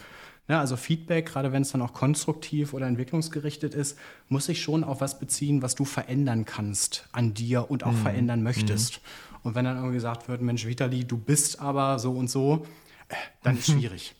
Ja, 0.48 0.60
also 0.60 0.76
Feedback, 0.76 1.26
gerade 1.26 1.52
wenn 1.52 1.62
es 1.62 1.72
dann 1.72 1.82
auch 1.82 1.92
konstruktiv 1.92 2.72
oder 2.72 2.86
entwicklungsgerichtet 2.86 3.74
ist, 3.74 3.98
muss 4.28 4.46
sich 4.46 4.62
schon 4.62 4.84
auf 4.84 5.00
was 5.00 5.18
beziehen, 5.18 5.60
was 5.60 5.74
du 5.74 5.84
verändern 5.84 6.44
kannst 6.44 7.08
an 7.12 7.34
dir 7.34 7.70
und 7.70 7.84
auch 7.84 7.92
mhm. 7.92 8.02
verändern 8.02 8.42
möchtest. 8.42 9.00
Mhm. 9.00 9.36
Und 9.42 9.54
wenn 9.54 9.64
dann 9.64 9.76
irgendwie 9.76 9.94
gesagt 9.94 10.28
wird, 10.28 10.42
Mensch, 10.42 10.66
Vitali, 10.66 11.04
du 11.04 11.18
bist 11.18 11.60
aber 11.60 12.00
so 12.00 12.12
und 12.12 12.28
so, 12.28 12.66
äh, 13.08 13.14
dann 13.42 13.56
ist 13.56 13.66
schwierig. 13.70 14.15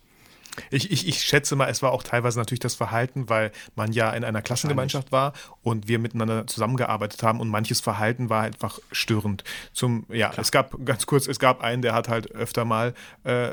Ich, 0.70 0.90
ich, 0.90 1.06
ich 1.08 1.22
schätze 1.22 1.56
mal, 1.56 1.68
es 1.68 1.82
war 1.82 1.92
auch 1.92 2.02
teilweise 2.02 2.38
natürlich 2.38 2.60
das 2.60 2.74
Verhalten, 2.74 3.28
weil 3.28 3.52
man 3.74 3.92
ja 3.92 4.10
in 4.10 4.24
einer 4.24 4.42
Klassengemeinschaft 4.42 5.12
war 5.12 5.32
und 5.62 5.88
wir 5.88 5.98
miteinander 5.98 6.46
zusammengearbeitet 6.46 7.22
haben 7.22 7.40
und 7.40 7.48
manches 7.48 7.80
Verhalten 7.80 8.30
war 8.30 8.42
einfach 8.42 8.78
störend. 8.92 9.44
Zum, 9.72 10.06
ja, 10.08 10.28
Klar. 10.30 10.42
es 10.42 10.52
gab 10.52 10.84
ganz 10.84 11.06
kurz, 11.06 11.26
es 11.26 11.38
gab 11.38 11.60
einen, 11.62 11.82
der 11.82 11.94
hat 11.94 12.08
halt 12.08 12.30
öfter 12.32 12.64
mal 12.64 12.94
äh, 13.24 13.50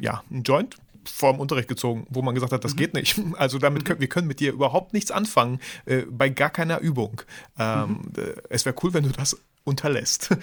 ja, 0.00 0.22
einen 0.30 0.42
Joint 0.42 0.76
vorm 1.04 1.40
Unterricht 1.40 1.68
gezogen, 1.68 2.06
wo 2.10 2.22
man 2.22 2.34
gesagt 2.34 2.52
hat, 2.52 2.64
das 2.64 2.74
mhm. 2.74 2.78
geht 2.78 2.94
nicht. 2.94 3.20
Also 3.38 3.58
damit 3.58 3.84
können 3.84 4.00
wir 4.00 4.08
können 4.08 4.26
mit 4.26 4.40
dir 4.40 4.52
überhaupt 4.52 4.92
nichts 4.92 5.10
anfangen, 5.10 5.60
äh, 5.86 6.02
bei 6.10 6.28
gar 6.28 6.50
keiner 6.50 6.80
Übung. 6.80 7.22
Ähm, 7.58 7.88
mhm. 7.88 8.12
Es 8.48 8.64
wäre 8.64 8.74
cool, 8.82 8.94
wenn 8.94 9.04
du 9.04 9.10
das 9.10 9.36
unterlässt. 9.64 10.36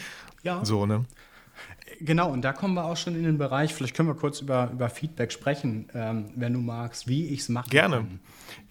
Ja. 0.44 0.64
So, 0.64 0.86
ne? 0.86 1.06
Genau, 2.00 2.32
und 2.32 2.42
da 2.42 2.54
kommen 2.54 2.74
wir 2.74 2.86
auch 2.86 2.98
schon 2.98 3.16
in 3.16 3.24
den 3.24 3.38
Bereich, 3.38 3.74
vielleicht 3.74 3.96
können 3.96 4.10
wir 4.10 4.16
kurz 4.16 4.42
über, 4.42 4.70
über 4.72 4.90
Feedback 4.90 5.32
sprechen, 5.32 5.90
ähm, 5.94 6.26
wenn 6.36 6.54
du 6.54 6.60
magst, 6.60 7.08
wie 7.08 7.28
ich 7.28 7.42
es 7.42 7.50
mache. 7.50 7.70
Gerne. 7.70 8.06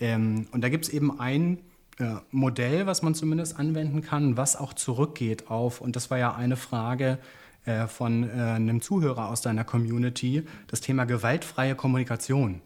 Ähm, 0.00 0.46
und 0.52 0.62
da 0.62 0.68
gibt 0.68 0.86
es 0.86 0.92
eben 0.92 1.18
ein 1.20 1.58
äh, 1.98 2.16
Modell, 2.30 2.86
was 2.86 3.02
man 3.02 3.14
zumindest 3.14 3.58
anwenden 3.58 4.02
kann, 4.02 4.36
was 4.36 4.56
auch 4.56 4.72
zurückgeht 4.72 5.50
auf, 5.50 5.80
und 5.80 5.96
das 5.96 6.10
war 6.10 6.18
ja 6.18 6.34
eine 6.34 6.56
Frage 6.56 7.18
äh, 7.66 7.86
von 7.86 8.24
äh, 8.24 8.32
einem 8.32 8.80
Zuhörer 8.80 9.28
aus 9.28 9.40
deiner 9.40 9.64
Community, 9.64 10.42
das 10.66 10.80
Thema 10.80 11.04
gewaltfreie 11.04 11.74
Kommunikation. 11.74 12.60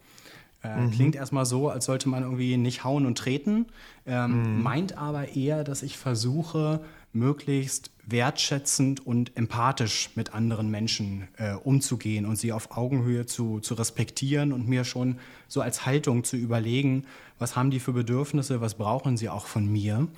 Äh, 0.65 0.81
mhm. 0.81 0.91
Klingt 0.91 1.15
erstmal 1.15 1.47
so, 1.47 1.69
als 1.69 1.85
sollte 1.85 2.09
man 2.09 2.25
irgendwie 2.25 2.57
nicht 2.57 2.83
hauen 2.83 3.07
und 3.07 3.17
treten, 3.17 3.67
ähm, 4.07 4.57
mhm. 4.57 4.63
meint 4.63 4.99
aber 4.99 5.37
eher, 5.37 5.63
dass 5.63 5.83
ich 5.83 5.97
versuche, 5.97 6.81
möglichst 7.13 7.91
wertschätzend 8.07 9.07
und 9.07 9.37
empathisch 9.37 10.11
mit 10.15 10.35
anderen 10.35 10.71
Menschen 10.71 11.29
äh, 11.37 11.53
umzugehen 11.53 12.25
und 12.27 12.37
sie 12.37 12.53
auf 12.53 12.77
Augenhöhe 12.77 13.27
zu, 13.27 13.61
zu 13.61 13.75
respektieren 13.75 14.53
und 14.53 14.69
mir 14.69 14.85
schon 14.85 15.19
so 15.47 15.61
als 15.61 15.85
Haltung 15.85 16.25
zu 16.25 16.37
überlegen, 16.37 17.05
was 17.39 17.57
haben 17.57 17.71
die 17.71 17.81
für 17.81 17.93
Bedürfnisse, 17.93 18.61
was 18.61 18.75
brauchen 18.75 19.17
sie 19.17 19.29
auch 19.29 19.47
von 19.47 19.71
mir. 19.71 20.09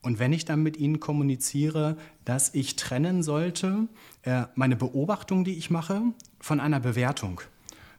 Und 0.00 0.18
wenn 0.18 0.32
ich 0.32 0.44
dann 0.44 0.62
mit 0.62 0.76
ihnen 0.76 1.00
kommuniziere, 1.00 1.96
dass 2.24 2.54
ich 2.54 2.76
trennen 2.76 3.22
sollte, 3.22 3.88
äh, 4.22 4.44
meine 4.54 4.76
Beobachtung, 4.76 5.44
die 5.44 5.54
ich 5.54 5.70
mache, 5.70 6.02
von 6.40 6.60
einer 6.60 6.80
Bewertung. 6.80 7.40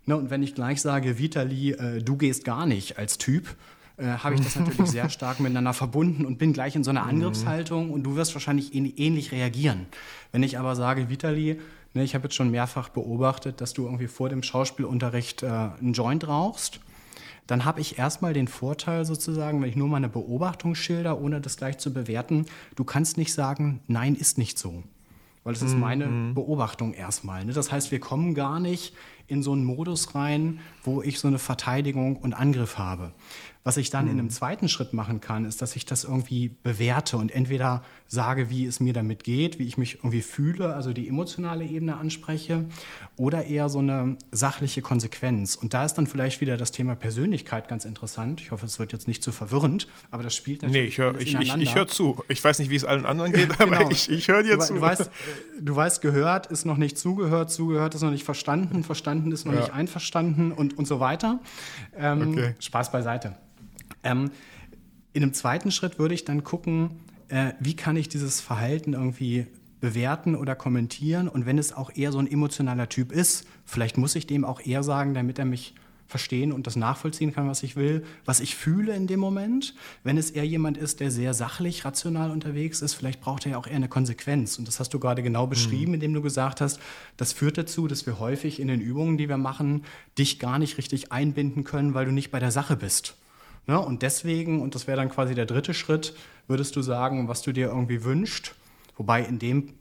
Ne, 0.06 0.16
und 0.16 0.30
wenn 0.30 0.44
ich 0.44 0.54
gleich 0.54 0.82
sage, 0.82 1.18
Vitali, 1.18 1.72
äh, 1.72 2.04
du 2.04 2.16
gehst 2.16 2.46
gar 2.46 2.68
nicht 2.68 3.00
als 3.00 3.18
Typ, 3.18 3.56
äh, 3.98 4.06
habe 4.06 4.36
ich 4.36 4.42
das 4.42 4.56
natürlich 4.56 4.90
sehr 4.92 5.10
stark 5.10 5.40
miteinander 5.40 5.74
verbunden 5.74 6.26
und 6.26 6.38
bin 6.38 6.54
gleich 6.54 6.76
in 6.76 6.84
so 6.84 6.90
einer 6.90 7.04
mhm. 7.04 7.10
Angriffshaltung 7.10 7.92
und 7.92 8.04
du 8.04 8.16
wirst 8.16 8.34
wahrscheinlich 8.36 8.74
ähnlich 8.74 9.32
reagieren. 9.32 9.86
Wenn 10.32 10.44
ich 10.44 10.60
aber 10.60 10.76
sage, 10.76 11.10
Vitali, 11.10 11.60
ne, 11.94 12.04
ich 12.04 12.16
habe 12.16 12.26
jetzt 12.26 12.36
schon 12.36 12.52
mehrfach 12.52 12.90
beobachtet, 12.90 13.62
dass 13.62 13.74
du 13.74 13.86
irgendwie 13.86 14.08
vor 14.08 14.30
dem 14.30 14.44
Schauspielunterricht 14.44 15.44
äh, 15.44 15.48
einen 15.48 15.94
Joint 15.94 16.28
rauchst, 16.28 16.80
dann 17.48 17.64
habe 17.64 17.80
ich 17.80 18.00
erstmal 18.00 18.34
den 18.34 18.48
Vorteil 18.48 19.06
sozusagen, 19.06 19.62
wenn 19.62 19.70
ich 19.70 19.76
nur 19.76 19.88
meine 19.88 20.10
Beobachtung 20.10 20.76
schilder, 20.76 21.22
ohne 21.22 21.42
das 21.42 21.58
gleich 21.58 21.78
zu 21.78 21.94
bewerten, 21.94 22.48
du 22.76 22.84
kannst 22.84 23.18
nicht 23.18 23.34
sagen, 23.34 23.82
nein, 23.88 24.16
ist 24.16 24.38
nicht 24.38 24.58
so. 24.58 24.84
Weil 25.44 25.54
das 25.54 25.62
ist 25.62 25.78
meine 25.78 26.08
mhm. 26.08 26.34
Beobachtung 26.34 26.94
erstmal. 26.96 27.46
Ne? 27.46 27.54
Das 27.54 27.72
heißt, 27.72 27.92
wir 27.92 28.00
kommen 28.00 28.34
gar 28.34 28.60
nicht 28.60 28.96
in 29.28 29.44
so 29.44 29.52
einen 29.52 29.64
Modus 29.64 30.16
rein, 30.16 30.60
wo 30.84 31.04
ich 31.04 31.20
so 31.20 31.28
eine 31.28 31.38
Verteidigung 31.38 32.16
und 32.16 32.34
Angriff 32.34 32.80
habe. 32.80 33.12
Was 33.68 33.78
ich 33.78 33.90
dann 33.90 34.06
mhm. 34.06 34.12
in 34.12 34.20
einem 34.20 34.30
zweiten 34.30 34.70
Schritt 34.70 34.94
machen 34.94 35.22
kann, 35.22 35.44
ist, 35.44 35.60
dass 35.60 35.76
ich 35.76 35.88
das 35.88 36.04
irgendwie 36.04 36.50
bewerte 36.62 37.18
und 37.18 37.34
entweder 37.34 37.84
sage, 38.08 38.52
wie 38.52 38.68
es 38.68 38.80
mir 38.80 38.94
damit 38.94 39.24
geht, 39.24 39.58
wie 39.58 39.64
ich 39.64 39.76
mich 39.76 39.96
irgendwie 39.96 40.22
fühle, 40.22 40.76
also 40.76 40.94
die 40.94 41.08
emotionale 41.08 41.66
Ebene 41.66 41.98
anspreche, 41.98 42.66
oder 43.18 43.46
eher 43.46 43.68
so 43.70 43.80
eine 43.80 44.18
sachliche 44.32 44.84
Konsequenz. 44.84 45.56
Und 45.56 45.74
da 45.74 45.84
ist 45.84 45.96
dann 45.96 46.06
vielleicht 46.06 46.42
wieder 46.42 46.58
das 46.58 46.74
Thema 46.74 46.94
Persönlichkeit 46.94 47.68
ganz 47.68 47.86
interessant. 47.86 48.40
Ich 48.40 48.52
hoffe, 48.52 48.68
es 48.68 48.78
wird 48.78 48.94
jetzt 48.94 49.08
nicht 49.08 49.24
zu 49.24 49.32
verwirrend, 49.32 49.88
aber 50.12 50.22
das 50.22 50.36
spielt 50.36 50.62
natürlich. 50.62 50.84
Nee, 50.84 50.88
ich 50.88 50.98
höre 51.00 51.20
ich, 51.20 51.34
ich, 51.34 51.56
ich 51.56 51.74
hör 51.74 51.88
zu. 51.88 52.24
Ich 52.28 52.44
weiß 52.44 52.60
nicht, 52.60 52.70
wie 52.70 52.76
es 52.76 52.86
allen 52.86 53.08
anderen 53.08 53.32
geht, 53.32 53.50
aber 53.60 53.78
genau. 53.78 53.90
ich, 53.90 54.12
ich 54.12 54.28
höre 54.28 54.44
dir 54.44 54.58
du, 54.58 54.64
zu. 54.64 54.76
Du 54.76 54.82
weißt, 54.82 55.10
du 55.60 55.76
weißt, 55.76 56.04
gehört 56.04 56.46
ist 56.46 56.66
noch 56.66 56.78
nicht 56.78 57.00
zugehört, 57.00 57.50
zugehört 57.50 57.96
ist 57.96 58.04
noch 58.04 58.12
nicht 58.12 58.26
verstanden, 58.26 58.84
verstanden 58.84 59.32
ist 59.32 59.46
noch 59.46 59.54
ja. 59.54 59.62
nicht 59.62 59.74
einverstanden 59.74 60.52
und, 60.52 60.78
und 60.78 60.86
so 60.86 61.00
weiter. 61.00 61.40
Ähm, 61.98 62.34
okay. 62.34 62.54
Spaß 62.60 62.92
beiseite. 62.92 63.36
Ähm, 64.06 64.32
in 65.12 65.24
einem 65.24 65.34
zweiten 65.34 65.72
Schritt 65.72 66.00
würde 66.00 66.14
ich 66.14 66.24
dann 66.24 66.44
gucken, 66.44 66.92
äh, 67.28 67.52
wie 67.60 67.76
kann 67.76 67.98
ich 67.98 68.08
dieses 68.08 68.40
Verhalten 68.40 68.94
irgendwie 68.94 69.48
bewerten 69.82 70.36
oder 70.36 70.56
kommentieren 70.56 71.28
und 71.28 71.46
wenn 71.46 71.58
es 71.58 71.74
auch 71.74 71.92
eher 71.96 72.12
so 72.12 72.20
ein 72.20 72.32
emotionaler 72.32 72.90
Typ 72.90 73.12
ist, 73.12 73.46
vielleicht 73.66 73.98
muss 73.98 74.16
ich 74.16 74.26
dem 74.26 74.46
auch 74.46 74.62
eher 74.62 74.84
sagen, 74.84 75.14
damit 75.14 75.38
er 75.38 75.46
mich 75.46 75.76
verstehen 76.08 76.52
und 76.52 76.68
das 76.68 76.76
nachvollziehen 76.76 77.34
kann, 77.34 77.48
was 77.48 77.64
ich 77.64 77.76
will, 77.76 78.06
was 78.26 78.40
ich 78.40 78.56
fühle 78.56 78.96
in 78.96 79.08
dem 79.08 79.20
Moment. 79.20 79.74
Wenn 80.04 80.18
es 80.18 80.30
eher 80.30 80.46
jemand 80.46 80.78
ist, 80.78 81.00
der 81.00 81.10
sehr 81.10 81.34
sachlich, 81.34 81.84
rational 81.84 82.30
unterwegs 82.30 82.82
ist, 82.82 82.94
vielleicht 82.94 83.22
braucht 83.22 83.46
er 83.46 83.54
ja 83.54 83.58
auch 83.58 83.68
eher 83.68 83.76
eine 83.76 83.90
Konsequenz. 83.90 84.60
Und 84.60 84.68
das 84.68 84.80
hast 84.80 84.94
du 84.94 85.00
gerade 85.00 85.24
genau 85.24 85.48
beschrieben, 85.48 85.92
mhm. 85.92 85.96
indem 85.96 86.14
du 86.14 86.22
gesagt 86.22 86.62
hast, 86.62 86.80
das 87.18 87.34
führt 87.34 87.58
dazu, 87.58 87.88
dass 87.88 88.06
wir 88.06 88.20
häufig 88.20 88.60
in 88.60 88.68
den 88.68 88.82
Übungen, 88.82 89.18
die 89.18 89.30
wir 89.30 89.38
machen, 89.38 89.84
dich 90.18 90.38
gar 90.38 90.60
nicht 90.60 90.78
richtig 90.78 91.12
einbinden 91.12 91.64
können, 91.64 91.94
weil 91.96 92.06
du 92.06 92.12
nicht 92.12 92.30
bei 92.30 92.40
der 92.40 92.52
Sache 92.52 92.76
bist. 92.76 93.16
Ne? 93.68 93.80
Und 93.80 94.02
deswegen, 94.02 94.62
und 94.62 94.76
das 94.76 94.88
wäre 94.88 94.98
dann 94.98 95.10
quasi 95.10 95.36
der 95.36 95.46
dritte 95.46 95.74
Schritt, 95.74 96.16
würdest 96.48 96.76
du 96.76 96.82
sagen, 96.82 97.28
was 97.28 97.42
du 97.42 97.52
dir 97.52 97.68
irgendwie 97.68 98.04
wünscht. 98.04 98.56
Wobei 98.98 99.24
in 99.24 99.40
dem 99.40 99.74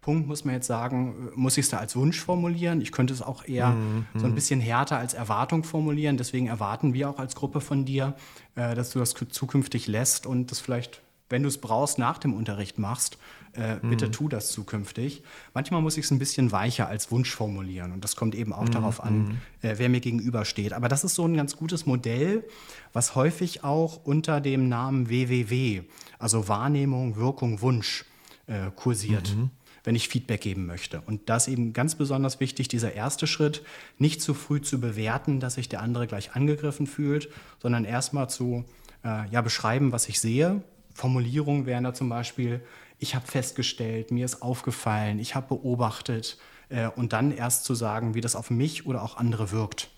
Punkt 0.00 0.26
muss 0.26 0.44
man 0.44 0.54
jetzt 0.54 0.66
sagen, 0.66 1.30
muss 1.34 1.56
ich 1.56 1.66
es 1.66 1.70
da 1.70 1.78
als 1.78 1.94
Wunsch 1.94 2.20
formulieren. 2.20 2.80
Ich 2.80 2.92
könnte 2.92 3.14
es 3.14 3.22
auch 3.22 3.46
eher 3.46 3.70
mhm. 3.70 4.06
so 4.14 4.24
ein 4.24 4.32
mhm. 4.32 4.34
bisschen 4.34 4.60
härter 4.60 4.98
als 4.98 5.14
Erwartung 5.14 5.62
formulieren. 5.62 6.16
Deswegen 6.16 6.48
erwarten 6.48 6.92
wir 6.92 7.08
auch 7.08 7.18
als 7.18 7.36
Gruppe 7.36 7.60
von 7.60 7.84
dir, 7.84 8.14
äh, 8.56 8.74
dass 8.74 8.90
du 8.90 8.98
das 8.98 9.14
zukünftig 9.14 9.86
lässt 9.86 10.26
und 10.26 10.50
das 10.50 10.60
vielleicht, 10.60 11.02
wenn 11.28 11.42
du 11.42 11.48
es 11.48 11.58
brauchst, 11.58 11.98
nach 11.98 12.18
dem 12.18 12.34
Unterricht 12.34 12.78
machst. 12.78 13.18
Äh, 13.56 13.76
mhm. 13.76 13.90
Bitte 13.90 14.10
tu 14.10 14.28
das 14.28 14.50
zukünftig. 14.50 15.22
Manchmal 15.52 15.80
muss 15.80 15.96
ich 15.96 16.04
es 16.04 16.10
ein 16.10 16.18
bisschen 16.18 16.50
weicher 16.52 16.88
als 16.88 17.10
Wunsch 17.10 17.30
formulieren 17.30 17.92
und 17.92 18.02
das 18.02 18.16
kommt 18.16 18.34
eben 18.34 18.52
auch 18.52 18.66
mhm. 18.66 18.72
darauf 18.72 19.02
an, 19.02 19.18
mhm. 19.18 19.38
äh, 19.62 19.74
wer 19.76 19.88
mir 19.88 20.00
gegenübersteht. 20.00 20.72
Aber 20.72 20.88
das 20.88 21.04
ist 21.04 21.14
so 21.14 21.26
ein 21.26 21.36
ganz 21.36 21.56
gutes 21.56 21.86
Modell, 21.86 22.44
was 22.92 23.14
häufig 23.14 23.62
auch 23.62 24.04
unter 24.04 24.40
dem 24.40 24.68
Namen 24.68 25.08
WWW, 25.08 25.82
also 26.18 26.48
Wahrnehmung, 26.48 27.16
Wirkung, 27.16 27.60
Wunsch, 27.60 28.04
äh, 28.46 28.70
kursiert. 28.74 29.34
Mhm 29.36 29.50
wenn 29.86 29.94
ich 29.94 30.08
Feedback 30.08 30.40
geben 30.40 30.64
möchte. 30.64 31.02
Und 31.02 31.28
das 31.28 31.46
eben 31.46 31.74
ganz 31.74 31.94
besonders 31.94 32.40
wichtig, 32.40 32.68
dieser 32.68 32.94
erste 32.94 33.26
Schritt, 33.26 33.62
nicht 33.98 34.22
zu 34.22 34.32
früh 34.32 34.62
zu 34.62 34.80
bewerten, 34.80 35.40
dass 35.40 35.54
sich 35.54 35.68
der 35.68 35.82
andere 35.82 36.06
gleich 36.06 36.34
angegriffen 36.34 36.86
fühlt, 36.86 37.28
sondern 37.60 37.84
erstmal 37.84 38.30
zu 38.30 38.64
äh, 39.04 39.28
ja, 39.30 39.42
beschreiben, 39.42 39.92
was 39.92 40.08
ich 40.08 40.20
sehe. 40.20 40.62
Formulierungen 40.94 41.66
wären 41.66 41.84
da 41.84 41.92
zum 41.92 42.08
Beispiel, 42.08 42.62
ich 42.98 43.14
habe 43.14 43.26
festgestellt, 43.26 44.10
mir 44.10 44.24
ist 44.24 44.42
aufgefallen, 44.42 45.18
ich 45.18 45.34
habe 45.34 45.48
beobachtet 45.48 46.38
äh, 46.68 46.88
und 46.88 47.12
dann 47.12 47.30
erst 47.30 47.64
zu 47.64 47.74
sagen, 47.74 48.14
wie 48.14 48.20
das 48.20 48.36
auf 48.36 48.50
mich 48.50 48.86
oder 48.86 49.02
auch 49.02 49.16
andere 49.16 49.50
wirkt. 49.50 49.90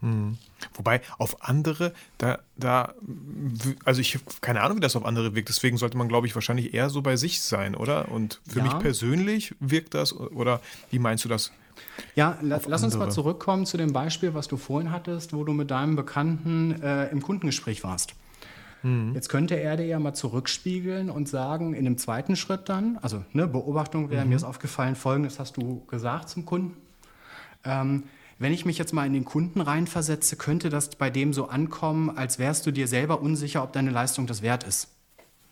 Mhm. 0.00 0.38
Wobei 0.74 1.00
auf 1.18 1.42
andere, 1.42 1.92
da, 2.18 2.38
da, 2.56 2.94
also 3.84 4.00
ich 4.00 4.14
habe 4.14 4.24
keine 4.40 4.62
Ahnung, 4.62 4.76
wie 4.78 4.80
das 4.80 4.96
auf 4.96 5.04
andere 5.04 5.34
wirkt. 5.34 5.48
Deswegen 5.48 5.76
sollte 5.76 5.96
man, 5.96 6.08
glaube 6.08 6.26
ich, 6.26 6.34
wahrscheinlich 6.34 6.74
eher 6.74 6.90
so 6.90 7.02
bei 7.02 7.16
sich 7.16 7.42
sein, 7.42 7.74
oder? 7.74 8.10
Und 8.10 8.40
für 8.48 8.58
ja. 8.58 8.64
mich 8.64 8.78
persönlich 8.78 9.54
wirkt 9.60 9.94
das, 9.94 10.14
oder 10.14 10.60
wie 10.90 10.98
meinst 10.98 11.24
du 11.24 11.28
das? 11.28 11.52
Ja, 12.14 12.38
la 12.40 12.60
lass 12.66 12.82
uns 12.82 12.96
mal 12.96 13.10
zurückkommen 13.10 13.66
zu 13.66 13.76
dem 13.76 13.92
Beispiel, 13.92 14.34
was 14.34 14.48
du 14.48 14.56
vorhin 14.56 14.90
hattest, 14.90 15.32
wo 15.32 15.44
du 15.44 15.52
mit 15.52 15.70
deinem 15.70 15.96
Bekannten 15.96 16.80
äh, 16.82 17.08
im 17.08 17.22
Kundengespräch 17.22 17.84
warst. 17.84 18.14
Mhm. 18.86 19.14
Jetzt 19.14 19.28
könnte 19.28 19.58
er 19.58 19.76
dir 19.76 19.86
ja 19.86 19.98
mal 19.98 20.14
zurückspiegeln 20.14 21.10
und 21.10 21.28
sagen, 21.28 21.74
in 21.74 21.84
dem 21.84 21.98
zweiten 21.98 22.36
Schritt 22.36 22.68
dann, 22.68 22.98
also 23.02 23.24
ne, 23.32 23.48
Beobachtung 23.48 24.10
wäre, 24.10 24.22
mhm. 24.22 24.30
mir 24.30 24.36
ist 24.36 24.44
aufgefallen, 24.44 24.94
folgendes 24.94 25.40
hast 25.40 25.56
du 25.56 25.84
gesagt 25.86 26.28
zum 26.28 26.44
Kunden. 26.44 26.76
Ähm, 27.64 28.04
wenn 28.38 28.52
ich 28.52 28.64
mich 28.64 28.78
jetzt 28.78 28.92
mal 28.92 29.04
in 29.04 29.12
den 29.12 29.24
Kunden 29.24 29.60
reinversetze, 29.60 30.36
könnte 30.36 30.70
das 30.70 30.90
bei 30.90 31.10
dem 31.10 31.32
so 31.32 31.48
ankommen, 31.48 32.16
als 32.16 32.38
wärst 32.38 32.64
du 32.66 32.70
dir 32.70 32.86
selber 32.86 33.20
unsicher, 33.20 33.64
ob 33.64 33.72
deine 33.72 33.90
Leistung 33.90 34.28
das 34.28 34.40
wert 34.42 34.62
ist. 34.62 34.94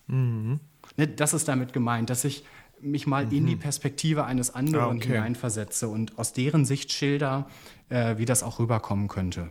Mhm. 0.07 0.61
Ne, 0.97 1.09
das 1.09 1.35
ist 1.35 1.49
damit 1.49 1.73
gemeint, 1.73 2.11
dass 2.11 2.25
ich 2.25 2.45
mich 2.81 3.09
mal 3.09 3.27
mhm. 3.27 3.33
in 3.33 3.47
die 3.47 3.57
Perspektive 3.57 4.27
eines 4.27 4.55
anderen 4.55 4.85
ah, 4.85 4.95
okay. 4.95 5.09
hineinversetze 5.09 5.89
und 5.89 6.19
aus 6.19 6.35
deren 6.35 6.65
Sicht 6.65 6.93
schilder, 6.93 7.49
äh, 7.89 8.17
wie 8.17 8.27
das 8.27 8.45
auch 8.45 8.61
rüberkommen 8.61 9.09
könnte. 9.09 9.51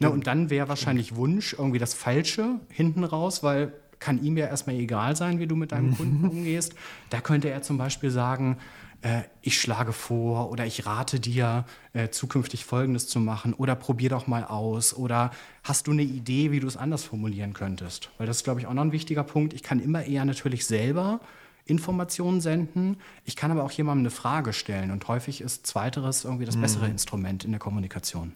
Ne, 0.00 0.10
und 0.10 0.26
dann 0.26 0.50
wäre 0.50 0.68
wahrscheinlich 0.68 1.16
Wunsch 1.16 1.54
irgendwie 1.54 1.78
das 1.78 1.94
Falsche 1.94 2.60
hinten 2.70 3.04
raus, 3.04 3.42
weil 3.42 3.72
kann 3.98 4.22
ihm 4.22 4.36
ja 4.36 4.46
erstmal 4.46 4.76
egal 4.76 5.16
sein, 5.16 5.38
wie 5.38 5.46
du 5.46 5.56
mit 5.56 5.72
deinem 5.72 5.94
Kunden 5.96 6.28
umgehst. 6.28 6.74
Da 7.10 7.20
könnte 7.20 7.50
er 7.50 7.62
zum 7.62 7.78
Beispiel 7.78 8.10
sagen, 8.10 8.58
äh, 9.02 9.22
ich 9.42 9.60
schlage 9.60 9.92
vor 9.92 10.50
oder 10.50 10.66
ich 10.66 10.86
rate 10.86 11.20
dir, 11.20 11.64
äh, 11.92 12.08
zukünftig 12.08 12.64
Folgendes 12.64 13.08
zu 13.08 13.20
machen 13.20 13.54
oder 13.54 13.74
probier 13.74 14.10
doch 14.10 14.26
mal 14.26 14.44
aus 14.44 14.94
oder 14.94 15.30
hast 15.62 15.86
du 15.86 15.92
eine 15.92 16.02
Idee, 16.02 16.50
wie 16.50 16.60
du 16.60 16.66
es 16.66 16.76
anders 16.76 17.04
formulieren 17.04 17.52
könntest? 17.52 18.10
Weil 18.18 18.26
das 18.26 18.38
ist, 18.38 18.44
glaube 18.44 18.60
ich, 18.60 18.66
auch 18.66 18.74
noch 18.74 18.82
ein 18.82 18.92
wichtiger 18.92 19.22
Punkt. 19.22 19.52
Ich 19.52 19.62
kann 19.62 19.80
immer 19.80 20.04
eher 20.04 20.24
natürlich 20.24 20.66
selber 20.66 21.20
Informationen 21.64 22.40
senden. 22.40 22.96
Ich 23.24 23.36
kann 23.36 23.50
aber 23.50 23.62
auch 23.62 23.70
jemandem 23.70 24.02
eine 24.02 24.10
Frage 24.10 24.52
stellen 24.52 24.90
und 24.90 25.06
häufig 25.06 25.42
ist 25.42 25.66
zweiteres 25.66 26.24
irgendwie 26.24 26.46
das 26.46 26.56
bessere 26.56 26.86
mhm. 26.86 26.92
Instrument 26.92 27.44
in 27.44 27.50
der 27.50 27.60
Kommunikation. 27.60 28.32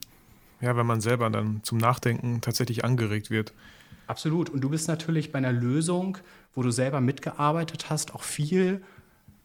Ja, 0.62 0.76
wenn 0.76 0.86
man 0.86 1.00
selber 1.00 1.28
dann 1.28 1.60
zum 1.64 1.76
Nachdenken 1.78 2.40
tatsächlich 2.40 2.84
angeregt 2.84 3.30
wird. 3.30 3.52
Absolut. 4.06 4.48
Und 4.48 4.62
du 4.62 4.70
bist 4.70 4.88
natürlich 4.88 5.32
bei 5.32 5.38
einer 5.38 5.52
Lösung, 5.52 6.18
wo 6.54 6.62
du 6.62 6.70
selber 6.70 7.00
mitgearbeitet 7.00 7.90
hast, 7.90 8.14
auch 8.14 8.22
viel 8.22 8.82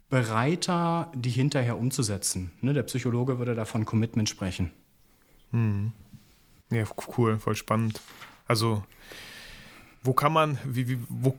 bereiter, 0.10 1.12
die 1.14 1.30
hinterher 1.30 1.78
umzusetzen. 1.78 2.52
Ne, 2.62 2.74
der 2.74 2.84
Psychologe 2.84 3.40
würde 3.40 3.56
davon 3.56 3.86
Commitment 3.86 4.30
sprechen. 4.30 4.72
Hm. 5.52 5.92
Ja, 6.70 6.84
cool, 7.18 7.40
voll 7.40 7.56
spannend. 7.56 8.02
Also, 8.48 8.84
wo 10.04 10.14
kann 10.14 10.32
man, 10.32 10.58
wie, 10.66 10.88
wie, 10.88 11.00
wo 11.10 11.36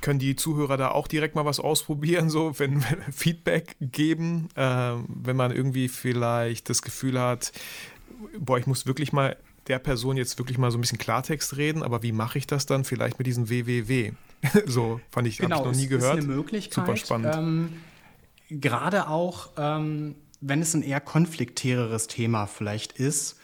können 0.00 0.18
die 0.18 0.36
Zuhörer 0.36 0.76
da 0.76 0.90
auch 0.90 1.08
direkt 1.08 1.34
mal 1.34 1.44
was 1.44 1.60
ausprobieren, 1.60 2.30
so, 2.30 2.58
wenn, 2.58 2.82
wenn 2.84 3.02
Feedback 3.12 3.76
geben, 3.80 4.48
äh, 4.54 4.92
wenn 5.08 5.36
man 5.36 5.50
irgendwie 5.52 5.88
vielleicht 5.88 6.68
das 6.68 6.82
Gefühl 6.82 7.18
hat, 7.20 7.52
boah, 8.38 8.58
ich 8.58 8.66
muss 8.66 8.86
wirklich 8.86 9.12
mal 9.12 9.36
der 9.68 9.78
Person 9.78 10.16
jetzt 10.16 10.38
wirklich 10.38 10.58
mal 10.58 10.70
so 10.70 10.78
ein 10.78 10.80
bisschen 10.80 10.98
Klartext 10.98 11.56
reden, 11.56 11.82
aber 11.82 12.02
wie 12.02 12.12
mache 12.12 12.38
ich 12.38 12.46
das 12.46 12.66
dann 12.66 12.84
vielleicht 12.84 13.18
mit 13.18 13.26
diesem 13.26 13.48
WWW? 13.48 14.12
so 14.66 15.00
fand 15.10 15.28
ich, 15.28 15.38
genau, 15.38 15.58
habe 15.58 15.68
ich 15.68 15.74
noch 15.74 15.80
nie 15.80 15.88
gehört. 15.88 16.18
Ist 16.18 16.24
eine 16.24 16.34
Möglichkeit. 16.34 16.74
Super 16.74 16.96
spannend. 16.96 17.34
Ähm, 17.36 17.72
gerade 18.48 19.08
auch, 19.08 19.50
ähm, 19.56 20.16
wenn 20.40 20.60
es 20.60 20.74
ein 20.74 20.82
eher 20.82 21.00
konfliktäreres 21.00 22.08
Thema 22.08 22.46
vielleicht 22.46 22.92
ist, 22.92 23.38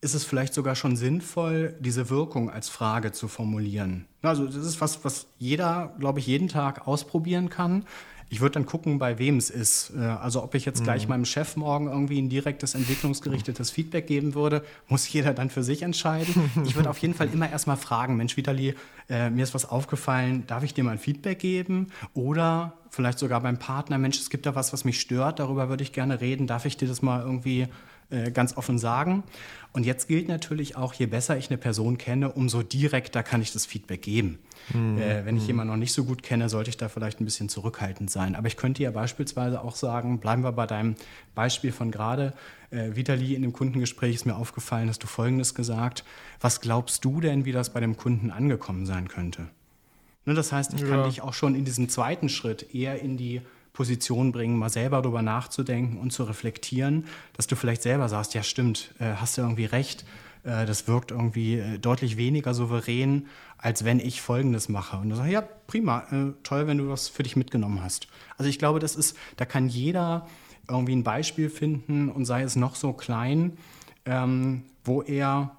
ist 0.00 0.14
es 0.14 0.24
vielleicht 0.24 0.54
sogar 0.54 0.74
schon 0.74 0.96
sinnvoll, 0.96 1.76
diese 1.78 2.08
Wirkung 2.08 2.50
als 2.50 2.68
Frage 2.68 3.12
zu 3.12 3.28
formulieren. 3.28 4.06
Also 4.22 4.46
das 4.46 4.56
ist 4.56 4.80
was, 4.80 5.04
was 5.04 5.26
jeder, 5.38 5.94
glaube 5.98 6.20
ich, 6.20 6.26
jeden 6.26 6.48
Tag 6.48 6.88
ausprobieren 6.88 7.50
kann. 7.50 7.84
Ich 8.30 8.40
würde 8.40 8.54
dann 8.54 8.64
gucken, 8.64 8.98
bei 8.98 9.18
wem 9.18 9.36
es 9.36 9.50
ist. 9.50 9.92
Äh, 9.94 10.00
also 10.00 10.42
ob 10.42 10.54
ich 10.54 10.64
jetzt 10.64 10.84
gleich 10.84 11.02
mhm. 11.02 11.10
meinem 11.10 11.24
Chef 11.24 11.56
morgen 11.56 11.88
irgendwie 11.88 12.20
ein 12.20 12.28
direktes 12.28 12.74
entwicklungsgerichtetes 12.74 13.70
Feedback 13.70 14.06
geben 14.06 14.34
würde, 14.34 14.64
muss 14.88 15.12
jeder 15.12 15.34
dann 15.34 15.50
für 15.50 15.62
sich 15.62 15.82
entscheiden. 15.82 16.50
Ich 16.64 16.76
würde 16.76 16.88
auf 16.90 16.98
jeden 16.98 17.14
Fall 17.14 17.28
immer 17.32 17.50
erstmal 17.50 17.76
fragen, 17.76 18.16
Mensch, 18.16 18.36
Vitali, 18.36 18.74
äh, 19.08 19.28
mir 19.30 19.42
ist 19.42 19.52
was 19.52 19.68
aufgefallen, 19.68 20.44
darf 20.46 20.62
ich 20.62 20.72
dir 20.72 20.84
mal 20.84 20.92
ein 20.92 20.98
Feedback 20.98 21.40
geben? 21.40 21.88
Oder 22.14 22.74
vielleicht 22.90 23.18
sogar 23.18 23.40
beim 23.40 23.58
Partner, 23.58 23.98
Mensch, 23.98 24.18
es 24.18 24.30
gibt 24.30 24.46
da 24.46 24.54
was, 24.54 24.72
was 24.72 24.84
mich 24.84 25.00
stört, 25.00 25.40
darüber 25.40 25.68
würde 25.68 25.82
ich 25.82 25.92
gerne 25.92 26.20
reden, 26.20 26.46
darf 26.46 26.64
ich 26.64 26.76
dir 26.76 26.88
das 26.88 27.02
mal 27.02 27.22
irgendwie 27.22 27.66
äh, 28.10 28.30
ganz 28.30 28.56
offen 28.56 28.78
sagen. 28.78 29.22
Und 29.72 29.86
jetzt 29.86 30.08
gilt 30.08 30.28
natürlich 30.28 30.76
auch, 30.76 30.94
je 30.94 31.06
besser 31.06 31.36
ich 31.36 31.48
eine 31.48 31.58
Person 31.58 31.96
kenne, 31.96 32.32
umso 32.32 32.62
direkter 32.62 33.22
kann 33.22 33.40
ich 33.40 33.52
das 33.52 33.66
Feedback 33.66 34.02
geben. 34.02 34.38
Mhm. 34.74 34.98
Äh, 34.98 35.24
wenn 35.24 35.36
ich 35.36 35.44
mhm. 35.44 35.48
jemanden 35.48 35.72
noch 35.72 35.78
nicht 35.78 35.92
so 35.92 36.04
gut 36.04 36.22
kenne, 36.22 36.48
sollte 36.48 36.70
ich 36.70 36.76
da 36.76 36.88
vielleicht 36.88 37.20
ein 37.20 37.24
bisschen 37.24 37.48
zurückhaltend 37.48 38.10
sein. 38.10 38.34
Aber 38.34 38.48
ich 38.48 38.56
könnte 38.56 38.82
ja 38.82 38.90
beispielsweise 38.90 39.62
auch 39.62 39.76
sagen, 39.76 40.18
bleiben 40.18 40.42
wir 40.42 40.52
bei 40.52 40.66
deinem 40.66 40.96
Beispiel 41.34 41.72
von 41.72 41.90
gerade, 41.90 42.32
äh, 42.70 42.96
Vitali, 42.96 43.34
in 43.34 43.42
dem 43.42 43.52
Kundengespräch 43.52 44.14
ist 44.14 44.26
mir 44.26 44.36
aufgefallen, 44.36 44.88
dass 44.88 44.98
du 44.98 45.06
Folgendes 45.06 45.54
gesagt, 45.54 46.04
was 46.40 46.60
glaubst 46.60 47.04
du 47.04 47.20
denn, 47.20 47.44
wie 47.44 47.52
das 47.52 47.72
bei 47.72 47.80
dem 47.80 47.96
Kunden 47.96 48.30
angekommen 48.30 48.86
sein 48.86 49.08
könnte? 49.08 49.48
Ne, 50.26 50.34
das 50.34 50.52
heißt, 50.52 50.74
ich 50.74 50.80
ja. 50.82 50.88
kann 50.88 51.04
dich 51.04 51.22
auch 51.22 51.34
schon 51.34 51.54
in 51.54 51.64
diesem 51.64 51.88
zweiten 51.88 52.28
Schritt 52.28 52.74
eher 52.74 53.00
in 53.00 53.16
die 53.16 53.40
Position 53.72 54.32
bringen, 54.32 54.58
mal 54.58 54.70
selber 54.70 55.02
darüber 55.02 55.22
nachzudenken 55.22 55.98
und 55.98 56.12
zu 56.12 56.24
reflektieren, 56.24 57.06
dass 57.36 57.46
du 57.46 57.56
vielleicht 57.56 57.82
selber 57.82 58.08
sagst, 58.08 58.34
ja 58.34 58.42
stimmt, 58.42 58.94
äh, 58.98 59.14
hast 59.14 59.38
du 59.38 59.42
irgendwie 59.42 59.64
recht, 59.64 60.04
äh, 60.44 60.66
das 60.66 60.88
wirkt 60.88 61.10
irgendwie 61.10 61.58
äh, 61.58 61.78
deutlich 61.78 62.16
weniger 62.16 62.54
souverän, 62.54 63.26
als 63.58 63.84
wenn 63.84 64.00
ich 64.00 64.22
Folgendes 64.22 64.68
mache. 64.68 64.96
Und 64.96 65.10
du 65.10 65.16
sagst, 65.16 65.30
ja, 65.30 65.42
prima, 65.66 66.04
toll, 66.42 66.66
wenn 66.66 66.78
du 66.78 66.88
das 66.88 67.08
für 67.08 67.22
dich 67.22 67.36
mitgenommen 67.36 67.82
hast. 67.82 68.08
Also 68.38 68.48
ich 68.48 68.58
glaube, 68.58 68.78
das 68.78 68.96
ist, 68.96 69.16
da 69.36 69.44
kann 69.44 69.68
jeder 69.68 70.26
irgendwie 70.68 70.96
ein 70.96 71.04
Beispiel 71.04 71.50
finden 71.50 72.08
und 72.08 72.24
sei 72.24 72.42
es 72.42 72.56
noch 72.56 72.74
so 72.74 72.92
klein, 72.92 73.58
ähm, 74.06 74.62
wo 74.84 75.02
er 75.02 75.56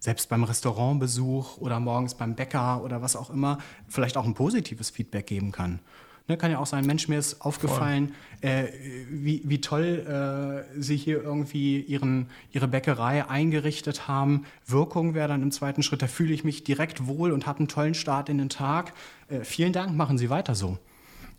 selbst 0.00 0.28
beim 0.28 0.44
Restaurantbesuch 0.44 1.58
oder 1.58 1.80
morgens 1.80 2.14
beim 2.14 2.34
Bäcker 2.34 2.82
oder 2.82 3.02
was 3.02 3.16
auch 3.16 3.30
immer 3.30 3.58
vielleicht 3.88 4.16
auch 4.16 4.24
ein 4.24 4.34
positives 4.34 4.90
Feedback 4.90 5.26
geben 5.26 5.52
kann. 5.52 5.80
Ne, 6.28 6.36
kann 6.36 6.50
ja 6.50 6.58
auch 6.58 6.66
sein, 6.66 6.84
Mensch, 6.84 7.08
mir 7.08 7.18
ist 7.18 7.40
aufgefallen, 7.40 8.14
äh, 8.42 8.64
wie, 9.10 9.40
wie 9.44 9.62
toll 9.62 10.64
äh, 10.76 10.80
Sie 10.80 10.98
hier 10.98 11.22
irgendwie 11.22 11.80
ihren, 11.80 12.28
Ihre 12.52 12.68
Bäckerei 12.68 13.26
eingerichtet 13.26 14.08
haben. 14.08 14.44
Wirkung 14.66 15.14
wäre 15.14 15.28
dann 15.28 15.42
im 15.42 15.50
zweiten 15.50 15.82
Schritt, 15.82 16.02
da 16.02 16.06
fühle 16.06 16.34
ich 16.34 16.44
mich 16.44 16.64
direkt 16.64 17.06
wohl 17.06 17.32
und 17.32 17.46
habe 17.46 17.60
einen 17.60 17.68
tollen 17.68 17.94
Start 17.94 18.28
in 18.28 18.36
den 18.36 18.50
Tag. 18.50 18.92
Äh, 19.30 19.40
vielen 19.42 19.72
Dank, 19.72 19.96
machen 19.96 20.18
Sie 20.18 20.28
weiter 20.28 20.54
so. 20.54 20.76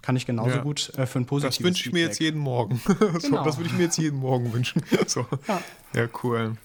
Kann 0.02 0.16
ich 0.16 0.26
genauso 0.26 0.56
ja. 0.56 0.62
gut 0.64 0.92
äh, 0.98 1.06
für 1.06 1.20
ein 1.20 1.26
positives 1.26 1.58
Das 1.58 1.64
wünsche 1.64 1.88
ich 1.88 1.94
mir 1.94 2.02
jetzt 2.02 2.20
jeden 2.20 2.40
Morgen. 2.40 2.82
so, 2.88 2.96
genau. 2.96 3.44
Das 3.44 3.58
würde 3.58 3.70
ich 3.70 3.78
mir 3.78 3.84
jetzt 3.84 3.98
jeden 3.98 4.18
Morgen 4.18 4.52
wünschen. 4.54 4.82
so. 5.06 5.28
ja. 5.48 5.62
ja, 5.94 6.08
cool. 6.24 6.58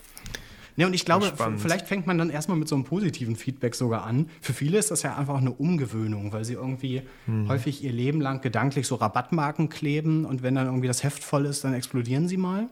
Ne, 0.77 0.87
und 0.87 0.95
ich 0.95 1.05
glaube, 1.05 1.33
vielleicht 1.57 1.87
fängt 1.87 2.07
man 2.07 2.19
dann 2.19 2.31
erstmal 2.31 2.59
mit 2.59 2.67
so 2.67 2.75
einem 2.75 2.85
positiven 2.85 3.37
Feedback 3.37 3.77
sogar 3.77 4.05
an. 4.05 4.29
Für 4.41 4.53
viele 4.53 4.79
ist 4.79 4.91
das 4.91 5.03
ja 5.03 5.17
einfach 5.17 5.39
eine 5.39 5.53
Umgewöhnung, 5.53 6.33
weil 6.33 6.45
sie 6.45 6.55
irgendwie 6.55 7.03
hm. 7.27 7.49
häufig 7.49 7.85
ihr 7.85 7.93
Leben 7.93 8.21
lang 8.21 8.41
gedanklich 8.41 8.87
so 8.89 8.97
Rabattmarken 8.97 9.69
kleben 9.69 10.25
und 10.25 10.43
wenn 10.43 10.57
dann 10.57 10.67
irgendwie 10.67 10.89
das 10.89 11.05
Heft 11.05 11.23
voll 11.23 11.47
ist, 11.47 11.63
dann 11.63 11.75
explodieren 11.75 12.27
sie 12.27 12.37
mal. 12.37 12.69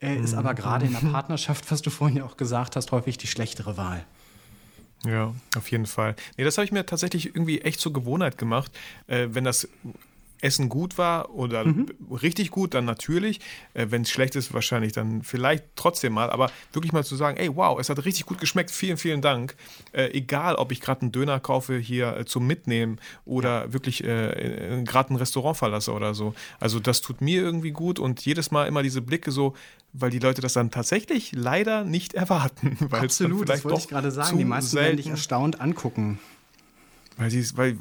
Äh, 0.00 0.16
hm. 0.16 0.24
Ist 0.24 0.34
aber 0.34 0.54
gerade 0.54 0.86
in 0.86 0.92
der 0.92 1.06
Partnerschaft, 1.12 1.70
was 1.70 1.80
du 1.80 1.90
vorhin 1.90 2.18
ja 2.18 2.24
auch 2.24 2.36
gesagt 2.36 2.74
hast, 2.74 2.90
häufig 2.90 3.18
die 3.18 3.28
schlechtere 3.28 3.76
Wahl. 3.76 4.04
Ja, 5.06 5.32
auf 5.56 5.70
jeden 5.70 5.86
Fall. 5.86 6.16
Nee, 6.36 6.44
das 6.44 6.58
habe 6.58 6.64
ich 6.64 6.72
mir 6.72 6.84
tatsächlich 6.84 7.26
irgendwie 7.26 7.60
echt 7.60 7.78
zur 7.78 7.92
Gewohnheit 7.92 8.36
gemacht, 8.36 8.76
äh, 9.06 9.28
wenn 9.30 9.44
das 9.44 9.68
Essen 10.40 10.68
gut 10.68 10.98
war 10.98 11.30
oder 11.30 11.64
mhm. 11.64 11.88
richtig 12.10 12.50
gut, 12.50 12.74
dann 12.74 12.84
natürlich. 12.84 13.40
Äh, 13.74 13.86
Wenn 13.90 14.02
es 14.02 14.10
schlecht 14.10 14.36
ist, 14.36 14.54
wahrscheinlich 14.54 14.92
dann 14.92 15.22
vielleicht 15.22 15.64
trotzdem 15.76 16.12
mal. 16.12 16.30
Aber 16.30 16.50
wirklich 16.72 16.92
mal 16.92 17.04
zu 17.04 17.16
sagen, 17.16 17.36
ey, 17.36 17.54
wow, 17.54 17.78
es 17.78 17.88
hat 17.88 18.04
richtig 18.04 18.26
gut 18.26 18.38
geschmeckt, 18.38 18.70
vielen, 18.70 18.96
vielen 18.96 19.20
Dank. 19.20 19.56
Äh, 19.92 20.10
egal, 20.12 20.54
ob 20.56 20.72
ich 20.72 20.80
gerade 20.80 21.02
einen 21.02 21.12
Döner 21.12 21.40
kaufe 21.40 21.78
hier 21.78 22.16
äh, 22.16 22.24
zum 22.24 22.46
Mitnehmen 22.46 23.00
oder 23.24 23.72
wirklich 23.72 24.04
äh, 24.04 24.82
gerade 24.84 25.12
ein 25.12 25.16
Restaurant 25.16 25.56
verlasse 25.56 25.92
oder 25.92 26.14
so. 26.14 26.34
Also 26.60 26.80
das 26.80 27.00
tut 27.00 27.20
mir 27.20 27.42
irgendwie 27.42 27.72
gut 27.72 27.98
und 27.98 28.24
jedes 28.24 28.50
Mal 28.50 28.66
immer 28.66 28.82
diese 28.82 29.02
Blicke 29.02 29.30
so, 29.30 29.54
weil 29.92 30.10
die 30.10 30.18
Leute 30.18 30.42
das 30.42 30.52
dann 30.52 30.70
tatsächlich 30.70 31.32
leider 31.34 31.84
nicht 31.84 32.14
erwarten. 32.14 32.76
Absolut, 32.90 33.48
das 33.48 33.64
wollte 33.64 33.78
ich 33.80 33.88
gerade 33.88 34.10
sagen. 34.10 34.38
Die 34.38 34.44
meisten 34.44 34.76
werden 34.76 34.96
dich 34.96 35.08
erstaunt 35.08 35.60
angucken. 35.60 36.18
Weil, 37.18 37.30
sie, 37.30 37.44
weil 37.56 37.76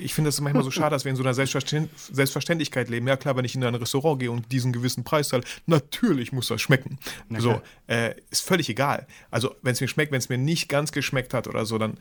ich 0.00 0.14
finde 0.14 0.30
es 0.30 0.40
manchmal 0.40 0.64
so 0.64 0.70
schade, 0.70 0.94
dass 0.94 1.04
wir 1.04 1.10
in 1.10 1.16
so 1.16 1.22
einer 1.22 1.34
Selbstverständlichkeit 1.34 2.88
leben. 2.88 3.06
Ja 3.06 3.18
klar, 3.18 3.36
wenn 3.36 3.44
ich 3.44 3.54
in 3.54 3.62
ein 3.62 3.74
Restaurant 3.74 4.18
gehe 4.18 4.30
und 4.30 4.50
diesen 4.50 4.72
gewissen 4.72 5.04
Preis 5.04 5.28
zahle, 5.28 5.44
natürlich 5.66 6.32
muss 6.32 6.48
das 6.48 6.62
schmecken. 6.62 6.98
Okay. 7.30 7.40
So, 7.40 7.60
äh, 7.86 8.14
ist 8.30 8.40
völlig 8.40 8.70
egal. 8.70 9.06
Also 9.30 9.54
wenn 9.60 9.74
es 9.74 9.80
mir 9.82 9.88
schmeckt, 9.88 10.10
wenn 10.10 10.18
es 10.18 10.30
mir 10.30 10.38
nicht 10.38 10.70
ganz 10.70 10.90
geschmeckt 10.90 11.34
hat 11.34 11.48
oder 11.48 11.66
so, 11.66 11.76
dann, 11.76 11.98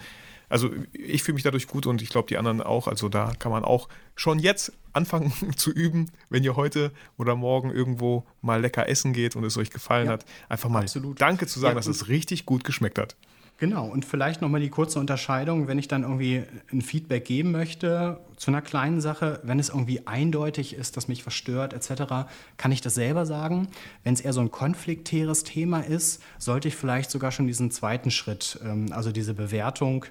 also 0.48 0.70
ich 0.94 1.24
fühle 1.24 1.34
mich 1.34 1.44
dadurch 1.44 1.68
gut 1.68 1.86
und 1.88 2.02
ich 2.02 2.08
glaube 2.08 2.30
die 2.30 2.38
anderen 2.38 2.62
auch. 2.62 2.88
Also 2.88 3.10
da 3.10 3.34
kann 3.38 3.52
man 3.52 3.66
auch 3.66 3.90
schon 4.16 4.40
jetzt 4.40 4.72
anfangen 4.94 5.34
zu 5.58 5.72
üben, 5.72 6.10
wenn 6.30 6.42
ihr 6.46 6.56
heute 6.56 6.94
oder 7.18 7.36
morgen 7.36 7.70
irgendwo 7.70 8.26
mal 8.42 8.62
lecker 8.62 8.88
essen 8.88 9.12
geht 9.12 9.36
und 9.36 9.44
es 9.44 9.58
euch 9.58 9.72
gefallen 9.72 10.06
ja, 10.06 10.14
hat, 10.14 10.26
einfach 10.48 10.70
mal 10.70 10.84
absolut. 10.84 11.20
Danke 11.20 11.48
zu 11.48 11.60
sagen, 11.60 11.72
ja, 11.72 11.76
dass 11.76 11.88
es 11.88 12.08
richtig 12.08 12.46
gut 12.46 12.64
geschmeckt 12.64 12.98
hat. 12.98 13.18
Genau, 13.62 13.86
und 13.86 14.06
vielleicht 14.06 14.42
nochmal 14.42 14.60
die 14.60 14.72
kurze 14.72 14.98
Unterscheidung, 14.98 15.68
wenn 15.68 15.78
ich 15.78 15.88
dann 15.88 16.02
irgendwie 16.02 16.42
ein 16.74 16.82
Feedback 16.82 17.26
geben 17.26 17.52
möchte 17.52 18.20
zu 18.36 18.50
einer 18.50 18.64
kleinen 18.64 19.02
Sache, 19.02 19.40
wenn 19.44 19.60
es 19.60 19.70
irgendwie 19.70 20.08
eindeutig 20.08 20.74
ist, 20.74 20.98
dass 20.98 21.08
mich 21.08 21.28
was 21.28 21.36
stört 21.36 21.72
etc., 21.74 22.28
kann 22.58 22.72
ich 22.72 22.82
das 22.82 22.96
selber 22.96 23.28
sagen. 23.28 23.68
Wenn 24.04 24.16
es 24.16 24.22
eher 24.22 24.34
so 24.34 24.42
ein 24.42 24.50
konfliktäres 24.50 25.44
Thema 25.44 25.82
ist, 25.82 26.24
sollte 26.40 26.70
ich 26.70 26.76
vielleicht 26.76 27.12
sogar 27.12 27.32
schon 27.32 27.46
diesen 27.46 27.70
zweiten 27.70 28.10
Schritt, 28.10 28.60
ähm, 28.66 28.88
also 28.94 29.12
diese 29.12 29.36
Bewertung 29.36 30.06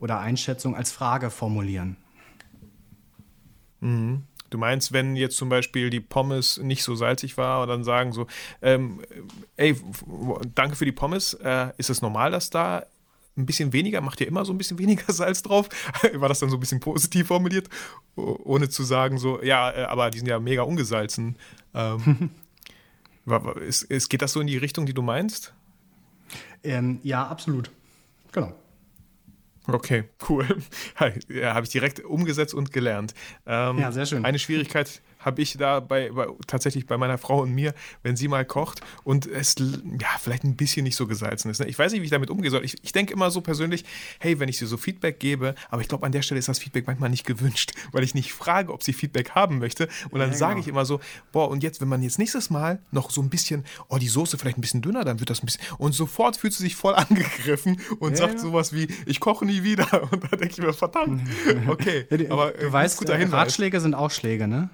oder 0.00 0.20
Einschätzung 0.20 0.74
als 0.74 0.90
Frage 0.90 1.28
formulieren. 1.28 1.98
Mhm. 3.80 4.22
Du 4.48 4.56
meinst, 4.56 4.92
wenn 4.92 5.16
jetzt 5.16 5.36
zum 5.36 5.48
Beispiel 5.48 5.90
die 5.90 6.00
Pommes 6.00 6.58
nicht 6.58 6.84
so 6.84 6.94
salzig 6.94 7.36
war 7.36 7.62
und 7.62 7.68
dann 7.68 7.84
sagen 7.84 8.12
so, 8.12 8.28
ähm, 8.62 9.02
ey, 9.56 9.76
danke 10.54 10.76
für 10.76 10.84
die 10.84 10.92
Pommes, 10.92 11.34
äh, 11.34 11.70
ist 11.76 11.90
es 11.90 12.00
normal, 12.00 12.30
dass 12.30 12.50
da 12.50 12.86
ein 13.36 13.46
bisschen 13.46 13.72
weniger, 13.72 14.00
macht 14.00 14.20
ihr 14.20 14.28
immer 14.28 14.44
so 14.44 14.52
ein 14.52 14.58
bisschen 14.58 14.78
weniger 14.80 15.12
Salz 15.12 15.42
drauf? 15.42 15.68
War 16.14 16.28
das 16.28 16.40
dann 16.40 16.50
so 16.50 16.56
ein 16.56 16.60
bisschen 16.60 16.80
positiv 16.80 17.28
formuliert, 17.28 17.68
ohne 18.16 18.68
zu 18.68 18.82
sagen 18.84 19.18
so, 19.18 19.42
ja, 19.42 19.70
äh, 19.70 19.84
aber 19.84 20.10
die 20.10 20.18
sind 20.18 20.28
ja 20.28 20.38
mega 20.40 20.62
ungesalzen. 20.62 21.36
Ähm, 21.74 22.30
ist, 23.66 23.82
ist, 23.82 24.08
geht 24.08 24.22
das 24.22 24.32
so 24.32 24.40
in 24.40 24.46
die 24.46 24.58
Richtung, 24.58 24.86
die 24.86 24.94
du 24.94 25.02
meinst? 25.02 25.52
Ähm, 26.62 27.00
ja, 27.02 27.26
absolut. 27.26 27.70
Genau. 28.32 28.54
Okay, 29.66 30.04
cool. 30.28 30.46
Ja, 31.28 31.54
habe 31.54 31.64
ich 31.64 31.70
direkt 31.72 32.04
umgesetzt 32.04 32.52
und 32.52 32.70
gelernt. 32.70 33.14
Ähm, 33.46 33.78
ja, 33.78 33.92
sehr 33.92 34.04
schön. 34.04 34.24
Eine 34.24 34.38
Schwierigkeit 34.38 35.00
habe 35.24 35.42
ich 35.42 35.56
da 35.56 35.80
bei, 35.80 36.10
bei, 36.10 36.26
tatsächlich 36.46 36.86
bei 36.86 36.96
meiner 36.96 37.18
Frau 37.18 37.42
und 37.42 37.52
mir, 37.52 37.74
wenn 38.02 38.16
sie 38.16 38.28
mal 38.28 38.44
kocht 38.44 38.80
und 39.04 39.26
es 39.26 39.56
ja 39.58 40.08
vielleicht 40.20 40.44
ein 40.44 40.56
bisschen 40.56 40.84
nicht 40.84 40.96
so 40.96 41.06
gesalzen 41.06 41.50
ist. 41.50 41.60
Ne? 41.60 41.66
Ich 41.66 41.78
weiß 41.78 41.92
nicht, 41.92 42.00
wie 42.00 42.04
ich 42.04 42.10
damit 42.10 42.30
umgehen 42.30 42.50
soll. 42.50 42.64
Ich, 42.64 42.76
ich 42.82 42.92
denke 42.92 43.12
immer 43.12 43.30
so 43.30 43.40
persönlich, 43.40 43.84
hey, 44.18 44.38
wenn 44.40 44.48
ich 44.48 44.58
sie 44.58 44.66
so 44.66 44.76
Feedback 44.76 45.18
gebe, 45.18 45.54
aber 45.70 45.82
ich 45.82 45.88
glaube, 45.88 46.06
an 46.06 46.12
der 46.12 46.22
Stelle 46.22 46.38
ist 46.38 46.48
das 46.48 46.58
Feedback 46.58 46.86
manchmal 46.86 47.10
nicht 47.10 47.26
gewünscht, 47.26 47.72
weil 47.92 48.04
ich 48.04 48.14
nicht 48.14 48.32
frage, 48.32 48.72
ob 48.72 48.82
sie 48.82 48.92
Feedback 48.92 49.30
haben 49.30 49.58
möchte. 49.58 49.88
Und 50.10 50.20
dann 50.20 50.30
ja, 50.30 50.36
sage 50.36 50.54
genau. 50.54 50.62
ich 50.62 50.68
immer 50.68 50.84
so, 50.84 51.00
boah, 51.32 51.48
und 51.50 51.62
jetzt, 51.62 51.80
wenn 51.80 51.88
man 51.88 52.02
jetzt 52.02 52.18
nächstes 52.18 52.50
Mal 52.50 52.80
noch 52.90 53.10
so 53.10 53.22
ein 53.22 53.30
bisschen, 53.30 53.64
oh, 53.88 53.98
die 53.98 54.08
Soße 54.08 54.38
vielleicht 54.38 54.58
ein 54.58 54.60
bisschen 54.60 54.82
dünner, 54.82 55.04
dann 55.04 55.20
wird 55.20 55.30
das 55.30 55.42
ein 55.42 55.46
bisschen. 55.46 55.62
Und 55.78 55.92
sofort 55.92 56.36
fühlt 56.36 56.52
sie 56.52 56.62
sich 56.62 56.76
voll 56.76 56.94
angegriffen 56.96 57.80
und 57.98 58.12
ja, 58.12 58.16
sagt 58.18 58.40
sowas 58.40 58.72
wie, 58.72 58.88
ich 59.06 59.20
koche 59.20 59.44
nie 59.44 59.62
wieder. 59.62 59.84
Und 60.14 60.22
da 60.24 60.36
denke 60.36 60.48
ich 60.48 60.58
mir, 60.58 60.72
verdammt, 60.72 61.22
okay. 61.66 62.06
aber 62.28 62.50
du 62.52 62.66
äh, 62.66 62.72
weißt, 62.72 62.98
guter 62.98 63.16
Hinweis. 63.16 63.40
Ratschläge 63.40 63.80
sind 63.80 63.94
auch 63.94 64.10
Schläge, 64.10 64.46
ne? 64.46 64.68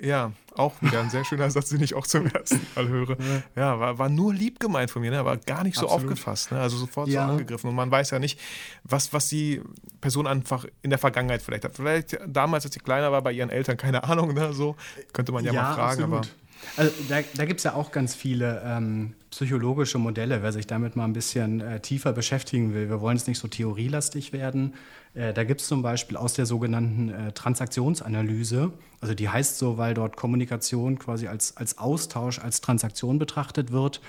Ja, 0.00 0.32
auch 0.54 0.74
wieder 0.82 1.00
ein 1.00 1.10
sehr 1.10 1.24
schöner 1.24 1.50
Satz, 1.50 1.70
den 1.70 1.82
ich 1.82 1.94
auch 1.94 2.06
zum 2.06 2.26
ersten 2.26 2.60
Mal 2.74 2.88
höre. 2.88 3.16
Ja, 3.56 3.80
war, 3.80 3.98
war 3.98 4.08
nur 4.08 4.34
lieb 4.34 4.60
gemeint 4.60 4.90
von 4.90 5.02
mir, 5.02 5.10
ne? 5.10 5.24
war 5.24 5.36
gar 5.38 5.64
nicht 5.64 5.76
so 5.76 5.86
Absolut. 5.86 6.04
aufgefasst, 6.04 6.52
ne? 6.52 6.60
also 6.60 6.76
sofort 6.76 7.08
ja. 7.08 7.24
so 7.24 7.32
angegriffen. 7.32 7.70
Und 7.70 7.76
man 7.76 7.90
weiß 7.90 8.10
ja 8.10 8.18
nicht, 8.18 8.38
was, 8.84 9.12
was 9.12 9.28
die 9.28 9.62
Person 10.00 10.26
einfach 10.26 10.66
in 10.82 10.90
der 10.90 10.98
Vergangenheit 10.98 11.42
vielleicht 11.42 11.64
hat. 11.64 11.76
Vielleicht 11.76 12.18
damals, 12.26 12.64
als 12.64 12.74
sie 12.74 12.80
kleiner 12.80 13.12
war, 13.12 13.22
bei 13.22 13.32
ihren 13.32 13.50
Eltern, 13.50 13.76
keine 13.76 14.04
Ahnung, 14.04 14.34
ne? 14.34 14.52
so 14.52 14.76
könnte 15.12 15.32
man 15.32 15.44
ja, 15.44 15.52
ja 15.52 15.62
mal 15.62 15.74
fragen. 15.74 16.02
Absolut. 16.02 16.26
Aber 16.26 16.41
also 16.76 16.92
da, 17.08 17.20
da 17.34 17.44
gibt 17.44 17.60
es 17.60 17.64
ja 17.64 17.74
auch 17.74 17.92
ganz 17.92 18.14
viele 18.14 18.62
ähm, 18.64 19.14
psychologische 19.30 19.98
Modelle, 19.98 20.42
wer 20.42 20.52
sich 20.52 20.66
damit 20.66 20.96
mal 20.96 21.04
ein 21.04 21.12
bisschen 21.12 21.60
äh, 21.60 21.80
tiefer 21.80 22.12
beschäftigen 22.12 22.74
will. 22.74 22.88
Wir 22.88 23.00
wollen 23.00 23.16
es 23.16 23.26
nicht 23.26 23.38
so 23.38 23.48
theorielastig 23.48 24.32
werden. 24.32 24.74
Äh, 25.14 25.32
da 25.32 25.44
gibt 25.44 25.60
es 25.60 25.68
zum 25.68 25.82
Beispiel 25.82 26.16
aus 26.16 26.34
der 26.34 26.46
sogenannten 26.46 27.10
äh, 27.10 27.32
Transaktionsanalyse, 27.32 28.72
also 29.00 29.14
die 29.14 29.28
heißt 29.28 29.58
so, 29.58 29.78
weil 29.78 29.94
dort 29.94 30.16
Kommunikation 30.16 30.98
quasi 30.98 31.26
als, 31.26 31.56
als 31.56 31.78
Austausch, 31.78 32.38
als 32.38 32.60
Transaktion 32.60 33.18
betrachtet 33.18 33.72
wird 33.72 34.00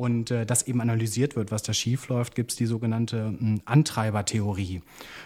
und 0.00 0.30
äh, 0.30 0.46
das 0.46 0.62
eben 0.66 0.80
analysiert 0.80 1.36
wird, 1.36 1.52
was 1.52 1.62
da 1.62 1.74
schiefläuft, 1.74 2.34
gibt 2.34 2.52
es 2.52 2.56
die 2.56 2.64
sogenannte 2.64 3.34
äh, 3.38 3.58
Antreibertheorie. 3.66 4.80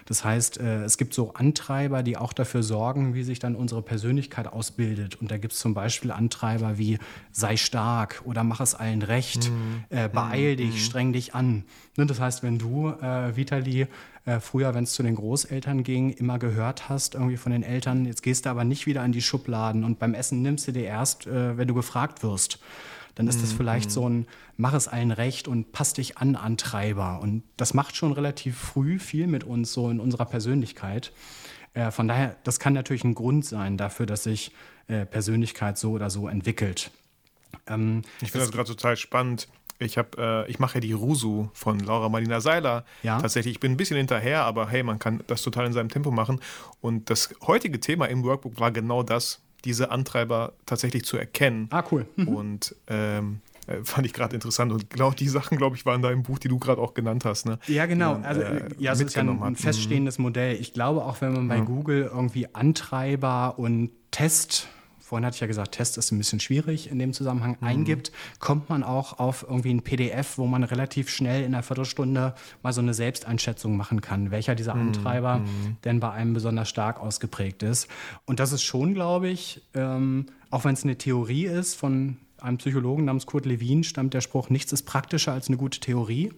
Das 0.04 0.24
heißt, 0.24 0.58
äh, 0.58 0.82
es 0.82 0.98
gibt 0.98 1.14
so 1.14 1.32
Antreiber, 1.34 2.02
die 2.02 2.16
auch 2.16 2.32
dafür 2.32 2.64
sorgen, 2.64 3.14
wie 3.14 3.22
sich 3.22 3.38
dann 3.38 3.54
unsere 3.54 3.82
Persönlichkeit 3.82 4.48
ausbildet. 4.48 5.20
Und 5.20 5.30
da 5.30 5.38
gibt 5.38 5.52
es 5.52 5.60
zum 5.60 5.74
Beispiel 5.74 6.10
Antreiber 6.10 6.76
wie 6.76 6.98
sei 7.30 7.56
stark 7.56 8.22
oder 8.24 8.42
mach 8.42 8.60
es 8.60 8.74
allen 8.74 9.02
recht, 9.02 9.48
mhm. 9.48 9.84
äh, 9.90 10.08
beeil 10.08 10.54
mhm. 10.54 10.56
dich, 10.56 10.84
streng 10.84 11.12
dich 11.12 11.36
an. 11.36 11.62
Ne, 11.96 12.06
das 12.06 12.18
heißt, 12.18 12.42
wenn 12.42 12.58
du, 12.58 12.88
äh, 12.88 13.36
Vitali, 13.36 13.86
äh, 14.24 14.40
früher, 14.40 14.74
wenn 14.74 14.84
es 14.84 14.92
zu 14.94 15.04
den 15.04 15.14
Großeltern 15.14 15.84
ging, 15.84 16.10
immer 16.10 16.40
gehört 16.40 16.88
hast, 16.88 17.14
irgendwie 17.14 17.36
von 17.36 17.52
den 17.52 17.62
Eltern, 17.62 18.06
jetzt 18.06 18.24
gehst 18.24 18.46
du 18.46 18.50
aber 18.50 18.64
nicht 18.64 18.86
wieder 18.86 19.02
an 19.02 19.12
die 19.12 19.22
Schubladen 19.22 19.84
und 19.84 20.00
beim 20.00 20.14
Essen 20.14 20.42
nimmst 20.42 20.66
du 20.66 20.72
dir 20.72 20.84
erst, 20.84 21.28
äh, 21.28 21.56
wenn 21.56 21.68
du 21.68 21.74
gefragt 21.74 22.24
wirst 22.24 22.58
dann 23.14 23.28
ist 23.28 23.42
das 23.42 23.52
mhm, 23.52 23.56
vielleicht 23.56 23.90
mhm. 23.90 23.94
so 23.94 24.08
ein 24.08 24.26
Mach 24.56 24.72
es 24.74 24.86
allen 24.86 25.10
recht 25.10 25.48
und 25.48 25.72
pass 25.72 25.94
dich 25.94 26.18
an 26.18 26.36
Antreiber. 26.36 27.20
Und 27.20 27.42
das 27.56 27.74
macht 27.74 27.96
schon 27.96 28.12
relativ 28.12 28.56
früh 28.56 28.98
viel 28.98 29.26
mit 29.26 29.42
uns 29.44 29.72
so 29.72 29.90
in 29.90 29.98
unserer 29.98 30.26
Persönlichkeit. 30.26 31.12
Äh, 31.74 31.90
von 31.90 32.06
daher, 32.06 32.36
das 32.44 32.60
kann 32.60 32.72
natürlich 32.72 33.04
ein 33.04 33.14
Grund 33.14 33.44
sein 33.44 33.76
dafür, 33.76 34.06
dass 34.06 34.22
sich 34.22 34.52
äh, 34.86 35.06
Persönlichkeit 35.06 35.76
so 35.76 35.92
oder 35.92 36.08
so 36.08 36.28
entwickelt. 36.28 36.90
Ähm, 37.66 38.02
ich 38.20 38.30
finde 38.30 38.46
das 38.46 38.54
gerade 38.54 38.68
total 38.68 38.96
spannend. 38.96 39.48
Ich 39.80 39.96
äh, 39.96 40.48
ich 40.48 40.60
mache 40.60 40.74
ja 40.74 40.80
die 40.80 40.92
Rusu 40.92 41.48
von 41.52 41.80
Laura 41.80 42.08
Marlina 42.08 42.40
Seiler. 42.40 42.84
Ja. 43.02 43.20
Tatsächlich, 43.20 43.54
ich 43.54 43.60
bin 43.60 43.72
ein 43.72 43.76
bisschen 43.76 43.96
hinterher, 43.96 44.44
aber 44.44 44.68
hey, 44.68 44.84
man 44.84 45.00
kann 45.00 45.24
das 45.26 45.42
total 45.42 45.66
in 45.66 45.72
seinem 45.72 45.88
Tempo 45.88 46.12
machen. 46.12 46.40
Und 46.80 47.10
das 47.10 47.34
heutige 47.46 47.80
Thema 47.80 48.06
im 48.06 48.22
Workbook 48.22 48.60
war 48.60 48.70
genau 48.70 49.02
das 49.02 49.40
diese 49.64 49.90
Antreiber 49.90 50.52
tatsächlich 50.66 51.04
zu 51.04 51.16
erkennen. 51.16 51.68
Ah, 51.70 51.84
cool. 51.90 52.06
Mhm. 52.16 52.28
Und 52.28 52.76
ähm, 52.88 53.40
äh, 53.66 53.82
fand 53.82 54.06
ich 54.06 54.12
gerade 54.12 54.34
interessant. 54.34 54.72
Und 54.72 54.90
genau 54.90 55.10
die 55.10 55.28
Sachen, 55.28 55.56
glaube 55.56 55.76
ich, 55.76 55.86
waren 55.86 56.02
da 56.02 56.10
im 56.10 56.22
Buch, 56.22 56.38
die 56.38 56.48
du 56.48 56.58
gerade 56.58 56.80
auch 56.80 56.94
genannt 56.94 57.24
hast. 57.24 57.46
Ne? 57.46 57.58
Ja, 57.66 57.86
genau. 57.86 58.20
also, 58.22 58.42
äh, 58.42 58.68
ja, 58.78 58.92
es 58.92 59.00
ist 59.00 59.16
ja 59.16 59.22
ein, 59.22 59.42
ein 59.42 59.56
feststehendes 59.56 60.18
Modell. 60.18 60.56
Ich 60.60 60.74
glaube, 60.74 61.04
auch 61.04 61.20
wenn 61.20 61.32
man 61.32 61.48
bei 61.48 61.56
ja. 61.56 61.64
Google 61.64 62.10
irgendwie 62.12 62.54
Antreiber 62.54 63.58
und 63.58 63.90
Test 64.10 64.68
vorhin 65.14 65.26
hatte 65.26 65.36
ich 65.36 65.40
ja 65.42 65.46
gesagt, 65.46 65.76
Test 65.76 65.96
ist 65.96 66.10
ein 66.10 66.18
bisschen 66.18 66.40
schwierig 66.40 66.90
in 66.90 66.98
dem 66.98 67.12
Zusammenhang, 67.12 67.56
mhm. 67.60 67.66
eingibt, 67.68 68.10
kommt 68.40 68.68
man 68.68 68.82
auch 68.82 69.20
auf 69.20 69.46
irgendwie 69.48 69.72
ein 69.72 69.82
PDF, 69.82 70.38
wo 70.38 70.46
man 70.46 70.64
relativ 70.64 71.08
schnell 71.08 71.44
in 71.44 71.54
einer 71.54 71.62
Viertelstunde 71.62 72.34
mal 72.64 72.72
so 72.72 72.80
eine 72.80 72.94
Selbsteinschätzung 72.94 73.76
machen 73.76 74.00
kann, 74.00 74.32
welcher 74.32 74.56
dieser 74.56 74.74
mhm. 74.74 74.88
Antreiber 74.88 75.38
mhm. 75.38 75.76
denn 75.84 76.00
bei 76.00 76.10
einem 76.10 76.34
besonders 76.34 76.68
stark 76.68 76.98
ausgeprägt 76.98 77.62
ist. 77.62 77.86
Und 78.26 78.40
das 78.40 78.50
ist 78.50 78.64
schon, 78.64 78.92
glaube 78.92 79.28
ich, 79.28 79.62
ähm, 79.74 80.26
auch 80.50 80.64
wenn 80.64 80.74
es 80.74 80.82
eine 80.82 80.98
Theorie 80.98 81.44
ist 81.44 81.76
von 81.76 82.16
einem 82.40 82.58
Psychologen 82.58 83.04
namens 83.04 83.26
Kurt 83.26 83.46
Lewin, 83.46 83.84
stammt 83.84 84.14
der 84.14 84.20
Spruch, 84.20 84.50
nichts 84.50 84.72
ist 84.72 84.82
praktischer 84.82 85.32
als 85.32 85.46
eine 85.46 85.58
gute 85.58 85.78
Theorie. 85.78 86.32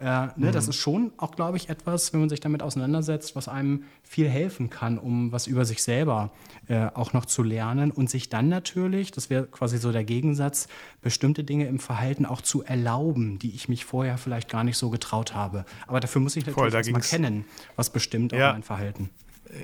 Äh, 0.00 0.04
ne, 0.04 0.32
mhm. 0.36 0.52
Das 0.52 0.68
ist 0.68 0.76
schon 0.76 1.12
auch, 1.16 1.34
glaube 1.36 1.56
ich, 1.56 1.68
etwas, 1.68 2.12
wenn 2.12 2.20
man 2.20 2.28
sich 2.28 2.40
damit 2.40 2.62
auseinandersetzt, 2.62 3.36
was 3.36 3.48
einem 3.48 3.84
viel 4.02 4.28
helfen 4.28 4.70
kann, 4.70 4.98
um 4.98 5.32
was 5.32 5.46
über 5.46 5.64
sich 5.64 5.82
selber 5.82 6.30
äh, 6.68 6.86
auch 6.94 7.12
noch 7.12 7.26
zu 7.26 7.42
lernen 7.42 7.90
und 7.90 8.10
sich 8.10 8.28
dann 8.28 8.48
natürlich, 8.48 9.10
das 9.10 9.30
wäre 9.30 9.46
quasi 9.46 9.78
so 9.78 9.92
der 9.92 10.04
Gegensatz, 10.04 10.68
bestimmte 11.02 11.44
Dinge 11.44 11.66
im 11.66 11.78
Verhalten 11.78 12.26
auch 12.26 12.40
zu 12.40 12.62
erlauben, 12.62 13.38
die 13.38 13.54
ich 13.54 13.68
mich 13.68 13.84
vorher 13.84 14.18
vielleicht 14.18 14.48
gar 14.48 14.64
nicht 14.64 14.76
so 14.76 14.90
getraut 14.90 15.34
habe. 15.34 15.64
Aber 15.86 16.00
dafür 16.00 16.20
muss 16.20 16.36
ich 16.36 16.46
natürlich 16.46 16.72
Voll, 16.72 16.92
mal 16.92 17.00
kennen, 17.00 17.44
was 17.76 17.90
bestimmt 17.90 18.32
ja. 18.32 18.50
auch 18.50 18.52
mein 18.54 18.62
Verhalten. 18.62 19.10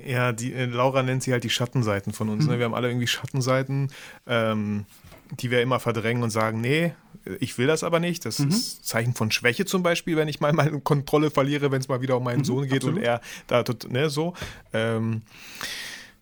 Ja, 0.07 0.33
die, 0.33 0.53
äh, 0.53 0.67
Laura 0.67 1.03
nennt 1.03 1.23
sie 1.23 1.33
halt 1.33 1.45
die 1.45 1.51
Schattenseiten 1.51 2.13
von 2.13 2.29
uns. 2.29 2.45
Mhm. 2.45 2.53
Ne? 2.53 2.59
Wir 2.59 2.65
haben 2.67 2.75
alle 2.75 2.89
irgendwie 2.89 3.07
Schattenseiten. 3.07 3.91
Ähm, 4.27 4.87
die 5.33 5.51
wir 5.51 5.63
immer 5.63 5.81
verdrängen 5.81 6.23
und 6.23 6.31
sagen, 6.31 6.61
nee, 6.61 6.93
ich 7.39 7.59
will 7.59 7.67
das 7.67 7.85
aber 7.85 8.01
nicht. 8.01 8.25
Das 8.25 8.39
mhm. 8.39 8.49
ist 8.49 8.85
Zeichen 8.87 9.15
von 9.15 9.31
Schwäche 9.31 9.65
zum 9.65 9.83
Beispiel, 9.83 10.17
wenn 10.17 10.29
ich 10.29 10.41
mal 10.41 10.53
meine 10.53 10.81
Kontrolle 10.81 11.31
verliere, 11.31 11.71
wenn 11.71 11.81
es 11.81 11.89
mal 11.89 12.01
wieder 12.01 12.17
um 12.17 12.25
meinen 12.25 12.39
mhm, 12.39 12.45
Sohn 12.45 12.63
geht 12.65 12.79
absolut. 12.79 12.99
und 12.99 13.03
er 13.03 13.21
da 13.47 13.63
tut, 13.63 13.91
ne, 13.91 14.11
so. 14.11 14.35
Ähm, 14.73 15.23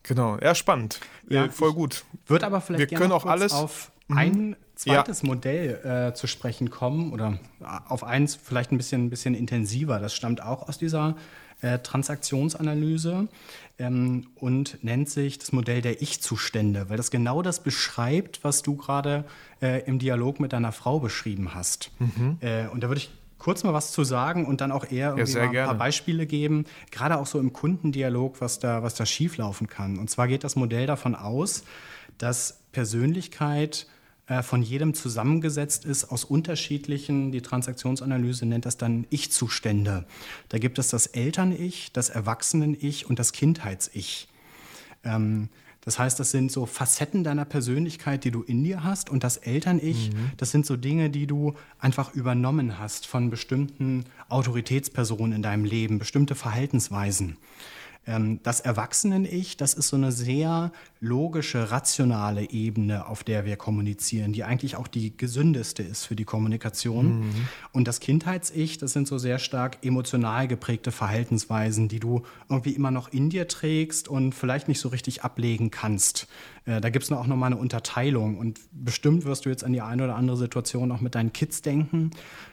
genau, 0.02 0.38
ja, 0.40 0.54
spannend. 0.54 1.00
Ja, 1.28 1.46
äh, 1.46 1.50
voll 1.50 1.72
gut. 1.72 2.04
Wird 2.26 2.44
aber 2.44 2.60
vielleicht 2.60 2.90
wir 2.90 2.98
können 2.98 3.12
auch 3.12 3.26
alles 3.26 3.52
auf 3.52 3.92
mhm. 4.08 4.18
ein 4.18 4.56
zweites 4.74 5.22
ja. 5.22 5.28
Modell 5.28 6.10
äh, 6.10 6.14
zu 6.14 6.26
sprechen 6.26 6.70
kommen 6.70 7.12
oder 7.12 7.38
auf 7.88 8.04
eins 8.04 8.36
vielleicht 8.36 8.72
ein 8.72 8.76
bisschen, 8.76 9.06
ein 9.06 9.10
bisschen 9.10 9.34
intensiver. 9.34 9.98
Das 9.98 10.14
stammt 10.14 10.42
auch 10.42 10.68
aus 10.68 10.78
dieser 10.78 11.16
äh, 11.60 11.78
Transaktionsanalyse 11.80 13.28
ähm, 13.78 14.26
und 14.34 14.82
nennt 14.82 15.08
sich 15.08 15.38
das 15.38 15.52
Modell 15.52 15.80
der 15.80 16.02
Ich-Zustände, 16.02 16.88
weil 16.88 16.96
das 16.96 17.10
genau 17.10 17.42
das 17.42 17.62
beschreibt, 17.62 18.42
was 18.44 18.62
du 18.62 18.76
gerade 18.76 19.24
äh, 19.62 19.84
im 19.86 19.98
Dialog 19.98 20.40
mit 20.40 20.52
deiner 20.52 20.72
Frau 20.72 21.00
beschrieben 21.00 21.54
hast. 21.54 21.90
Mhm. 21.98 22.38
Äh, 22.40 22.66
und 22.68 22.82
da 22.82 22.88
würde 22.88 23.00
ich 23.00 23.10
kurz 23.38 23.62
mal 23.62 23.72
was 23.72 23.92
zu 23.92 24.04
sagen 24.04 24.46
und 24.46 24.60
dann 24.60 24.72
auch 24.72 24.90
eher 24.90 25.16
irgendwie 25.16 25.38
mal 25.38 25.48
ein 25.48 25.66
paar. 25.66 25.74
Beispiele 25.74 26.26
geben, 26.26 26.64
gerade 26.90 27.16
auch 27.18 27.26
so 27.26 27.38
im 27.38 27.52
Kundendialog, 27.52 28.40
was 28.40 28.58
da, 28.58 28.82
was 28.82 28.94
da 28.94 29.06
schieflaufen 29.06 29.68
kann. 29.68 29.98
Und 29.98 30.10
zwar 30.10 30.28
geht 30.28 30.44
das 30.44 30.56
Modell 30.56 30.86
davon 30.86 31.14
aus, 31.14 31.64
dass 32.18 32.60
Persönlichkeit 32.72 33.86
von 34.42 34.62
jedem 34.62 34.92
zusammengesetzt 34.92 35.86
ist 35.86 36.04
aus 36.04 36.24
unterschiedlichen, 36.24 37.32
die 37.32 37.40
Transaktionsanalyse 37.40 38.44
nennt 38.44 38.66
das 38.66 38.76
dann 38.76 39.06
Ich-Zustände. 39.08 40.04
Da 40.50 40.58
gibt 40.58 40.78
es 40.78 40.88
das 40.88 41.06
Eltern-Ich, 41.06 41.92
das 41.92 42.10
Erwachsenen-Ich 42.10 43.08
und 43.08 43.18
das 43.18 43.32
Kindheits-Ich. 43.32 44.28
Ähm, 45.02 45.48
das 45.88 45.98
heißt, 45.98 46.20
das 46.20 46.30
sind 46.30 46.52
so 46.52 46.66
Facetten 46.66 47.24
deiner 47.24 47.46
Persönlichkeit, 47.46 48.22
die 48.24 48.30
du 48.30 48.42
in 48.42 48.62
dir 48.62 48.84
hast. 48.84 49.08
Und 49.08 49.24
das 49.24 49.38
Eltern-Ich, 49.38 50.10
das 50.36 50.50
sind 50.50 50.66
so 50.66 50.76
Dinge, 50.76 51.08
die 51.08 51.26
du 51.26 51.54
einfach 51.78 52.12
übernommen 52.14 52.78
hast 52.78 53.06
von 53.06 53.30
bestimmten 53.30 54.04
Autoritätspersonen 54.28 55.36
in 55.36 55.42
deinem 55.42 55.64
Leben, 55.64 55.98
bestimmte 55.98 56.34
Verhaltensweisen. 56.34 57.38
Ähm, 58.08 58.40
Das 58.42 58.60
Erwachsenen-Ich, 58.60 59.56
das 59.58 59.74
ist 59.74 59.88
so 59.88 59.96
eine 59.96 60.10
sehr 60.10 60.72
logische, 61.00 61.70
rationale 61.70 62.50
Ebene, 62.50 63.06
auf 63.06 63.22
der 63.22 63.44
wir 63.44 63.56
kommunizieren, 63.56 64.32
die 64.32 64.42
eigentlich 64.42 64.74
auch 64.76 64.88
die 64.88 65.16
gesündeste 65.16 65.82
ist 65.82 66.06
für 66.06 66.16
die 66.16 66.24
Kommunikation. 66.24 67.24
Und 67.72 67.86
das 67.86 68.00
Kindheits-Ich, 68.00 68.78
das 68.78 68.94
sind 68.94 69.06
so 69.06 69.18
sehr 69.18 69.38
stark 69.38 69.84
emotional 69.84 70.48
geprägte 70.48 70.90
Verhaltensweisen, 70.90 71.88
die 71.88 72.00
du 72.00 72.22
irgendwie 72.48 72.72
immer 72.72 72.90
noch 72.90 73.12
in 73.12 73.30
dir 73.30 73.46
trägst 73.46 74.08
und 74.08 74.34
vielleicht 74.34 74.66
nicht 74.68 74.80
so 74.80 74.88
richtig 74.88 75.22
ablegen 75.22 75.70
kannst. 75.70 76.26
Äh, 76.64 76.80
Da 76.80 76.90
gibt 76.90 77.04
es 77.04 77.12
auch 77.12 77.26
nochmal 77.26 77.52
eine 77.52 77.60
Unterteilung 77.60 78.38
und 78.38 78.58
bestimmt 78.72 79.24
wirst 79.26 79.44
du 79.44 79.50
jetzt 79.50 79.64
an 79.64 79.72
die 79.72 79.82
eine 79.82 80.04
oder 80.04 80.16
andere 80.16 80.36
Situation 80.36 80.90
auch 80.90 81.00
mit 81.00 81.14
deinen 81.14 81.32
Kids 81.32 81.60
denken. 81.62 82.10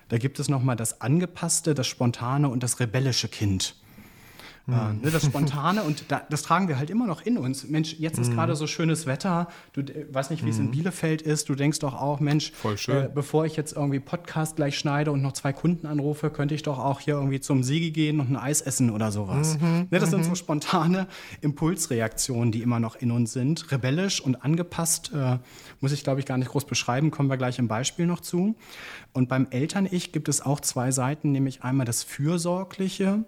Da 0.09 0.17
gibt 0.17 0.39
es 0.39 0.49
nochmal 0.49 0.75
das 0.75 1.01
angepasste, 1.01 1.73
das 1.73 1.87
spontane 1.87 2.49
und 2.49 2.61
das 2.61 2.79
rebellische 2.79 3.27
Kind. 3.29 3.75
Äh, 4.67 4.71
ne, 4.93 5.11
das 5.11 5.25
Spontane 5.25 5.83
und 5.83 6.05
da, 6.07 6.23
das 6.27 6.41
tragen 6.41 6.67
wir 6.67 6.79
halt 6.79 6.89
immer 6.89 7.05
noch 7.05 7.21
in 7.21 7.37
uns. 7.37 7.67
Mensch, 7.67 7.95
jetzt 7.99 8.17
ist 8.17 8.31
gerade 8.31 8.55
so 8.55 8.65
schönes 8.65 9.05
Wetter. 9.05 9.47
Du 9.73 9.81
äh, 9.81 10.07
weiß 10.11 10.31
nicht, 10.31 10.43
wie 10.43 10.49
es 10.49 10.57
in 10.57 10.71
Bielefeld 10.71 11.21
ist. 11.21 11.49
Du 11.49 11.55
denkst 11.55 11.79
doch 11.79 11.93
auch, 11.93 12.19
Mensch. 12.19 12.51
Äh, 12.87 13.09
bevor 13.13 13.45
ich 13.45 13.55
jetzt 13.55 13.73
irgendwie 13.73 13.99
Podcast 13.99 14.55
gleich 14.55 14.77
schneide 14.77 15.11
und 15.11 15.21
noch 15.21 15.33
zwei 15.33 15.53
Kunden 15.53 15.85
anrufe, 15.85 16.31
könnte 16.31 16.55
ich 16.55 16.63
doch 16.63 16.79
auch 16.79 16.99
hier 16.99 17.13
irgendwie 17.13 17.39
zum 17.39 17.63
Siege 17.63 17.91
gehen 17.91 18.19
und 18.19 18.31
ein 18.31 18.37
Eis 18.37 18.61
essen 18.61 18.89
oder 18.89 19.11
sowas. 19.11 19.57
Ne, 19.91 19.99
das 19.99 20.09
sind 20.09 20.25
so 20.25 20.33
spontane 20.33 21.07
Impulsreaktionen, 21.41 22.51
die 22.51 22.61
immer 22.63 22.79
noch 22.79 22.95
in 22.95 23.11
uns 23.11 23.33
sind. 23.33 23.71
Rebellisch 23.71 24.19
und 24.19 24.43
angepasst, 24.43 25.11
äh, 25.13 25.37
muss 25.79 25.91
ich 25.91 26.03
glaube 26.03 26.19
ich 26.19 26.25
gar 26.25 26.37
nicht 26.37 26.49
groß 26.49 26.65
beschreiben, 26.65 27.11
kommen 27.11 27.29
wir 27.29 27.37
gleich 27.37 27.59
im 27.59 27.67
Beispiel 27.67 28.07
noch 28.07 28.19
zu. 28.19 28.55
Und 29.13 29.29
beim 29.29 29.47
Eltern-Ich 29.49 30.11
gibt 30.11 30.27
es 30.27 30.41
auch 30.41 30.59
zwei 30.59 30.91
Seiten, 30.91 31.31
nämlich 31.31 31.63
einmal 31.63 31.85
das 31.85 32.03
Fürsorgliche 32.03 33.25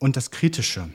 und 0.00 0.16
das 0.16 0.32
Kritische. 0.32 0.88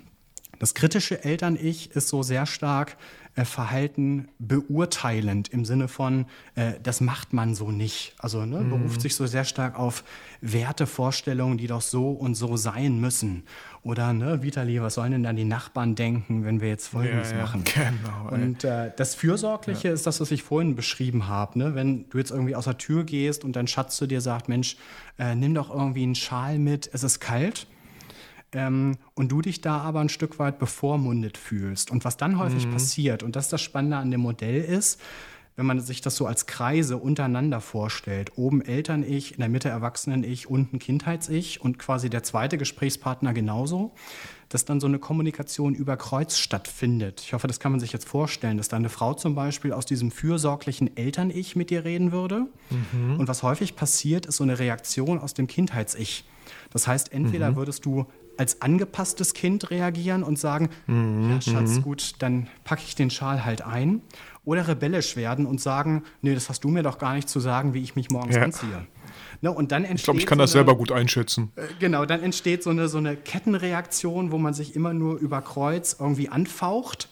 Das 0.59 0.73
kritische 0.73 1.23
Eltern-Ich 1.23 1.91
ist 1.91 2.07
so 2.07 2.23
sehr 2.23 2.45
stark 2.45 2.97
äh, 3.35 3.43
Verhalten 3.43 4.29
beurteilend 4.39 5.49
im 5.49 5.65
Sinne 5.65 5.89
von, 5.89 6.25
äh, 6.55 6.73
das 6.81 7.01
macht 7.01 7.33
man 7.33 7.55
so 7.55 7.71
nicht. 7.71 8.15
Also 8.17 8.45
ne, 8.45 8.63
beruft 8.63 9.01
sich 9.01 9.15
so 9.15 9.27
sehr 9.27 9.43
stark 9.43 9.77
auf 9.77 10.05
Wertevorstellungen, 10.39 11.57
die 11.57 11.67
doch 11.67 11.81
so 11.81 12.11
und 12.11 12.35
so 12.35 12.55
sein 12.55 13.01
müssen. 13.01 13.43
Oder, 13.83 14.13
ne, 14.13 14.41
Vitali, 14.41 14.81
was 14.81 14.93
sollen 14.93 15.11
denn 15.11 15.23
dann 15.23 15.35
die 15.35 15.43
Nachbarn 15.43 15.95
denken, 15.95 16.45
wenn 16.45 16.61
wir 16.61 16.69
jetzt 16.69 16.87
Folgendes 16.87 17.31
Ja, 17.31 17.37
ja, 17.37 17.43
machen? 17.43 17.63
genau. 17.65 18.33
Und 18.33 18.63
äh, 18.63 18.91
das 18.95 19.13
Fürsorgliche 19.13 19.89
ist 19.89 20.07
das, 20.07 20.21
was 20.21 20.31
ich 20.31 20.41
vorhin 20.43 20.75
beschrieben 20.75 21.27
habe. 21.27 21.59
Ne? 21.59 21.75
Wenn 21.75 22.07
du 22.09 22.17
jetzt 22.17 22.31
irgendwie 22.31 22.55
aus 22.55 22.63
der 22.63 22.77
Tür 22.77 23.03
gehst 23.03 23.43
und 23.43 23.57
dein 23.57 23.67
Schatz 23.67 23.97
zu 23.97 24.07
dir 24.07 24.21
sagt, 24.21 24.47
Mensch, 24.47 24.77
äh, 25.19 25.35
nimm 25.35 25.53
doch 25.53 25.69
irgendwie 25.69 26.03
einen 26.03 26.15
Schal 26.15 26.57
mit, 26.59 26.89
es 26.93 27.03
ist 27.03 27.19
kalt 27.19 27.67
ähm, 28.55 28.97
und 29.13 29.31
du 29.31 29.41
dich 29.41 29.61
da 29.61 29.79
aber 29.79 29.99
ein 29.99 30.09
Stück 30.09 30.39
weit 30.39 30.57
bevormundet 30.57 31.37
fühlst. 31.37 31.91
Und 31.91 32.05
was 32.05 32.17
dann 32.17 32.39
häufig 32.39 32.69
passiert, 32.71 33.21
und 33.21 33.35
das 33.35 33.45
ist 33.45 33.53
das 33.53 33.61
Spannende 33.61 33.97
an 33.97 34.09
dem 34.09 34.21
Modell 34.21 34.61
ist, 34.61 34.99
wenn 35.57 35.65
man 35.65 35.79
sich 35.79 36.01
das 36.01 36.17
so 36.17 36.25
als 36.25 36.47
Kreise 36.47 36.97
untereinander 36.97 37.61
vorstellt, 37.61 38.33
oben 38.35 38.61
Eltern-Ich, 38.61 39.33
in 39.33 39.39
der 39.39 39.47
Mitte 39.47 39.69
Erwachsenen-Ich, 39.69 40.49
unten 40.49 40.79
Kindheits-Ich 40.79 41.61
und 41.61 41.79
quasi 41.79 42.09
der 42.09 42.23
zweite 42.23 42.57
Gesprächspartner 42.57 43.33
genauso, 43.33 43.93
dass 44.49 44.65
dann 44.65 44.81
so 44.81 44.87
eine 44.87 44.99
Kommunikation 44.99 45.73
über 45.73 45.95
Kreuz 45.95 46.37
stattfindet. 46.37 47.21
Ich 47.21 47.33
hoffe, 47.33 47.47
das 47.47 47.61
kann 47.61 47.71
man 47.71 47.79
sich 47.79 47.93
jetzt 47.93 48.07
vorstellen, 48.07 48.57
dass 48.57 48.67
da 48.67 48.75
eine 48.75 48.89
Frau 48.89 49.13
zum 49.13 49.33
Beispiel 49.33 49.71
aus 49.71 49.85
diesem 49.85 50.11
fürsorglichen 50.11 50.95
Eltern-Ich 50.97 51.55
mit 51.55 51.69
dir 51.69 51.85
reden 51.85 52.11
würde. 52.11 52.47
Und 53.17 53.27
was 53.27 53.41
häufig 53.41 53.77
passiert, 53.77 54.25
ist 54.25 54.37
so 54.37 54.43
eine 54.43 54.59
Reaktion 54.59 55.19
aus 55.19 55.33
dem 55.33 55.47
Kindheits-Ich. 55.47 56.25
Das 56.71 56.87
heißt, 56.87 57.13
entweder 57.13 57.55
würdest 57.55 57.85
du 57.85 58.05
als 58.37 58.61
angepasstes 58.61 59.33
Kind 59.33 59.69
reagieren 59.71 60.23
und 60.23 60.37
sagen, 60.39 60.69
ja 60.87 61.41
Schatz, 61.41 61.81
gut, 61.81 62.13
dann 62.19 62.47
packe 62.63 62.83
ich 62.85 62.95
den 62.95 63.09
Schal 63.09 63.45
halt 63.45 63.61
ein. 63.61 64.01
Oder 64.43 64.67
rebellisch 64.67 65.15
werden 65.15 65.45
und 65.47 65.59
sagen, 65.59 66.03
nee, 66.21 66.33
das 66.35 66.49
hast 66.49 66.63
du 66.63 66.67
mir 66.69 66.83
doch 66.83 66.99
gar 66.99 67.15
nicht 67.15 67.27
zu 67.27 67.39
sagen, 67.39 67.73
wie 67.73 67.81
ich 67.81 67.95
mich 67.95 68.09
morgens 68.11 68.35
Ja. 68.35 68.43
anziehe. 68.43 68.85
Ne, 69.41 69.51
und 69.51 69.71
dann 69.71 69.83
entsteht 69.83 69.99
Ich 69.99 70.03
glaube, 70.05 70.19
ich 70.19 70.25
kann 70.27 70.37
so 70.37 70.43
das 70.43 70.51
eine, 70.51 70.59
selber 70.59 70.77
gut 70.77 70.91
einschätzen. 70.91 71.51
äh, 71.55 71.61
Genau, 71.79 72.05
dann 72.05 72.21
entsteht 72.21 72.61
so 72.63 72.69
eine, 72.69 72.87
so 72.87 72.97
eine 72.99 73.15
Kettenreaktion, 73.15 74.31
wo 74.31 74.37
man 74.37 74.53
sich 74.53 74.75
immer 74.75 74.93
nur 74.93 75.17
über 75.17 75.41
Kreuz 75.41 75.95
irgendwie 75.99 76.29
anfaucht. 76.29 77.09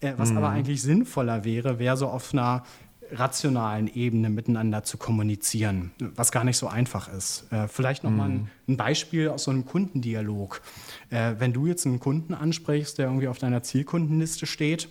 Äh, 0.00 0.14
was 0.16 0.34
aber 0.36 0.48
eigentlich 0.50 0.82
sinnvoller 0.82 1.44
wäre, 1.44 1.78
wäre 1.78 1.96
so 1.96 2.08
auf 2.08 2.32
einer 2.32 2.64
rationalen 3.12 3.88
Ebene 3.88 4.30
miteinander 4.30 4.84
zu 4.84 4.96
kommunizieren, 4.96 5.92
was 6.16 6.32
gar 6.32 6.44
nicht 6.44 6.56
so 6.56 6.68
einfach 6.68 7.12
ist. 7.12 7.46
Äh, 7.52 7.68
vielleicht 7.68 8.04
nochmal 8.04 8.30
ein, 8.30 8.50
ein 8.68 8.76
Beispiel 8.76 9.28
aus 9.28 9.44
so 9.44 9.50
einem 9.50 9.64
Kundendialog. 9.64 10.62
Äh, 11.10 11.34
wenn 11.38 11.52
du 11.52 11.66
jetzt 11.66 11.86
einen 11.86 12.00
Kunden 12.00 12.34
ansprichst, 12.34 12.98
der 12.98 13.06
irgendwie 13.06 13.28
auf 13.28 13.38
deiner 13.38 13.62
Zielkundenliste 13.62 14.46
steht, 14.46 14.88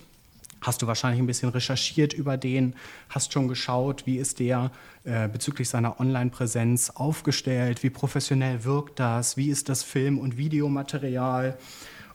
hast 0.62 0.82
du 0.82 0.88
wahrscheinlich 0.88 1.20
ein 1.20 1.28
bisschen 1.28 1.50
recherchiert 1.50 2.14
über 2.14 2.38
den, 2.38 2.76
hast 3.10 3.34
schon 3.34 3.48
geschaut, 3.48 4.06
wie 4.06 4.18
ist 4.18 4.40
der 4.40 4.72
äh, 5.04 5.28
bezüglich 5.28 5.68
seiner 5.68 6.00
Online-Präsenz 6.00 6.92
aufgestellt, 6.92 7.84
wie 7.84 7.90
professionell 7.90 8.64
wirkt 8.64 9.00
das, 9.00 9.38
wie 9.38 9.50
ist 9.50 9.70
das 9.70 9.84
Film- 9.84 10.20
und 10.20 10.38
Videomaterial. 10.38 11.58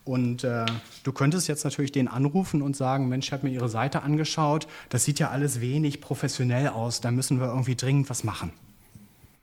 Und 0.07 0.45
äh, 0.45 0.65
du 1.03 1.13
könntest 1.13 1.49
jetzt 1.49 1.65
natürlich 1.65 1.91
den 1.91 2.07
anrufen 2.07 2.63
und 2.63 2.77
sagen, 2.77 3.09
Mensch, 3.09 3.27
ich 3.27 3.33
habe 3.33 3.47
mir 3.47 3.53
Ihre 3.53 3.69
Seite 3.69 4.03
angeschaut, 4.03 4.69
das 4.89 5.05
sieht 5.05 5.19
ja 5.19 5.31
alles 5.31 5.61
wenig 5.61 6.01
professionell 6.01 6.69
aus, 6.69 7.01
da 7.01 7.11
müssen 7.11 7.41
wir 7.41 7.49
irgendwie 7.49 7.75
dringend 7.75 8.09
was 8.09 8.25
machen. 8.25 8.53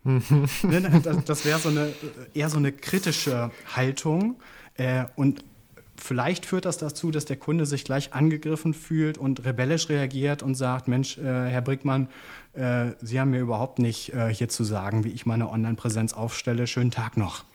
Ne, 0.06 1.02
das 1.26 1.46
wäre 1.46 1.60
so 1.60 1.70
eine, 1.70 1.94
eher 2.34 2.50
so 2.50 2.58
eine 2.58 2.74
kritische 2.74 3.52
Haltung. 3.74 4.36
Äh, 4.76 5.06
und 5.16 5.46
vielleicht 5.96 6.46
führt 6.46 6.66
das 6.66 6.78
dazu, 6.78 7.10
dass 7.10 7.24
der 7.24 7.38
Kunde 7.38 7.66
sich 7.66 7.86
gleich 7.86 8.14
angegriffen 8.14 8.74
fühlt 8.74 9.18
und 9.18 9.46
rebellisch 9.46 9.88
reagiert 9.88 10.44
und 10.44 10.56
sagt, 10.56 10.90
Mensch, 10.90 11.18
äh, 11.18 11.24
Herr 11.24 11.62
Brickmann, 11.62 12.10
äh, 12.54 12.92
Sie 13.02 13.20
haben 13.20 13.32
mir 13.32 13.40
überhaupt 13.40 13.80
nicht 13.80 14.14
äh, 14.14 14.34
hier 14.34 14.50
zu 14.50 14.66
sagen, 14.66 15.06
wie 15.06 15.10
ich 15.10 15.26
meine 15.26 15.50
Online-Präsenz 15.50 16.14
aufstelle. 16.14 16.68
Schönen 16.68 16.92
Tag 16.92 17.16
noch. 17.16 17.46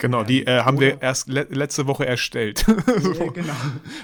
Genau, 0.00 0.24
die 0.24 0.46
äh, 0.46 0.62
haben 0.62 0.80
wir 0.80 0.94
oder- 0.94 1.02
erst 1.02 1.28
le 1.28 1.46
letzte 1.50 1.86
Woche 1.86 2.06
erstellt. 2.06 2.64
Ja, 2.66 3.26
genau. 3.34 3.52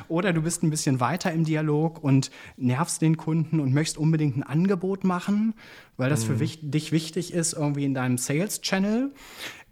Oder 0.08 0.32
du 0.32 0.42
bist 0.42 0.62
ein 0.62 0.70
bisschen 0.70 1.00
weiter 1.00 1.32
im 1.32 1.44
Dialog 1.44 2.02
und 2.04 2.30
nervst 2.56 3.02
den 3.02 3.16
Kunden 3.16 3.58
und 3.60 3.72
möchtest 3.74 3.98
unbedingt 3.98 4.36
ein 4.36 4.42
Angebot 4.42 5.04
machen, 5.04 5.54
weil 5.96 6.10
das 6.10 6.22
für 6.24 6.38
wich 6.38 6.58
dich 6.62 6.92
wichtig 6.92 7.32
ist, 7.32 7.54
irgendwie 7.54 7.84
in 7.84 7.94
deinem 7.94 8.18
Sales-Channel. 8.18 9.12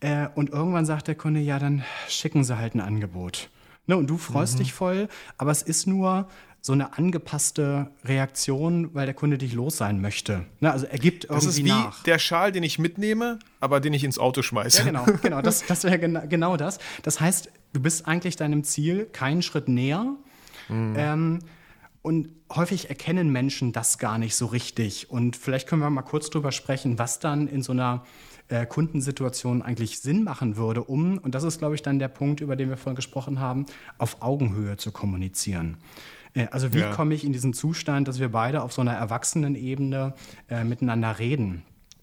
Äh, 0.01 0.29
und 0.35 0.51
irgendwann 0.51 0.87
sagt 0.87 1.09
der 1.09 1.15
Kunde, 1.15 1.41
ja, 1.41 1.59
dann 1.59 1.85
schicken 2.09 2.43
sie 2.43 2.59
halt 2.59 2.75
ein 2.75 2.81
Angebot. 2.81 3.51
Ne, 3.87 3.97
und 3.99 4.09
du 4.09 4.17
freust 4.17 4.59
dich 4.59 4.73
voll, 4.73 5.09
aber 5.37 5.51
es 5.51 5.61
ist 5.61 5.87
nur 5.87 6.29
so 6.67 6.73
eine 6.73 6.97
angepasste 6.97 7.91
Reaktion, 8.07 8.95
weil 8.95 9.05
der 9.05 9.15
Kunde 9.15 9.37
dich 9.37 9.53
los 9.53 9.77
sein 9.77 10.01
möchte. 10.01 10.47
Ne, 10.61 10.73
also 10.73 10.87
er 10.87 10.99
gibt 10.99 11.25
Das 11.25 11.45
irgendwie 11.45 11.61
ist 11.61 11.65
wie 11.67 11.69
nach. 11.69 12.03
der 12.05 12.19
Schal, 12.19 12.53
den 12.53 12.63
ich 12.63 12.79
mitnehme, 12.79 13.39
aber 13.61 13.81
den 13.81 13.93
ich 13.93 14.03
ins 14.03 14.19
Auto 14.19 14.41
schmeiße. 14.41 14.79
Ja, 14.79 14.85
genau, 14.87 15.05
genau. 15.23 15.43
Das, 15.43 15.67
das 15.67 15.85
wäre 15.85 15.99
gena 15.99 16.25
genau 16.25 16.57
das. 16.57 16.79
Das 17.03 17.21
heißt, 17.21 17.51
du 17.75 17.83
bist 17.83 18.09
eigentlich 18.09 18.37
deinem 18.37 18.65
Ziel 18.65 19.05
keinen 19.13 19.43
Schritt 19.43 19.69
näher. 19.69 20.17
Ähm, 20.71 21.41
und 22.01 22.31
häufig 22.51 22.89
erkennen 22.89 23.31
Menschen 23.31 23.73
das 23.73 23.99
gar 23.99 24.17
nicht 24.17 24.35
so 24.35 24.47
richtig. 24.47 25.11
Und 25.11 25.37
vielleicht 25.37 25.69
können 25.69 25.83
wir 25.83 25.91
mal 25.91 26.01
kurz 26.01 26.31
drüber 26.31 26.51
sprechen, 26.51 26.99
was 26.99 27.19
dann 27.19 27.47
in 27.47 27.63
so 27.63 27.73
einer 27.73 28.05
äh, 28.49 28.65
Kundensituation 28.65 29.61
eigentlich 29.61 30.01
Sinn 30.01 30.25
machen 30.25 30.57
würde, 30.57 30.83
um, 30.83 31.19
und 31.19 31.35
das 31.35 31.45
ist, 31.45 31.59
glaube 31.59 31.75
ich, 31.75 31.83
dann 31.83 31.99
der 31.99 32.09
Punkt, 32.09 32.41
über 32.41 32.57
den 32.57 32.71
wir 32.71 32.79
vorhin 32.79 32.97
gesprochen 32.97 33.39
haben, 33.39 33.67
auf 33.99 34.23
Augenhöhe 34.23 34.79
zu 34.79 34.93
kommunizieren. 34.93 35.77
Äh, 36.35 36.49
Also 36.51 36.73
wie 36.73 36.81
Ja. 36.81 36.91
komme 36.91 37.15
ich 37.15 37.25
in 37.25 37.33
diesen 37.33 37.55
Zustand, 37.55 38.09
dass 38.09 38.19
wir 38.19 38.29
beide 38.29 38.63
auf 38.63 38.73
so 38.73 38.81
einer 38.81 38.93
Erwachsenenebene 38.95 40.15
äh, 40.49 40.65
miteinander 40.65 41.19
reden? 41.19 41.63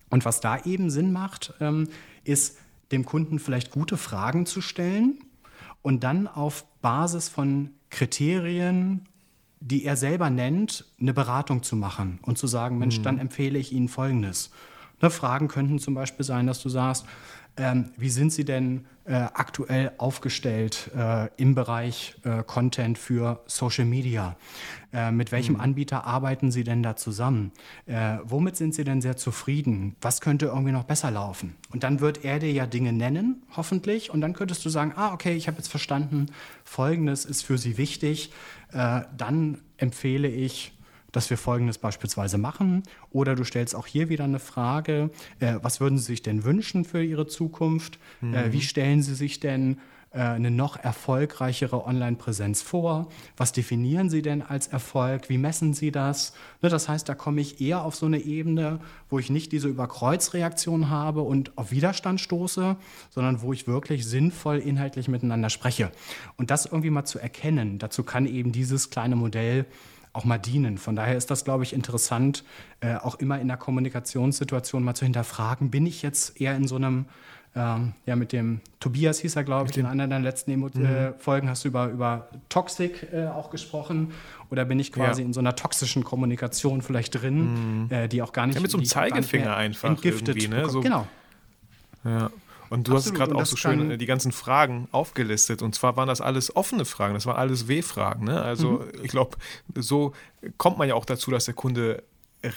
Und 0.10 0.26
was 0.26 0.42
da 0.42 0.60
eben 0.64 0.90
Sinn 0.90 1.12
macht, 1.12 1.54
ähm, 1.62 1.88
ist 2.24 2.58
dem 2.92 3.06
Kunden 3.06 3.40
vielleicht 3.40 3.72
gute 3.72 3.96
Fragen 3.98 4.46
zu 4.46 4.60
stellen 4.62 5.20
und 5.82 6.04
dann 6.04 6.28
auf 6.28 6.66
Basis 6.82 7.30
von 7.30 7.72
Kriterien, 7.90 9.08
die 9.62 9.86
er 9.86 9.96
selber 9.96 10.30
nennt, 10.30 10.86
eine 11.00 11.14
Beratung 11.14 11.64
zu 11.64 11.76
machen 11.76 12.20
und 12.24 12.38
zu 12.38 12.48
sagen, 12.48 12.78
Mensch, 12.78 13.02
dann 13.02 13.20
empfehle 13.20 13.60
ich 13.60 13.72
Ihnen 13.72 13.88
Folgendes. 13.88 14.52
Ne, 15.02 15.10
Fragen 15.10 15.48
könnten 15.48 15.80
zum 15.80 15.94
Beispiel 15.94 16.26
sein, 16.26 16.48
dass 16.48 16.62
du 16.62 16.70
sagst, 16.70 17.06
ähm, 17.58 17.92
wie 17.98 18.10
sind 18.10 18.32
Sie 18.32 18.46
denn 18.46 18.86
äh, 19.04 19.14
aktuell 19.14 19.92
aufgestellt 19.98 20.90
äh, 20.96 21.28
im 21.36 21.54
Bereich 21.54 22.16
äh, 22.24 22.44
Content 22.44 22.98
für 22.98 23.42
Social 23.46 23.86
Media? 23.86 24.38
Äh, 24.94 25.12
mit 25.12 25.34
welchem 25.34 25.56
mhm. 25.56 25.62
Anbieter 25.62 26.06
arbeiten 26.06 26.52
Sie 26.52 26.64
denn 26.64 26.82
da 26.82 26.96
zusammen? 26.96 27.52
Äh, 27.88 28.20
womit 28.24 28.56
sind 28.56 28.74
Sie 28.74 28.86
denn 28.86 29.02
sehr 29.02 29.18
zufrieden? 29.18 29.98
Was 30.02 30.22
könnte 30.22 30.46
irgendwie 30.46 30.72
noch 30.72 30.86
besser 30.86 31.12
laufen? 31.12 31.56
Und 31.72 31.84
dann 31.84 32.00
wird 32.00 32.24
er 32.24 32.40
dir 32.40 32.52
ja 32.54 32.66
Dinge 32.66 32.94
nennen, 32.94 33.44
hoffentlich. 33.58 34.12
Und 34.12 34.22
dann 34.22 34.34
könntest 34.34 34.64
du 34.64 34.70
sagen, 34.70 34.94
ah, 34.96 35.14
okay, 35.14 35.36
ich 35.36 35.48
habe 35.48 35.58
jetzt 35.58 35.70
verstanden, 35.70 36.28
Folgendes 36.64 37.26
ist 37.26 37.44
für 37.44 37.58
Sie 37.58 37.78
wichtig. 37.78 38.32
Äh, 38.72 39.02
dann 39.18 39.60
empfehle 39.78 40.30
ich, 40.30 40.72
dass 41.12 41.30
wir 41.30 41.38
Folgendes 41.38 41.78
beispielsweise 41.78 42.38
machen. 42.38 42.84
Oder 43.12 43.36
du 43.36 43.44
stellst 43.44 43.76
auch 43.76 43.88
hier 43.88 44.10
wieder 44.10 44.24
eine 44.24 44.40
Frage, 44.40 45.10
äh, 45.40 45.56
was 45.62 45.80
würden 45.80 45.98
Sie 45.98 46.06
sich 46.06 46.22
denn 46.22 46.44
wünschen 46.44 46.86
für 46.86 47.04
Ihre 47.04 47.28
Zukunft? 47.28 48.00
Äh, 48.22 48.26
mhm. 48.26 48.34
Äh, 48.34 48.54
wie 48.54 48.62
stellen 48.62 49.02
Sie 49.02 49.16
sich 49.16 49.40
denn 49.40 49.78
äh, 50.14 50.20
eine 50.20 50.52
noch 50.52 50.76
erfolgreichere 50.76 51.86
Online-Präsenz 51.86 52.62
vor? 52.62 53.08
Was 53.38 53.54
definieren 53.54 54.10
Sie 54.10 54.22
denn 54.22 54.42
als 54.42 54.68
Erfolg? 54.68 55.30
Wie 55.30 55.38
messen 55.38 55.74
Sie 55.74 55.90
das? 55.90 56.34
Ne, 56.62 56.68
das 56.68 56.90
heißt, 56.90 57.08
da 57.08 57.16
komme 57.16 57.40
ich 57.40 57.62
eher 57.62 57.86
auf 57.86 57.96
so 57.96 58.08
eine 58.08 58.20
Ebene, 58.20 58.80
wo 59.10 59.20
ich 59.20 59.30
nicht 59.30 59.54
diese 59.54 59.70
Überkreuzreaktion 59.70 60.90
habe 60.90 61.22
und 61.22 61.58
auf 61.58 61.72
Widerstand 61.72 62.20
stoße, 62.20 62.76
sondern 63.10 63.42
wo 63.42 63.54
ich 63.54 63.68
wirklich 63.68 64.06
sinnvoll 64.06 64.58
inhaltlich 64.58 65.08
miteinander 65.08 65.50
spreche. 65.50 65.92
Und 66.36 66.52
das 66.52 66.66
irgendwie 66.66 66.90
mal 66.90 67.06
zu 67.06 67.18
erkennen, 67.18 67.80
dazu 67.80 68.04
kann 68.04 68.26
eben 68.26 68.52
dieses 68.52 68.90
kleine 68.90 69.16
Modell 69.16 69.66
auch 70.14 70.26
mal 70.26 70.38
dienen. 70.38 70.78
Von 70.78 70.96
daher 70.96 71.16
ist 71.16 71.32
das, 71.32 71.44
glaube 71.44 71.64
ich, 71.64 71.74
interessant, 71.74 72.44
äh, 72.82 72.96
auch 72.96 73.16
immer 73.16 73.40
in 73.40 73.48
der 73.48 73.58
Kommunikationssituation 73.58 74.84
mal 74.84 74.94
zu 74.94 75.06
hinterfragen, 75.06 75.72
bin 75.72 75.86
ich 75.86 76.02
jetzt 76.02 76.40
eher 76.40 76.56
in 76.56 76.68
so 76.68 76.76
einem, 76.76 77.06
ähm, 77.56 77.94
ja, 78.06 78.16
mit 78.16 78.32
dem 78.34 78.62
Tobias 78.80 79.20
hieß 79.20 79.36
er, 79.36 79.44
glaube 79.44 79.70
ich, 79.70 79.78
in 79.78 79.86
einer 79.86 80.08
deiner 80.08 80.24
letzten 80.24 80.52
Emo 80.52 80.70
mhm. 80.74 80.86
äh, 80.86 81.14
Folgen 81.14 81.50
hast 81.50 81.64
du 81.64 81.70
über, 81.70 81.88
über 81.88 82.30
Toxic 82.50 83.08
äh, 83.14 83.28
auch 83.28 83.50
gesprochen. 83.50 84.12
Oder 84.50 84.66
bin 84.66 84.80
ich 84.80 84.92
quasi 84.92 85.22
ja. 85.22 85.28
in 85.28 85.34
so 85.34 85.40
einer 85.40 85.56
toxischen 85.56 86.04
Kommunikation 86.04 86.82
vielleicht 86.82 87.22
drin, 87.22 87.84
mhm. 87.84 87.92
Äh, 87.92 88.08
die 88.08 88.22
auch 88.22 88.34
gar 88.34 88.48
nicht. 88.48 88.56
Ja, 88.56 88.62
mit 88.62 88.72
so 88.72 88.78
einem 88.78 88.86
Zeigefinger 88.86 89.56
einfach. 89.56 89.90
Entgiftet. 89.90 90.50
Ne? 90.50 90.70
So, 90.70 90.82
genau. 90.82 91.08
Ja. 92.04 92.32
Und 92.72 92.88
du 92.88 92.96
Absolut. 92.96 93.20
hast 93.20 93.28
gerade 93.28 93.36
auch 93.36 93.46
so 93.46 93.58
schön 93.58 94.00
die 94.00 94.06
ganzen 94.06 94.32
Fragen 94.32 94.88
aufgelistet. 94.94 95.62
Und 95.62 95.76
zwar 95.76 95.98
waren 95.98 96.08
das 96.08 96.22
alles 96.22 96.56
offene 96.56 96.86
Fragen, 96.86 97.14
das 97.14 97.26
waren 97.26 97.36
alles 97.36 97.68
W-Fragen. 97.68 98.24
Ne? 98.24 98.42
Also 98.42 98.80
mhm. 98.80 99.04
ich 99.04 99.12
glaube, 99.12 99.36
so 99.76 100.14
kommt 100.58 100.78
man 100.78 100.88
ja 100.88 100.96
auch 100.96 101.04
dazu, 101.04 101.32
dass 101.32 101.44
der 101.44 101.54
Kunde 101.54 102.02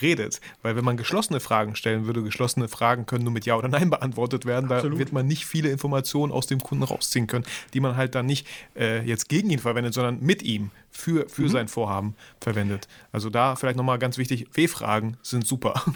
redet. 0.00 0.40
Weil 0.62 0.76
wenn 0.76 0.84
man 0.84 0.96
geschlossene 0.96 1.40
Fragen 1.40 1.74
stellen 1.74 2.06
würde, 2.06 2.22
geschlossene 2.22 2.68
Fragen 2.68 3.06
können 3.06 3.24
nur 3.24 3.32
mit 3.32 3.44
Ja 3.44 3.56
oder 3.56 3.66
Nein 3.66 3.90
beantwortet 3.90 4.46
werden, 4.46 4.70
Absolut. 4.70 4.94
da 4.94 4.98
wird 5.00 5.12
man 5.12 5.26
nicht 5.26 5.46
viele 5.46 5.68
Informationen 5.70 6.32
aus 6.32 6.46
dem 6.46 6.60
Kunden 6.60 6.84
rausziehen 6.84 7.26
können, 7.26 7.44
die 7.72 7.80
man 7.80 7.96
halt 7.96 8.14
dann 8.14 8.26
nicht 8.26 8.46
äh, 8.76 9.04
jetzt 9.04 9.28
gegen 9.28 9.50
ihn 9.50 9.58
verwendet, 9.58 9.94
sondern 9.94 10.20
mit 10.20 10.44
ihm 10.44 10.70
für, 10.90 11.28
für 11.28 11.42
mhm. 11.42 11.48
sein 11.48 11.68
Vorhaben 11.68 12.14
verwendet. 12.40 12.86
Also 13.10 13.30
da 13.30 13.56
vielleicht 13.56 13.76
nochmal 13.76 13.98
ganz 13.98 14.16
wichtig, 14.16 14.46
W-Fragen 14.52 15.16
sind 15.22 15.44
super. 15.44 15.82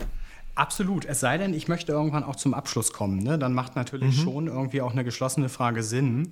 Absolut. 0.59 1.05
Es 1.05 1.21
sei 1.21 1.39
denn, 1.39 1.55
ich 1.55 1.69
möchte 1.69 1.93
irgendwann 1.93 2.25
auch 2.25 2.35
zum 2.35 2.53
Abschluss 2.53 2.93
kommen. 2.93 3.23
Ne? 3.23 3.39
Dann 3.39 3.55
macht 3.55 3.77
natürlich 3.77 4.19
mhm. 4.19 4.23
schon 4.23 4.47
irgendwie 4.49 4.83
auch 4.83 4.91
eine 4.91 5.05
geschlossene 5.05 5.49
Frage 5.49 5.85
Sinn. 5.85 6.31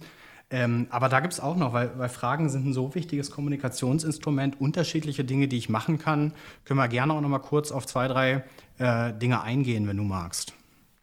Ähm, 0.50 0.88
aber 0.90 1.08
da 1.08 1.20
gibt 1.20 1.32
es 1.32 1.38
auch 1.38 1.56
noch, 1.56 1.72
weil, 1.72 1.96
weil, 1.96 2.08
Fragen 2.08 2.48
sind 2.48 2.66
ein 2.66 2.72
so 2.72 2.96
wichtiges 2.96 3.30
Kommunikationsinstrument, 3.30 4.60
unterschiedliche 4.60 5.24
Dinge, 5.24 5.46
die 5.46 5.58
ich 5.58 5.68
machen 5.68 6.00
kann. 6.00 6.32
Können 6.64 6.80
wir 6.80 6.88
gerne 6.88 7.12
auch 7.12 7.20
noch 7.20 7.28
mal 7.28 7.38
kurz 7.38 7.70
auf 7.70 7.86
zwei, 7.86 8.08
drei 8.08 8.42
äh, 8.78 9.12
Dinge 9.12 9.42
eingehen, 9.42 9.86
wenn 9.86 9.96
du 9.96 10.02
magst. 10.02 10.55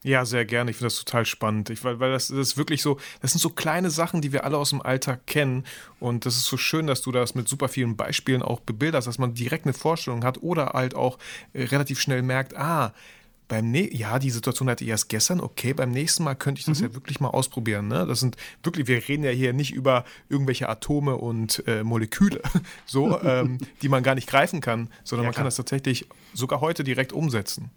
Ja, 0.03 0.25
sehr 0.25 0.45
gerne. 0.45 0.71
Ich 0.71 0.77
finde 0.77 0.87
das 0.87 1.03
total 1.03 1.25
spannend. 1.25 1.69
Ich, 1.69 1.83
weil 1.83 1.99
weil 1.99 2.11
das, 2.11 2.27
das 2.27 2.37
ist 2.37 2.57
wirklich 2.57 2.81
so, 2.81 2.99
das 3.21 3.31
sind 3.31 3.39
so 3.39 3.49
kleine 3.49 3.89
Sachen, 3.89 4.21
die 4.21 4.33
wir 4.33 4.43
alle 4.43 4.57
aus 4.57 4.71
dem 4.71 4.81
Alltag 4.81 5.25
kennen. 5.25 5.65
Und 5.99 6.25
das 6.25 6.35
ist 6.35 6.45
so 6.45 6.57
schön, 6.57 6.87
dass 6.87 7.01
du 7.01 7.11
das 7.11 7.35
mit 7.35 7.47
super 7.47 7.69
vielen 7.69 7.95
Beispielen 7.95 8.41
auch 8.41 8.59
bebilderst, 8.59 9.07
dass 9.07 9.17
man 9.17 9.33
direkt 9.33 9.65
eine 9.65 9.73
Vorstellung 9.73 10.23
hat 10.23 10.43
oder 10.43 10.67
halt 10.73 10.93
auch 10.95 11.17
äh, 11.53 11.63
relativ 11.63 12.01
schnell 12.01 12.21
merkt, 12.21 12.57
ah, 12.57 12.93
beim 13.47 13.71
ne 13.71 13.93
ja, 13.93 14.19
die 14.19 14.31
Situation 14.31 14.69
hatte 14.69 14.83
ich 14.83 14.89
erst 14.89 15.09
gestern, 15.09 15.39
okay, 15.39 15.73
beim 15.73 15.91
nächsten 15.91 16.23
Mal 16.23 16.35
könnte 16.35 16.59
ich 16.59 16.65
das 16.65 16.79
mhm. 16.79 16.87
ja 16.87 16.93
wirklich 16.95 17.19
mal 17.19 17.29
ausprobieren. 17.29 17.87
Ne? 17.87 18.05
Das 18.05 18.19
sind 18.19 18.35
wirklich, 18.63 18.87
wir 18.87 19.07
reden 19.07 19.23
ja 19.23 19.31
hier 19.31 19.53
nicht 19.53 19.73
über 19.73 20.05
irgendwelche 20.29 20.69
Atome 20.69 21.15
und 21.17 21.63
äh, 21.67 21.83
Moleküle, 21.83 22.41
so, 22.85 23.21
ähm, 23.23 23.59
die 23.81 23.89
man 23.89 24.03
gar 24.03 24.15
nicht 24.15 24.27
greifen 24.27 24.59
kann, 24.59 24.89
sondern 25.03 25.25
ja, 25.25 25.29
man 25.29 25.35
kann 25.35 25.45
das 25.45 25.55
tatsächlich 25.55 26.07
sogar 26.33 26.61
heute 26.61 26.83
direkt 26.83 27.13
umsetzen. 27.13 27.69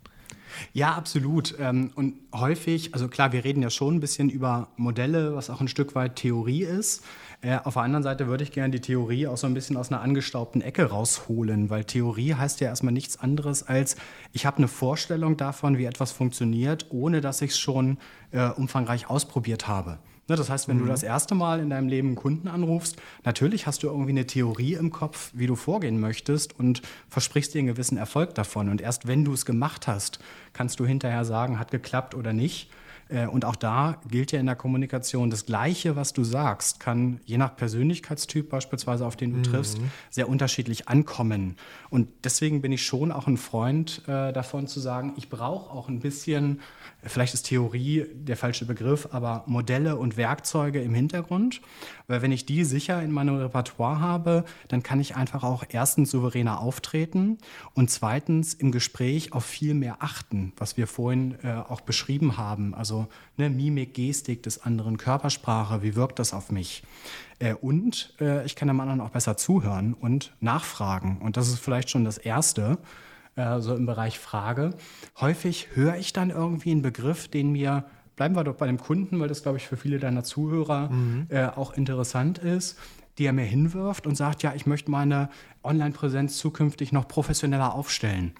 Ja, 0.72 0.94
absolut. 0.94 1.54
Ähm, 1.58 1.90
und 1.94 2.14
häufig, 2.34 2.94
also 2.94 3.08
klar, 3.08 3.32
wir 3.32 3.44
reden 3.44 3.62
ja 3.62 3.70
schon 3.70 3.96
ein 3.96 4.00
bisschen 4.00 4.30
über 4.30 4.68
Modelle, 4.76 5.34
was 5.34 5.50
auch 5.50 5.60
ein 5.60 5.68
Stück 5.68 5.94
weit 5.94 6.16
Theorie 6.16 6.62
ist. 6.62 7.04
Äh, 7.42 7.58
auf 7.64 7.74
der 7.74 7.82
anderen 7.82 8.02
Seite 8.02 8.26
würde 8.26 8.44
ich 8.44 8.52
gerne 8.52 8.70
die 8.70 8.80
Theorie 8.80 9.26
auch 9.26 9.36
so 9.36 9.46
ein 9.46 9.54
bisschen 9.54 9.76
aus 9.76 9.92
einer 9.92 10.00
angestaubten 10.00 10.62
Ecke 10.62 10.84
rausholen, 10.86 11.70
weil 11.70 11.84
Theorie 11.84 12.34
heißt 12.34 12.60
ja 12.60 12.68
erstmal 12.68 12.92
nichts 12.92 13.20
anderes 13.20 13.62
als, 13.62 13.96
ich 14.32 14.46
habe 14.46 14.58
eine 14.58 14.68
Vorstellung 14.68 15.36
davon, 15.36 15.78
wie 15.78 15.84
etwas 15.84 16.12
funktioniert, 16.12 16.86
ohne 16.90 17.20
dass 17.20 17.42
ich 17.42 17.52
es 17.52 17.58
schon 17.58 17.98
äh, 18.30 18.48
umfangreich 18.48 19.10
ausprobiert 19.10 19.68
habe. 19.68 19.98
Ne, 20.28 20.34
das 20.34 20.50
heißt, 20.50 20.66
wenn 20.66 20.78
mhm. 20.78 20.82
du 20.82 20.86
das 20.86 21.04
erste 21.04 21.34
Mal 21.34 21.60
in 21.60 21.70
deinem 21.70 21.88
Leben 21.88 22.08
einen 22.08 22.16
Kunden 22.16 22.48
anrufst, 22.48 22.96
natürlich 23.24 23.66
hast 23.66 23.82
du 23.82 23.86
irgendwie 23.86 24.10
eine 24.10 24.26
Theorie 24.26 24.74
im 24.74 24.90
Kopf, 24.90 25.30
wie 25.34 25.46
du 25.46 25.54
vorgehen 25.54 26.00
möchtest 26.00 26.58
und 26.58 26.82
versprichst 27.08 27.54
dir 27.54 27.60
einen 27.60 27.68
gewissen 27.68 27.96
Erfolg 27.96 28.34
davon. 28.34 28.68
Und 28.68 28.80
erst 28.80 29.06
wenn 29.06 29.24
du 29.24 29.32
es 29.32 29.46
gemacht 29.46 29.86
hast, 29.86 30.18
kannst 30.52 30.80
du 30.80 30.86
hinterher 30.86 31.24
sagen, 31.24 31.60
hat 31.60 31.70
geklappt 31.70 32.14
oder 32.14 32.32
nicht. 32.32 32.70
Äh, 33.08 33.26
und 33.26 33.44
auch 33.44 33.56
da 33.56 34.00
gilt 34.08 34.32
ja 34.32 34.40
in 34.40 34.46
der 34.46 34.56
Kommunikation, 34.56 35.30
das 35.30 35.46
Gleiche, 35.46 35.96
was 35.96 36.12
du 36.12 36.24
sagst, 36.24 36.80
kann 36.80 37.20
je 37.24 37.38
nach 37.38 37.56
Persönlichkeitstyp 37.56 38.48
beispielsweise, 38.48 39.06
auf 39.06 39.16
den 39.16 39.32
du 39.32 39.38
mhm. 39.38 39.42
triffst, 39.44 39.78
sehr 40.10 40.28
unterschiedlich 40.28 40.88
ankommen. 40.88 41.56
Und 41.90 42.08
deswegen 42.24 42.62
bin 42.62 42.72
ich 42.72 42.84
schon 42.84 43.12
auch 43.12 43.26
ein 43.26 43.36
Freund 43.36 44.02
äh, 44.06 44.32
davon 44.32 44.66
zu 44.66 44.80
sagen, 44.80 45.14
ich 45.16 45.28
brauche 45.28 45.70
auch 45.70 45.88
ein 45.88 46.00
bisschen, 46.00 46.60
vielleicht 47.02 47.34
ist 47.34 47.44
Theorie 47.44 48.06
der 48.14 48.36
falsche 48.36 48.66
Begriff, 48.66 49.08
aber 49.12 49.44
Modelle 49.46 49.96
und 49.96 50.16
Werkzeuge 50.16 50.82
im 50.82 50.94
Hintergrund. 50.94 51.60
Weil 52.08 52.22
wenn 52.22 52.32
ich 52.32 52.46
die 52.46 52.64
sicher 52.64 53.02
in 53.02 53.10
meinem 53.10 53.36
Repertoire 53.36 54.00
habe, 54.00 54.44
dann 54.68 54.82
kann 54.82 55.00
ich 55.00 55.16
einfach 55.16 55.42
auch 55.42 55.64
erstens 55.68 56.10
souveräner 56.10 56.60
auftreten 56.60 57.38
und 57.74 57.90
zweitens 57.90 58.54
im 58.54 58.70
Gespräch 58.70 59.32
auf 59.32 59.44
viel 59.44 59.74
mehr 59.74 59.96
achten, 60.00 60.52
was 60.56 60.76
wir 60.76 60.86
vorhin 60.86 61.36
äh, 61.42 61.52
auch 61.52 61.80
beschrieben 61.80 62.36
haben. 62.36 62.74
Also 62.74 62.95
ne, 63.36 63.50
Mimik, 63.50 63.94
Gestik 63.94 64.42
des 64.42 64.62
anderen, 64.62 64.96
Körpersprache, 64.96 65.82
wie 65.82 65.96
wirkt 65.96 66.18
das 66.18 66.32
auf 66.32 66.50
mich? 66.50 66.82
Äh, 67.38 67.54
und 67.54 68.14
äh, 68.20 68.44
ich 68.46 68.56
kann 68.56 68.68
dem 68.68 68.80
anderen 68.80 69.00
auch 69.00 69.10
besser 69.10 69.36
zuhören 69.36 69.94
und 69.94 70.32
nachfragen. 70.40 71.18
Und 71.20 71.36
das 71.36 71.48
ist 71.48 71.58
vielleicht 71.58 71.90
schon 71.90 72.04
das 72.04 72.18
Erste 72.18 72.78
äh, 73.36 73.60
so 73.60 73.74
im 73.74 73.86
Bereich 73.86 74.18
Frage. 74.18 74.74
Häufig 75.20 75.68
höre 75.74 75.96
ich 75.96 76.12
dann 76.12 76.30
irgendwie 76.30 76.70
einen 76.72 76.82
Begriff, 76.82 77.28
den 77.28 77.52
mir 77.52 77.84
bleiben 78.16 78.34
wir 78.34 78.44
doch 78.44 78.56
bei 78.56 78.66
dem 78.66 78.78
Kunden, 78.78 79.20
weil 79.20 79.28
das, 79.28 79.42
glaube 79.42 79.58
ich, 79.58 79.66
für 79.66 79.76
viele 79.76 79.98
deiner 79.98 80.24
Zuhörer 80.24 80.90
mhm. 80.90 81.26
äh, 81.28 81.46
auch 81.46 81.74
interessant 81.74 82.38
ist, 82.38 82.78
die 83.18 83.24
er 83.24 83.32
mir 83.32 83.44
hinwirft 83.44 84.06
und 84.06 84.14
sagt, 84.14 84.42
ja, 84.42 84.54
ich 84.54 84.66
möchte 84.66 84.90
meine 84.90 85.30
Online-Präsenz 85.62 86.38
zukünftig 86.38 86.92
noch 86.92 87.08
professioneller 87.08 87.74
aufstellen. 87.74 88.32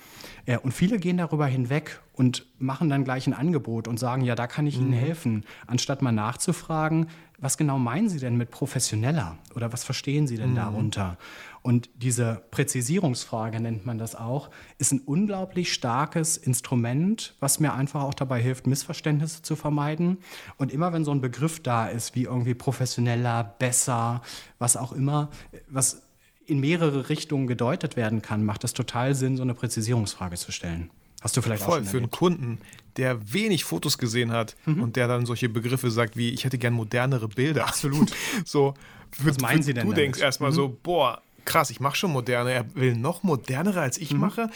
Äh, 0.45 0.59
und 0.59 0.73
viele 0.73 0.99
gehen 0.99 1.17
darüber 1.17 1.47
hinweg 1.47 2.01
und 2.13 2.47
machen 2.59 2.89
dann 2.89 3.05
gleich 3.05 3.27
ein 3.27 3.35
Angebot 3.35 3.89
und 3.89 3.99
sagen, 3.99 4.23
ja, 4.23 4.35
da 4.35 4.47
kann 4.47 4.67
ich 4.67 4.79
mhm. 4.79 4.87
Ihnen 4.87 4.93
helfen, 4.93 5.45
anstatt 5.67 6.03
mal 6.03 6.13
nachzufragen, 6.13 7.09
was 7.39 7.59
genau 7.59 7.79
meinen 7.79 8.09
Sie 8.09 8.19
denn 8.19 8.37
mit 8.37 8.51
professioneller 8.51 9.37
oder 9.55 9.73
was 9.73 9.85
verstehen 9.85 10.27
Sie 10.27 10.37
denn 10.37 10.53
mhm. 10.53 10.57
darunter? 10.57 11.19
Und 11.67 11.91
diese 11.97 12.45
Präzisierungsfrage 12.53 13.59
nennt 13.59 13.85
man 13.85 13.99
das 13.99 14.15
auch, 14.15 14.51
ist 14.79 14.93
ein 14.93 15.01
unglaublich 15.01 15.73
starkes 15.73 16.37
Instrument, 16.37 17.35
was 17.41 17.59
mir 17.59 17.75
einfach 17.75 18.05
auch 18.05 18.15
dabei 18.15 18.41
hilft, 18.41 18.69
Missverständnisse 18.69 19.43
zu 19.43 19.57
vermeiden. 19.57 20.19
Und 20.59 20.73
immer 20.73 20.93
wenn 20.93 21.05
so 21.05 21.11
ein 21.11 21.21
Begriff 21.21 21.61
da 21.61 21.89
ist, 21.89 22.15
wie 22.15 22.23
irgendwie 22.23 22.55
professioneller, 22.55 23.57
besser, 23.59 24.23
was 24.61 24.77
auch 24.77 24.93
immer, 24.93 25.29
was 25.67 26.03
in 26.47 26.61
mehrere 26.61 27.09
Richtungen 27.09 27.49
gedeutet 27.49 27.97
werden 27.97 28.23
kann, 28.23 28.45
macht 28.45 28.63
es 28.63 28.73
total 28.73 29.17
Sinn, 29.17 29.37
so 29.37 29.43
eine 29.43 29.55
Präzisierungsfrage 29.55 30.37
zu 30.37 30.53
stellen. 30.53 30.91
Hast 31.21 31.37
du 31.37 31.43
vielleicht 31.43 31.65
Voll, 31.65 31.81
auch 31.81 31.83
schon 31.83 31.87
für 31.87 31.97
einen 31.97 32.11
Kunden, 32.13 32.59
der 32.97 33.33
wenig 33.33 33.65
Fotos 33.65 33.99
gesehen 33.99 34.31
hat 34.31 34.55
mhm. 34.67 34.85
und 34.85 34.95
der 34.95 35.09
dann 35.09 35.27
solche 35.27 35.49
Begriffe 35.49 35.91
sagt 35.91 36.17
wie, 36.17 36.31
ich 36.31 36.45
hätte 36.45 36.59
gern 36.59 36.75
modernere 36.75 37.27
Bilder. 37.27 37.67
Absolut. 37.67 38.13
so, 38.45 38.75
für, 39.11 39.31
Was 39.31 39.41
meinen 39.41 39.65
Sie 39.65 39.75
denn? 39.75 39.87
Du 39.89 39.93
denkst 39.93 40.21
erstmal 40.21 40.51
mhm. 40.51 40.55
so, 40.55 40.79
boah, 40.81 41.23
krass, 41.47 41.71
ich 41.71 41.81
mache 41.81 41.97
schon 41.97 42.13
moderne, 42.13 42.53
er 42.53 42.75
will 42.75 42.95
noch 42.95 43.23
modernere 43.23 43.81
als 43.81 43.97
ich 43.97 44.13
mhm. 44.13 44.21
mache. 44.21 44.51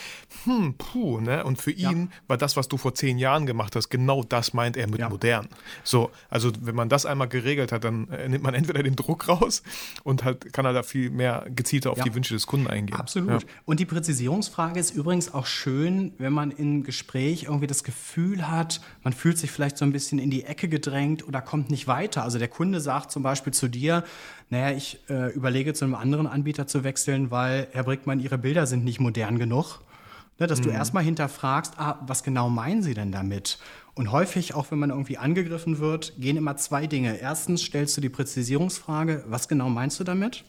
Hm, 0.44 0.74
puh, 0.74 1.20
ne? 1.20 1.44
Und 1.44 1.60
für 1.62 1.70
ihn 1.70 2.02
ja. 2.02 2.18
war 2.28 2.36
das, 2.36 2.56
was 2.56 2.68
du 2.68 2.76
vor 2.76 2.94
zehn 2.94 3.16
Jahren 3.16 3.46
gemacht 3.46 3.74
hast, 3.76 3.88
genau 3.88 4.22
das 4.22 4.52
meint 4.52 4.76
er 4.76 4.88
mit 4.88 5.00
ja. 5.00 5.08
modern. 5.08 5.48
So, 5.84 6.10
also 6.28 6.52
wenn 6.60 6.74
man 6.74 6.88
das 6.88 7.06
einmal 7.06 7.28
geregelt 7.28 7.72
hat, 7.72 7.84
dann 7.84 8.08
äh, 8.08 8.28
nimmt 8.28 8.44
man 8.44 8.54
entweder 8.60 8.82
den 8.82 8.96
Druck 8.96 9.28
raus 9.28 9.62
und 10.02 10.24
halt 10.24 10.52
kann 10.52 10.66
er 10.66 10.72
da 10.72 10.82
viel 10.82 11.10
mehr 11.10 11.46
gezielter 11.54 11.92
auf 11.92 11.98
ja. 11.98 12.04
die 12.04 12.14
Wünsche 12.14 12.34
des 12.34 12.46
Kunden 12.46 12.66
eingehen. 12.66 12.98
Absolut. 12.98 13.46
Und 13.64 13.80
die 13.80 13.86
Präzisierungsfrage 13.86 14.78
ist 14.78 14.94
übrigens 14.94 15.32
auch 15.32 15.46
schön, 15.46 16.12
wenn 16.18 16.32
man 16.32 16.50
im 16.50 16.82
Gespräch 16.82 17.44
irgendwie 17.44 17.66
das 17.66 17.84
Gefühl 17.84 18.48
hat, 18.48 18.80
man 19.02 19.12
fühlt 19.12 19.38
sich 19.38 19.50
vielleicht 19.50 19.78
so 19.78 19.84
ein 19.84 19.92
bisschen 19.92 20.18
in 20.18 20.30
die 20.30 20.44
Ecke 20.44 20.68
gedrängt 20.68 21.26
oder 21.26 21.40
kommt 21.40 21.70
nicht 21.70 21.86
weiter. 21.86 22.24
Also 22.24 22.38
der 22.38 22.48
Kunde 22.48 22.80
sagt 22.80 23.12
zum 23.12 23.22
Beispiel 23.22 23.52
zu 23.52 23.68
dir, 23.68 24.04
naja, 24.50 24.76
ich 24.76 24.98
äh, 25.08 25.32
überlege 25.32 25.74
zu 25.74 25.84
einem 25.84 25.94
anderen 25.94 26.26
Anbieter 26.26 26.66
zu 26.66 26.82
wechseln, 26.82 27.30
weil, 27.30 27.68
Herr 27.70 27.84
Brickmann, 27.84 28.18
Ihre 28.18 28.36
Bilder 28.36 28.66
sind 28.66 28.84
nicht 28.84 29.00
modern 29.00 29.38
genug. 29.38 29.80
Ne, 30.40 30.46
dass 30.46 30.58
mhm. 30.60 30.64
du 30.64 30.70
erstmal 30.70 31.04
hinterfragst, 31.04 31.74
ah, 31.78 32.00
was 32.06 32.22
genau 32.24 32.48
meinen 32.48 32.82
Sie 32.82 32.94
denn 32.94 33.12
damit? 33.12 33.58
Und 33.94 34.10
häufig, 34.10 34.54
auch 34.54 34.70
wenn 34.70 34.78
man 34.78 34.90
irgendwie 34.90 35.18
angegriffen 35.18 35.78
wird, 35.78 36.14
gehen 36.18 36.36
immer 36.36 36.56
zwei 36.56 36.86
Dinge. 36.86 37.20
Erstens 37.20 37.62
stellst 37.62 37.96
du 37.96 38.00
die 38.00 38.08
Präzisierungsfrage, 38.08 39.24
was 39.28 39.48
genau 39.48 39.68
meinst 39.68 40.00
du 40.00 40.04
damit? 40.04 40.44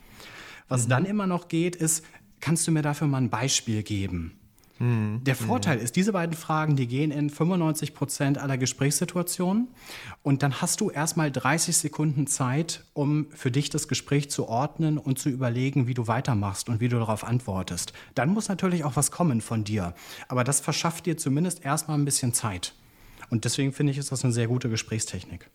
Was 0.67 0.85
mhm. 0.85 0.89
dann 0.89 1.05
immer 1.05 1.27
noch 1.27 1.47
geht, 1.47 1.75
ist, 1.75 2.03
kannst 2.39 2.65
du 2.67 2.71
mir 2.71 2.81
dafür 2.81 3.07
mal 3.07 3.17
ein 3.17 3.29
Beispiel 3.29 3.83
geben? 3.83 4.39
Mhm. 4.81 5.23
Der 5.23 5.35
Vorteil 5.35 5.77
mhm. 5.77 5.83
ist, 5.83 5.95
diese 5.95 6.11
beiden 6.11 6.35
Fragen, 6.35 6.75
die 6.75 6.87
gehen 6.87 7.11
in 7.11 7.29
95 7.29 7.93
Prozent 7.93 8.37
aller 8.39 8.57
Gesprächssituationen. 8.57 9.67
Und 10.23 10.41
dann 10.41 10.59
hast 10.59 10.81
du 10.81 10.89
erstmal 10.89 11.31
30 11.31 11.77
Sekunden 11.77 12.25
Zeit, 12.25 12.83
um 12.93 13.27
für 13.29 13.51
dich 13.51 13.69
das 13.69 13.87
Gespräch 13.87 14.31
zu 14.31 14.47
ordnen 14.47 14.97
und 14.97 15.19
zu 15.19 15.29
überlegen, 15.29 15.85
wie 15.85 15.93
du 15.93 16.07
weitermachst 16.07 16.67
und 16.67 16.79
wie 16.79 16.89
du 16.89 16.97
darauf 16.97 17.23
antwortest. 17.23 17.93
Dann 18.15 18.29
muss 18.29 18.49
natürlich 18.49 18.83
auch 18.83 18.95
was 18.95 19.11
kommen 19.11 19.41
von 19.41 19.63
dir. 19.63 19.93
Aber 20.27 20.43
das 20.43 20.59
verschafft 20.59 21.05
dir 21.05 21.15
zumindest 21.15 21.63
erstmal 21.63 21.99
ein 21.99 22.05
bisschen 22.05 22.33
Zeit. 22.33 22.73
Und 23.29 23.45
deswegen 23.45 23.73
finde 23.73 23.91
ich, 23.91 23.99
ist 23.99 24.11
das 24.11 24.23
eine 24.23 24.33
sehr 24.33 24.47
gute 24.47 24.67
Gesprächstechnik. 24.67 25.47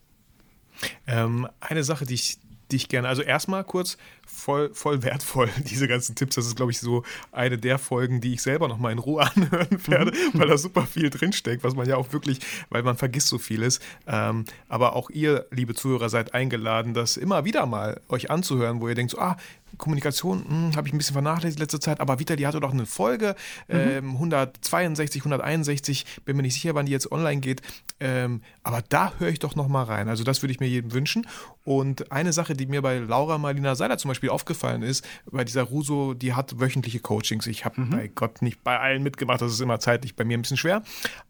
Ähm, 1.08 1.48
eine 1.58 1.82
Sache, 1.82 2.06
die 2.06 2.14
ich, 2.14 2.38
die 2.70 2.76
ich 2.76 2.88
gerne, 2.88 3.08
also 3.08 3.22
erstmal 3.22 3.64
kurz, 3.64 3.96
voll, 4.26 4.72
voll 4.74 5.02
wertvoll, 5.02 5.48
diese 5.70 5.88
ganzen 5.88 6.14
Tipps. 6.14 6.34
Das 6.34 6.46
ist, 6.46 6.56
glaube 6.56 6.72
ich, 6.72 6.80
so 6.80 7.04
eine 7.32 7.58
der 7.58 7.78
Folgen, 7.78 8.20
die 8.20 8.34
ich 8.34 8.42
selber 8.42 8.68
nochmal 8.68 8.92
in 8.92 8.98
Ruhe 8.98 9.22
anhören 9.34 9.86
werde, 9.86 10.12
mhm. 10.12 10.38
weil 10.38 10.48
da 10.48 10.58
super 10.58 10.86
viel 10.86 11.10
drinsteckt, 11.10 11.64
was 11.64 11.74
man 11.74 11.88
ja 11.88 11.96
auch 11.96 12.12
wirklich, 12.12 12.40
weil 12.70 12.82
man 12.82 12.96
vergisst 12.96 13.28
so 13.28 13.38
vieles. 13.38 13.80
Ähm, 14.06 14.44
aber 14.68 14.96
auch 14.96 15.10
ihr, 15.10 15.46
liebe 15.50 15.74
Zuhörer, 15.74 16.08
seid 16.08 16.34
eingeladen, 16.34 16.94
das 16.94 17.16
immer 17.16 17.44
wieder 17.44 17.66
mal 17.66 18.00
euch 18.08 18.30
anzuhören, 18.30 18.80
wo 18.80 18.88
ihr 18.88 18.94
denkt, 18.94 19.12
so, 19.12 19.18
ah, 19.18 19.36
Kommunikation 19.78 20.44
hm, 20.46 20.76
habe 20.76 20.88
ich 20.88 20.94
ein 20.94 20.98
bisschen 20.98 21.14
vernachlässigt 21.14 21.60
letzte 21.60 21.80
Zeit, 21.80 22.00
aber 22.00 22.18
Vitali 22.18 22.42
hatte 22.42 22.60
doch 22.60 22.72
eine 22.72 22.86
Folge, 22.86 23.36
mhm. 23.68 23.76
ähm, 23.76 24.10
162, 24.12 25.22
161, 25.22 26.04
bin 26.24 26.36
mir 26.36 26.42
nicht 26.42 26.54
sicher, 26.54 26.74
wann 26.74 26.86
die 26.86 26.92
jetzt 26.92 27.10
online 27.10 27.40
geht, 27.40 27.62
ähm, 28.00 28.42
aber 28.62 28.82
da 28.88 29.12
höre 29.18 29.28
ich 29.28 29.38
doch 29.38 29.54
nochmal 29.54 29.84
rein. 29.84 30.08
Also 30.08 30.24
das 30.24 30.42
würde 30.42 30.52
ich 30.52 30.60
mir 30.60 30.68
jedem 30.68 30.92
wünschen. 30.92 31.26
Und 31.64 32.12
eine 32.12 32.32
Sache, 32.32 32.54
die 32.54 32.66
mir 32.66 32.82
bei 32.82 32.98
Laura 32.98 33.38
Marlina 33.38 33.74
Seiler 33.74 33.98
zum 33.98 34.10
Beispiel 34.10 34.16
Beispiel 34.16 34.30
aufgefallen 34.30 34.82
ist, 34.82 35.06
bei 35.30 35.44
dieser 35.44 35.62
Ruso, 35.62 36.14
die 36.14 36.32
hat 36.32 36.58
wöchentliche 36.58 37.00
Coachings. 37.00 37.46
Ich 37.46 37.64
habe 37.64 37.80
mhm. 37.80 37.90
bei 37.90 38.08
Gott 38.08 38.40
nicht 38.40 38.64
bei 38.64 38.78
allen 38.78 39.02
mitgemacht, 39.02 39.42
das 39.42 39.52
ist 39.52 39.60
immer 39.60 39.78
zeitlich 39.78 40.16
bei 40.16 40.24
mir 40.24 40.38
ein 40.38 40.42
bisschen 40.42 40.56
schwer. 40.56 40.82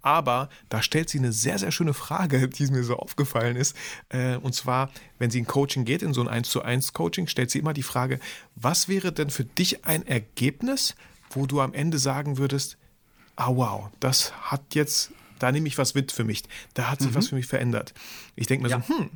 Aber 0.02 0.48
da 0.68 0.82
stellt 0.82 1.08
sie 1.08 1.18
eine 1.18 1.32
sehr, 1.32 1.58
sehr 1.58 1.72
schöne 1.72 1.94
Frage, 1.94 2.48
die 2.48 2.66
mir 2.68 2.84
so 2.84 2.96
aufgefallen 2.96 3.56
ist. 3.56 3.76
Äh, 4.08 4.36
und 4.36 4.54
zwar, 4.54 4.90
wenn 5.18 5.30
sie 5.30 5.38
in 5.40 5.46
Coaching 5.46 5.84
geht, 5.84 6.02
in 6.02 6.14
so 6.14 6.20
ein 6.20 6.28
1 6.28 6.48
zu 6.48 6.62
1 6.62 6.92
Coaching, 6.92 7.26
stellt 7.26 7.50
sie 7.50 7.58
immer 7.58 7.72
die 7.72 7.82
Frage, 7.82 8.20
was 8.54 8.88
wäre 8.88 9.12
denn 9.12 9.30
für 9.30 9.44
dich 9.44 9.84
ein 9.84 10.06
Ergebnis, 10.06 10.94
wo 11.30 11.46
du 11.46 11.60
am 11.60 11.74
Ende 11.74 11.98
sagen 11.98 12.38
würdest, 12.38 12.78
ah 13.36 13.50
wow, 13.54 13.90
das 14.00 14.32
hat 14.50 14.74
jetzt, 14.74 15.12
da 15.38 15.52
nehme 15.52 15.68
ich 15.68 15.78
was 15.78 15.94
mit 15.94 16.12
für 16.12 16.24
mich, 16.24 16.44
da 16.74 16.90
hat 16.90 17.00
sich 17.00 17.10
mhm. 17.10 17.14
was 17.14 17.28
für 17.28 17.34
mich 17.34 17.46
verändert. 17.46 17.94
Ich 18.34 18.46
denke 18.46 18.64
mir 18.64 18.70
ja. 18.70 18.82
so, 18.86 18.94
hm, 18.94 19.10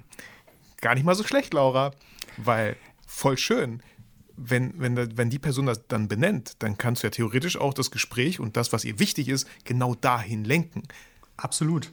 gar 0.80 0.94
nicht 0.94 1.04
mal 1.04 1.14
so 1.14 1.24
schlecht, 1.24 1.54
Laura, 1.54 1.92
weil 2.36 2.76
voll 3.06 3.38
schön. 3.38 3.82
Wenn, 4.36 4.80
wenn, 4.80 5.18
wenn 5.18 5.28
die 5.28 5.38
Person 5.38 5.66
das 5.66 5.86
dann 5.88 6.08
benennt, 6.08 6.54
dann 6.60 6.78
kannst 6.78 7.02
du 7.02 7.06
ja 7.06 7.10
theoretisch 7.10 7.58
auch 7.58 7.74
das 7.74 7.90
Gespräch 7.90 8.40
und 8.40 8.56
das, 8.56 8.72
was 8.72 8.84
ihr 8.84 8.98
wichtig 8.98 9.28
ist, 9.28 9.46
genau 9.64 9.94
dahin 9.94 10.44
lenken. 10.44 10.84
Absolut. 11.36 11.92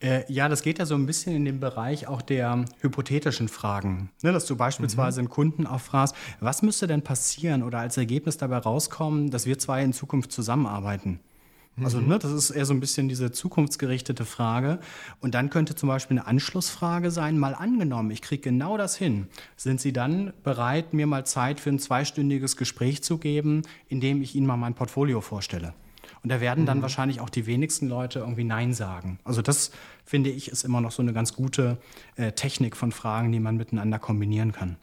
Äh, 0.00 0.30
ja, 0.32 0.48
das 0.48 0.62
geht 0.62 0.78
ja 0.78 0.86
so 0.86 0.94
ein 0.94 1.06
bisschen 1.06 1.34
in 1.34 1.44
den 1.44 1.60
Bereich 1.60 2.08
auch 2.08 2.22
der 2.22 2.64
hypothetischen 2.80 3.48
Fragen. 3.48 4.10
Ne, 4.22 4.32
dass 4.32 4.46
du 4.46 4.56
beispielsweise 4.56 5.20
mhm. 5.20 5.26
einen 5.26 5.34
Kunden 5.34 5.66
auch 5.66 5.80
fragst, 5.80 6.14
was 6.40 6.62
müsste 6.62 6.86
denn 6.86 7.02
passieren 7.02 7.62
oder 7.62 7.78
als 7.78 7.96
Ergebnis 7.96 8.36
dabei 8.36 8.58
rauskommen, 8.58 9.30
dass 9.30 9.46
wir 9.46 9.58
zwei 9.58 9.82
in 9.82 9.92
Zukunft 9.92 10.32
zusammenarbeiten? 10.32 11.20
Also 11.82 11.98
mhm. 11.98 12.08
ne, 12.08 12.18
das 12.18 12.30
ist 12.30 12.50
eher 12.50 12.66
so 12.66 12.72
ein 12.72 12.80
bisschen 12.80 13.08
diese 13.08 13.32
zukunftsgerichtete 13.32 14.24
Frage. 14.24 14.78
Und 15.20 15.34
dann 15.34 15.50
könnte 15.50 15.74
zum 15.74 15.88
Beispiel 15.88 16.18
eine 16.18 16.26
Anschlussfrage 16.26 17.10
sein, 17.10 17.38
mal 17.38 17.54
angenommen, 17.54 18.10
ich 18.10 18.22
kriege 18.22 18.42
genau 18.42 18.76
das 18.76 18.96
hin. 18.96 19.26
Sind 19.56 19.80
Sie 19.80 19.92
dann 19.92 20.32
bereit, 20.44 20.94
mir 20.94 21.06
mal 21.06 21.26
Zeit 21.26 21.58
für 21.58 21.70
ein 21.70 21.80
zweistündiges 21.80 22.56
Gespräch 22.56 23.02
zu 23.02 23.18
geben, 23.18 23.62
in 23.88 24.00
dem 24.00 24.22
ich 24.22 24.36
Ihnen 24.36 24.46
mal 24.46 24.56
mein 24.56 24.74
Portfolio 24.74 25.20
vorstelle? 25.20 25.74
Und 26.24 26.30
da 26.30 26.40
werden 26.40 26.64
dann 26.64 26.78
mhm. 26.78 26.82
wahrscheinlich 26.82 27.20
auch 27.20 27.28
die 27.28 27.46
wenigsten 27.46 27.86
Leute 27.86 28.20
irgendwie 28.20 28.44
Nein 28.44 28.72
sagen. 28.72 29.18
Also 29.24 29.42
das, 29.42 29.70
finde 30.06 30.30
ich, 30.30 30.50
ist 30.50 30.64
immer 30.64 30.80
noch 30.80 30.90
so 30.90 31.02
eine 31.02 31.12
ganz 31.12 31.34
gute 31.34 31.76
äh, 32.16 32.32
Technik 32.32 32.76
von 32.76 32.92
Fragen, 32.92 33.30
die 33.30 33.40
man 33.40 33.58
miteinander 33.58 33.98
kombinieren 33.98 34.52
kann. 34.52 34.76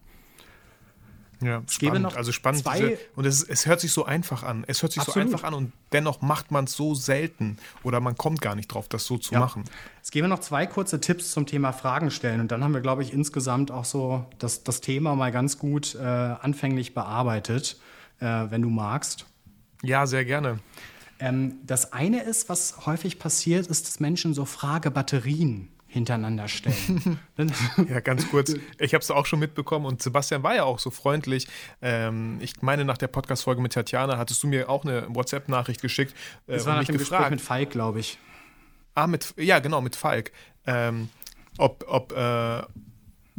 Ja, 1.42 1.64
es 1.66 1.74
spannend. 1.74 2.04
Noch 2.04 2.16
also 2.16 2.32
spannend. 2.32 2.64
Diese, 2.72 3.00
und 3.16 3.26
es, 3.26 3.42
es, 3.42 3.66
hört 3.66 3.80
sich 3.80 3.92
so 3.92 4.06
einfach 4.06 4.44
an. 4.44 4.64
Es 4.68 4.84
hört 4.84 4.92
sich 4.92 5.02
Absolut. 5.02 5.30
so 5.30 5.34
einfach 5.34 5.48
an 5.48 5.56
und 5.56 5.74
dennoch 5.92 6.22
macht 6.22 6.52
man 6.52 6.66
es 6.66 6.74
so 6.74 6.94
selten 6.94 7.58
oder 7.82 8.00
man 8.00 8.16
kommt 8.16 8.42
gar 8.42 8.54
nicht 8.54 8.68
drauf, 8.68 8.88
das 8.88 9.06
so 9.06 9.18
zu 9.18 9.34
ja. 9.34 9.40
machen. 9.40 9.64
Es 10.04 10.12
geben 10.12 10.30
noch 10.30 10.42
zwei 10.42 10.68
kurze 10.68 11.02
Tipps 11.02 11.32
zum 11.32 11.48
Thema 11.48 11.72
Fragen 11.72 12.12
stellen 12.12 12.42
und 12.42 12.52
dann 12.52 12.64
haben 12.64 12.76
wir, 12.76 12.82
glaube 12.82 13.02
ich, 13.02 13.12
insgesamt 13.12 13.72
auch 13.72 13.86
so 13.86 14.28
das, 14.38 14.64
das 14.64 14.82
Thema 14.82 15.16
mal 15.16 15.32
ganz 15.32 15.58
gut 15.58 15.96
äh, 15.96 16.04
anfänglich 16.06 16.94
bearbeitet, 16.94 17.80
äh, 18.20 18.26
wenn 18.26 18.62
du 18.62 18.70
magst. 18.70 19.26
Ja, 19.82 20.06
sehr 20.06 20.26
gerne. 20.26 20.60
Ähm, 21.22 21.60
das 21.64 21.94
eine 21.94 22.24
ist, 22.24 22.50
was 22.50 22.88
häufig 22.88 23.20
passiert, 23.20 23.68
ist, 23.68 23.88
dass 23.88 24.00
Menschen 24.00 24.34
so 24.34 24.44
Fragebatterien 24.44 25.70
hintereinander 25.86 26.48
stellen. 26.48 27.20
ja, 27.90 28.00
ganz 28.00 28.28
kurz. 28.30 28.56
Ich 28.80 28.96
habe 28.96 29.04
es 29.04 29.12
auch 29.12 29.28
schon 29.28 29.40
mitbekommen 29.40 29.86
und 29.86 30.02
Sebastian 30.02 30.42
war 30.42 30.56
ja 30.56 30.64
auch 30.64 30.80
so 30.80 30.90
freundlich. 30.90 31.48
Ähm, 31.82 32.40
ich 32.42 32.62
meine, 32.62 32.86
nach 32.86 32.98
der 32.98 33.08
Podcast-Folge 33.08 33.62
mit 33.62 33.74
Tatjana 33.74 34.18
hattest 34.18 34.42
du 34.42 34.48
mir 34.48 34.68
auch 34.68 34.84
eine 34.84 35.06
WhatsApp-Nachricht 35.10 35.82
geschickt. 35.82 36.16
Äh, 36.48 36.54
das 36.54 36.66
war 36.66 36.76
nach 36.76 36.86
dem 36.86 36.98
gefragt, 36.98 37.10
Gespräch 37.20 37.30
mit 37.30 37.42
Falk, 37.42 37.70
glaube 37.70 38.00
ich. 38.00 38.18
Ah, 38.96 39.06
mit, 39.06 39.34
ja, 39.38 39.60
genau, 39.60 39.82
mit 39.82 39.96
Falk. 39.96 40.32
Ähm, 40.66 41.10
ob, 41.60 41.86
ob, 41.88 42.14
äh, 42.14 42.16
da 42.16 42.70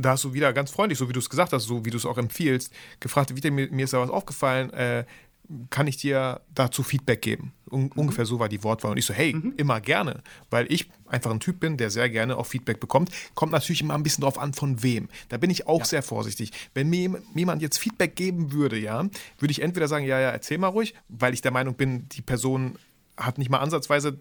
hast 0.04 0.22
du 0.22 0.34
wieder 0.34 0.52
ganz 0.52 0.70
freundlich, 0.70 0.98
so 0.98 1.08
wie 1.08 1.12
du 1.12 1.20
es 1.20 1.30
gesagt 1.30 1.52
hast, 1.52 1.64
so 1.64 1.84
wie 1.84 1.90
du 1.90 1.96
es 1.96 2.06
auch 2.06 2.18
empfiehlst, 2.18 2.72
gefragt, 3.00 3.34
wieder, 3.34 3.50
mir, 3.50 3.70
mir 3.72 3.84
ist 3.84 3.92
da 3.92 4.00
was 4.00 4.10
aufgefallen, 4.10 4.72
äh, 4.72 5.04
kann 5.70 5.86
ich 5.86 5.96
dir 5.96 6.40
dazu 6.54 6.82
Feedback 6.82 7.22
geben? 7.22 7.52
Un 7.70 7.84
mhm. 7.84 7.90
Ungefähr 7.94 8.26
so 8.26 8.38
war 8.38 8.48
die 8.48 8.62
Wortwahl. 8.62 8.92
Und 8.92 8.98
ich 8.98 9.06
so, 9.06 9.14
hey, 9.14 9.34
mhm. 9.34 9.54
immer 9.56 9.80
gerne, 9.80 10.22
weil 10.50 10.70
ich 10.72 10.90
einfach 11.06 11.30
ein 11.30 11.40
Typ 11.40 11.60
bin, 11.60 11.76
der 11.76 11.90
sehr 11.90 12.08
gerne 12.08 12.36
auch 12.36 12.46
Feedback 12.46 12.80
bekommt. 12.80 13.10
Kommt 13.34 13.52
natürlich 13.52 13.80
immer 13.80 13.94
ein 13.94 14.02
bisschen 14.02 14.22
drauf 14.22 14.38
an, 14.38 14.54
von 14.54 14.82
wem. 14.82 15.08
Da 15.28 15.36
bin 15.36 15.50
ich 15.50 15.66
auch 15.66 15.80
ja. 15.80 15.84
sehr 15.84 16.02
vorsichtig. 16.02 16.52
Wenn 16.74 16.88
mir 16.88 17.22
jemand 17.34 17.62
jetzt 17.62 17.78
Feedback 17.78 18.16
geben 18.16 18.52
würde, 18.52 18.78
ja, 18.78 19.02
würde 19.38 19.52
ich 19.52 19.62
entweder 19.62 19.88
sagen, 19.88 20.04
ja, 20.04 20.20
ja, 20.20 20.30
erzähl 20.30 20.58
mal 20.58 20.68
ruhig, 20.68 20.94
weil 21.08 21.34
ich 21.34 21.42
der 21.42 21.50
Meinung 21.50 21.74
bin, 21.74 22.08
die 22.10 22.22
Person 22.22 22.76
hat 23.16 23.38
nicht 23.38 23.50
mal 23.50 23.58
ansatzweise 23.58 24.18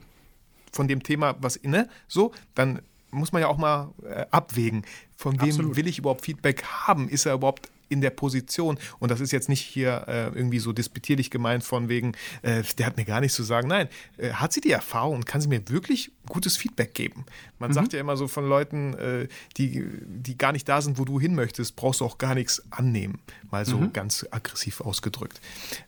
von 0.72 0.88
dem 0.88 1.03
Thema 1.03 1.36
was 1.39 1.55
inne, 1.55 1.89
so, 2.07 2.32
dann 2.55 2.82
muss 3.11 3.32
man 3.32 3.41
ja 3.41 3.47
auch 3.47 3.57
mal 3.57 3.93
äh, 4.03 4.26
abwägen, 4.32 4.86
von 5.15 5.39
wem 5.41 5.49
Absolut. 5.49 5.76
will 5.76 5.88
ich 5.88 5.99
überhaupt 5.99 6.22
Feedback 6.22 6.63
haben? 6.63 7.09
Ist 7.09 7.26
er 7.26 7.36
überhaupt 7.36 7.69
in 7.91 8.01
der 8.01 8.09
Position. 8.09 8.79
Und 8.99 9.11
das 9.11 9.19
ist 9.19 9.31
jetzt 9.31 9.49
nicht 9.49 9.61
hier 9.61 10.05
äh, 10.07 10.25
irgendwie 10.27 10.59
so 10.59 10.71
disputierlich 10.73 11.29
gemeint 11.29 11.63
von 11.63 11.89
wegen, 11.89 12.13
äh, 12.41 12.63
der 12.77 12.85
hat 12.85 12.97
mir 12.97 13.05
gar 13.05 13.19
nichts 13.19 13.35
zu 13.35 13.43
sagen. 13.43 13.67
Nein, 13.67 13.89
äh, 14.17 14.31
hat 14.31 14.53
sie 14.53 14.61
die 14.61 14.71
Erfahrung 14.71 15.15
und 15.15 15.25
kann 15.25 15.41
sie 15.41 15.47
mir 15.47 15.61
wirklich 15.69 16.11
gutes 16.27 16.55
Feedback 16.55 16.93
geben. 16.93 17.25
Man 17.59 17.71
mhm. 17.71 17.73
sagt 17.75 17.93
ja 17.93 17.99
immer 17.99 18.15
so 18.15 18.27
von 18.27 18.47
Leuten, 18.47 18.93
äh, 18.93 19.27
die, 19.57 19.85
die 20.05 20.37
gar 20.37 20.53
nicht 20.53 20.67
da 20.67 20.81
sind, 20.81 20.97
wo 20.97 21.05
du 21.05 21.19
hin 21.19 21.35
möchtest, 21.35 21.75
brauchst 21.75 21.99
du 21.99 22.05
auch 22.05 22.17
gar 22.17 22.35
nichts 22.35 22.63
annehmen. 22.71 23.19
Mal 23.51 23.65
so 23.65 23.77
mhm. 23.77 23.93
ganz 23.93 24.25
aggressiv 24.31 24.81
ausgedrückt. 24.81 25.41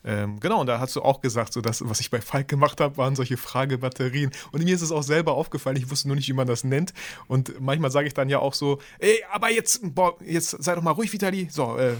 Ähm, 0.03 0.39
genau, 0.39 0.61
und 0.61 0.67
da 0.67 0.79
hast 0.79 0.95
du 0.95 1.01
auch 1.01 1.21
gesagt, 1.21 1.53
so 1.53 1.61
das, 1.61 1.87
was 1.87 1.99
ich 2.01 2.09
bei 2.09 2.19
Falk 2.19 2.47
gemacht 2.49 2.81
habe, 2.81 2.97
waren 2.97 3.15
solche 3.15 3.37
Fragebatterien. 3.37 4.31
Und 4.51 4.63
mir 4.63 4.75
ist 4.75 4.81
es 4.81 4.91
auch 4.91 5.03
selber 5.03 5.33
aufgefallen, 5.33 5.77
ich 5.77 5.89
wusste 5.89 6.09
nur 6.09 6.15
nicht, 6.15 6.27
wie 6.27 6.33
man 6.33 6.47
das 6.47 6.63
nennt. 6.63 6.93
Und 7.27 7.61
manchmal 7.61 7.91
sage 7.91 8.07
ich 8.07 8.13
dann 8.13 8.29
ja 8.29 8.39
auch 8.39 8.53
so, 8.53 8.79
ey, 8.99 9.23
aber 9.31 9.49
jetzt, 9.49 9.81
boah, 9.95 10.17
jetzt 10.25 10.51
sei 10.63 10.75
doch 10.75 10.83
mal 10.83 10.91
ruhig, 10.91 11.13
Vitali. 11.13 11.47
So, 11.49 11.77
äh, 11.77 11.92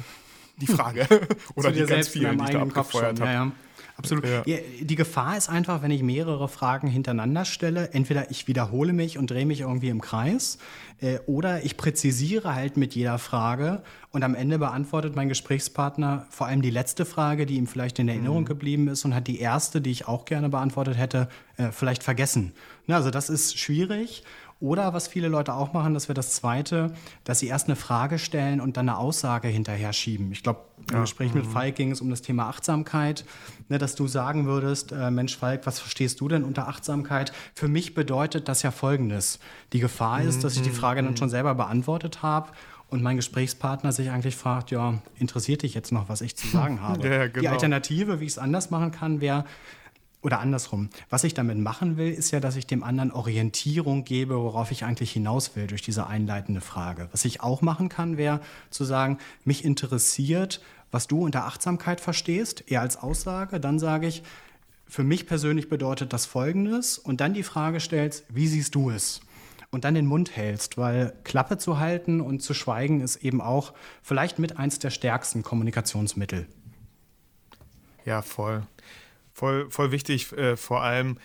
die 0.57 0.67
Frage. 0.67 1.07
Oder 1.55 1.71
die 1.71 1.85
ganz 1.85 2.07
vielen, 2.07 2.37
die 2.37 2.43
ich 2.45 2.49
da 2.51 2.61
abgefeuert 2.61 3.19
habe. 3.19 3.31
Ja, 3.31 3.45
ja. 3.45 3.51
Absolut. 3.95 4.25
Ja. 4.25 4.41
Die 4.81 4.95
Gefahr 4.95 5.37
ist 5.37 5.49
einfach, 5.49 5.83
wenn 5.83 5.91
ich 5.91 6.01
mehrere 6.01 6.47
Fragen 6.47 6.87
hintereinander 6.87 7.45
stelle, 7.45 7.91
entweder 7.93 8.31
ich 8.31 8.47
wiederhole 8.47 8.91
mich 8.91 9.19
und 9.19 9.29
drehe 9.29 9.45
mich 9.45 9.61
irgendwie 9.61 9.89
im 9.89 10.01
Kreis 10.01 10.57
äh, 10.99 11.19
oder 11.27 11.63
ich 11.63 11.77
präzisiere 11.77 12.55
halt 12.55 12.75
mit 12.75 12.95
jeder 12.95 13.19
Frage 13.19 13.83
und 14.11 14.23
am 14.23 14.33
Ende 14.33 14.57
beantwortet 14.57 15.15
mein 15.15 15.29
Gesprächspartner 15.29 16.25
vor 16.31 16.47
allem 16.47 16.63
die 16.63 16.71
letzte 16.71 17.05
Frage, 17.05 17.45
die 17.45 17.55
ihm 17.55 17.67
vielleicht 17.67 17.99
in 17.99 18.09
Erinnerung 18.09 18.41
mhm. 18.41 18.47
geblieben 18.47 18.87
ist 18.87 19.05
und 19.05 19.13
hat 19.13 19.27
die 19.27 19.39
erste, 19.39 19.79
die 19.79 19.91
ich 19.91 20.07
auch 20.07 20.25
gerne 20.25 20.49
beantwortet 20.49 20.97
hätte, 20.97 21.29
äh, 21.57 21.71
vielleicht 21.71 22.03
vergessen. 22.03 22.53
Na, 22.87 22.95
also 22.95 23.11
das 23.11 23.29
ist 23.29 23.59
schwierig. 23.59 24.23
Oder 24.63 24.93
was 24.93 25.09
viele 25.09 25.27
Leute 25.27 25.55
auch 25.55 25.73
machen, 25.73 25.93
das 25.93 26.07
wäre 26.07 26.13
das 26.13 26.31
Zweite, 26.31 26.93
dass 27.25 27.39
sie 27.39 27.47
erst 27.47 27.67
eine 27.67 27.75
Frage 27.75 28.17
stellen 28.17 28.61
und 28.61 28.77
dann 28.77 28.87
eine 28.87 28.97
Aussage 28.97 29.49
hinterher 29.49 29.91
schieben. 29.91 30.31
Ich 30.31 30.41
glaube, 30.41 30.61
im 30.87 30.95
ja. 30.95 31.01
Gespräch 31.01 31.33
mit 31.33 31.45
mhm. 31.45 31.51
Falk 31.51 31.75
ging 31.75 31.91
es 31.91 31.99
um 31.99 32.09
das 32.09 32.21
Thema 32.21 32.47
Achtsamkeit, 32.47 33.25
ne, 33.67 33.77
dass 33.77 33.95
du 33.95 34.07
sagen 34.07 34.45
würdest, 34.45 34.93
äh, 34.93 35.11
Mensch 35.11 35.35
Falk, 35.35 35.65
was 35.65 35.81
verstehst 35.81 36.21
du 36.21 36.29
denn 36.29 36.45
unter 36.45 36.69
Achtsamkeit? 36.69 37.33
Für 37.53 37.67
mich 37.67 37.93
bedeutet 37.93 38.47
das 38.47 38.63
ja 38.63 38.71
Folgendes. 38.71 39.39
Die 39.73 39.79
Gefahr 39.79 40.21
ist, 40.21 40.45
dass 40.45 40.55
ich 40.55 40.61
die 40.61 40.69
mhm. 40.69 40.75
Frage 40.75 41.03
dann 41.03 41.17
schon 41.17 41.29
selber 41.29 41.55
beantwortet 41.55 42.21
habe 42.21 42.51
und 42.89 43.03
mein 43.03 43.17
Gesprächspartner 43.17 43.91
sich 43.91 44.11
eigentlich 44.11 44.37
fragt, 44.37 44.71
ja, 44.71 44.93
interessiert 45.19 45.63
dich 45.63 45.73
jetzt 45.73 45.91
noch, 45.91 46.07
was 46.07 46.21
ich 46.21 46.37
zu 46.37 46.47
sagen 46.47 46.79
habe? 46.81 47.05
Ja, 47.05 47.27
genau. 47.27 47.41
Die 47.41 47.49
Alternative, 47.49 48.21
wie 48.21 48.25
ich 48.25 48.31
es 48.31 48.37
anders 48.37 48.71
machen 48.71 48.91
kann, 48.91 49.19
wäre, 49.19 49.43
oder 50.23 50.39
andersrum. 50.39 50.89
Was 51.09 51.23
ich 51.25 51.33
damit 51.33 51.57
machen 51.57 51.97
will, 51.97 52.11
ist 52.11 52.31
ja, 52.31 52.39
dass 52.39 52.55
ich 52.55 52.65
dem 52.65 52.83
anderen 52.83 53.11
Orientierung 53.11 54.05
gebe, 54.05 54.35
worauf 54.35 54.71
ich 54.71 54.85
eigentlich 54.85 55.11
hinaus 55.11 55.55
will 55.55 55.67
durch 55.67 55.81
diese 55.81 56.07
einleitende 56.07 56.61
Frage. 56.61 57.09
Was 57.11 57.25
ich 57.25 57.41
auch 57.41 57.61
machen 57.61 57.89
kann, 57.89 58.17
wäre 58.17 58.39
zu 58.69 58.85
sagen, 58.85 59.19
mich 59.43 59.63
interessiert, 59.65 60.61
was 60.91 61.07
du 61.07 61.23
unter 61.23 61.45
Achtsamkeit 61.45 61.99
verstehst, 61.99 62.63
eher 62.67 62.81
als 62.81 62.97
Aussage. 62.97 63.59
Dann 63.59 63.79
sage 63.79 64.07
ich, 64.07 64.23
für 64.87 65.03
mich 65.03 65.27
persönlich 65.27 65.69
bedeutet 65.69 66.13
das 66.13 66.25
Folgendes 66.25 66.97
und 66.97 67.19
dann 67.19 67.33
die 67.33 67.43
Frage 67.43 67.79
stellst, 67.79 68.25
wie 68.29 68.47
siehst 68.47 68.75
du 68.75 68.91
es? 68.91 69.21
Und 69.71 69.85
dann 69.85 69.95
den 69.95 70.05
Mund 70.05 70.35
hältst, 70.35 70.77
weil 70.77 71.13
Klappe 71.23 71.57
zu 71.57 71.79
halten 71.79 72.21
und 72.21 72.41
zu 72.41 72.53
schweigen 72.53 73.01
ist 73.01 73.17
eben 73.17 73.41
auch 73.41 73.73
vielleicht 74.03 74.37
mit 74.37 74.57
eins 74.57 74.77
der 74.77 74.91
stärksten 74.91 75.41
Kommunikationsmittel. 75.41 76.47
Ja, 78.05 78.21
voll 78.21 78.63
voll, 79.33 79.69
voll 79.69 79.91
wichtig, 79.91 80.31
äh, 80.33 80.55
vor 80.55 80.81
allem 80.81 81.17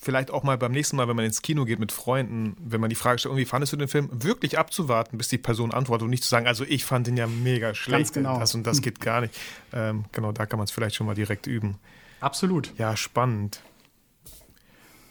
vielleicht 0.00 0.30
auch 0.30 0.42
mal 0.42 0.56
beim 0.56 0.72
nächsten 0.72 0.96
Mal, 0.96 1.08
wenn 1.08 1.16
man 1.16 1.26
ins 1.26 1.42
Kino 1.42 1.66
geht 1.66 1.78
mit 1.78 1.92
Freunden, 1.92 2.56
wenn 2.58 2.80
man 2.80 2.88
die 2.88 2.96
Frage 2.96 3.18
stellt, 3.18 3.36
wie 3.36 3.44
fandest 3.44 3.72
du 3.74 3.76
den 3.76 3.88
Film, 3.88 4.08
wirklich 4.10 4.58
abzuwarten, 4.58 5.18
bis 5.18 5.28
die 5.28 5.38
Person 5.38 5.72
antwortet 5.72 6.04
und 6.04 6.10
nicht 6.10 6.22
zu 6.22 6.28
sagen, 6.28 6.46
also 6.46 6.64
ich 6.64 6.84
fand 6.84 7.06
den 7.06 7.16
ja 7.16 7.26
mega 7.26 7.74
schlecht, 7.74 8.14
genau. 8.14 8.38
das 8.38 8.54
und 8.54 8.66
das 8.66 8.80
geht 8.80 9.00
gar 9.00 9.20
nicht. 9.20 9.38
Ähm, 9.72 10.06
genau, 10.12 10.32
da 10.32 10.46
kann 10.46 10.58
man 10.58 10.64
es 10.64 10.70
vielleicht 10.70 10.96
schon 10.96 11.06
mal 11.06 11.14
direkt 11.14 11.46
üben. 11.46 11.78
Absolut. 12.20 12.72
Ja, 12.78 12.96
spannend. 12.96 13.62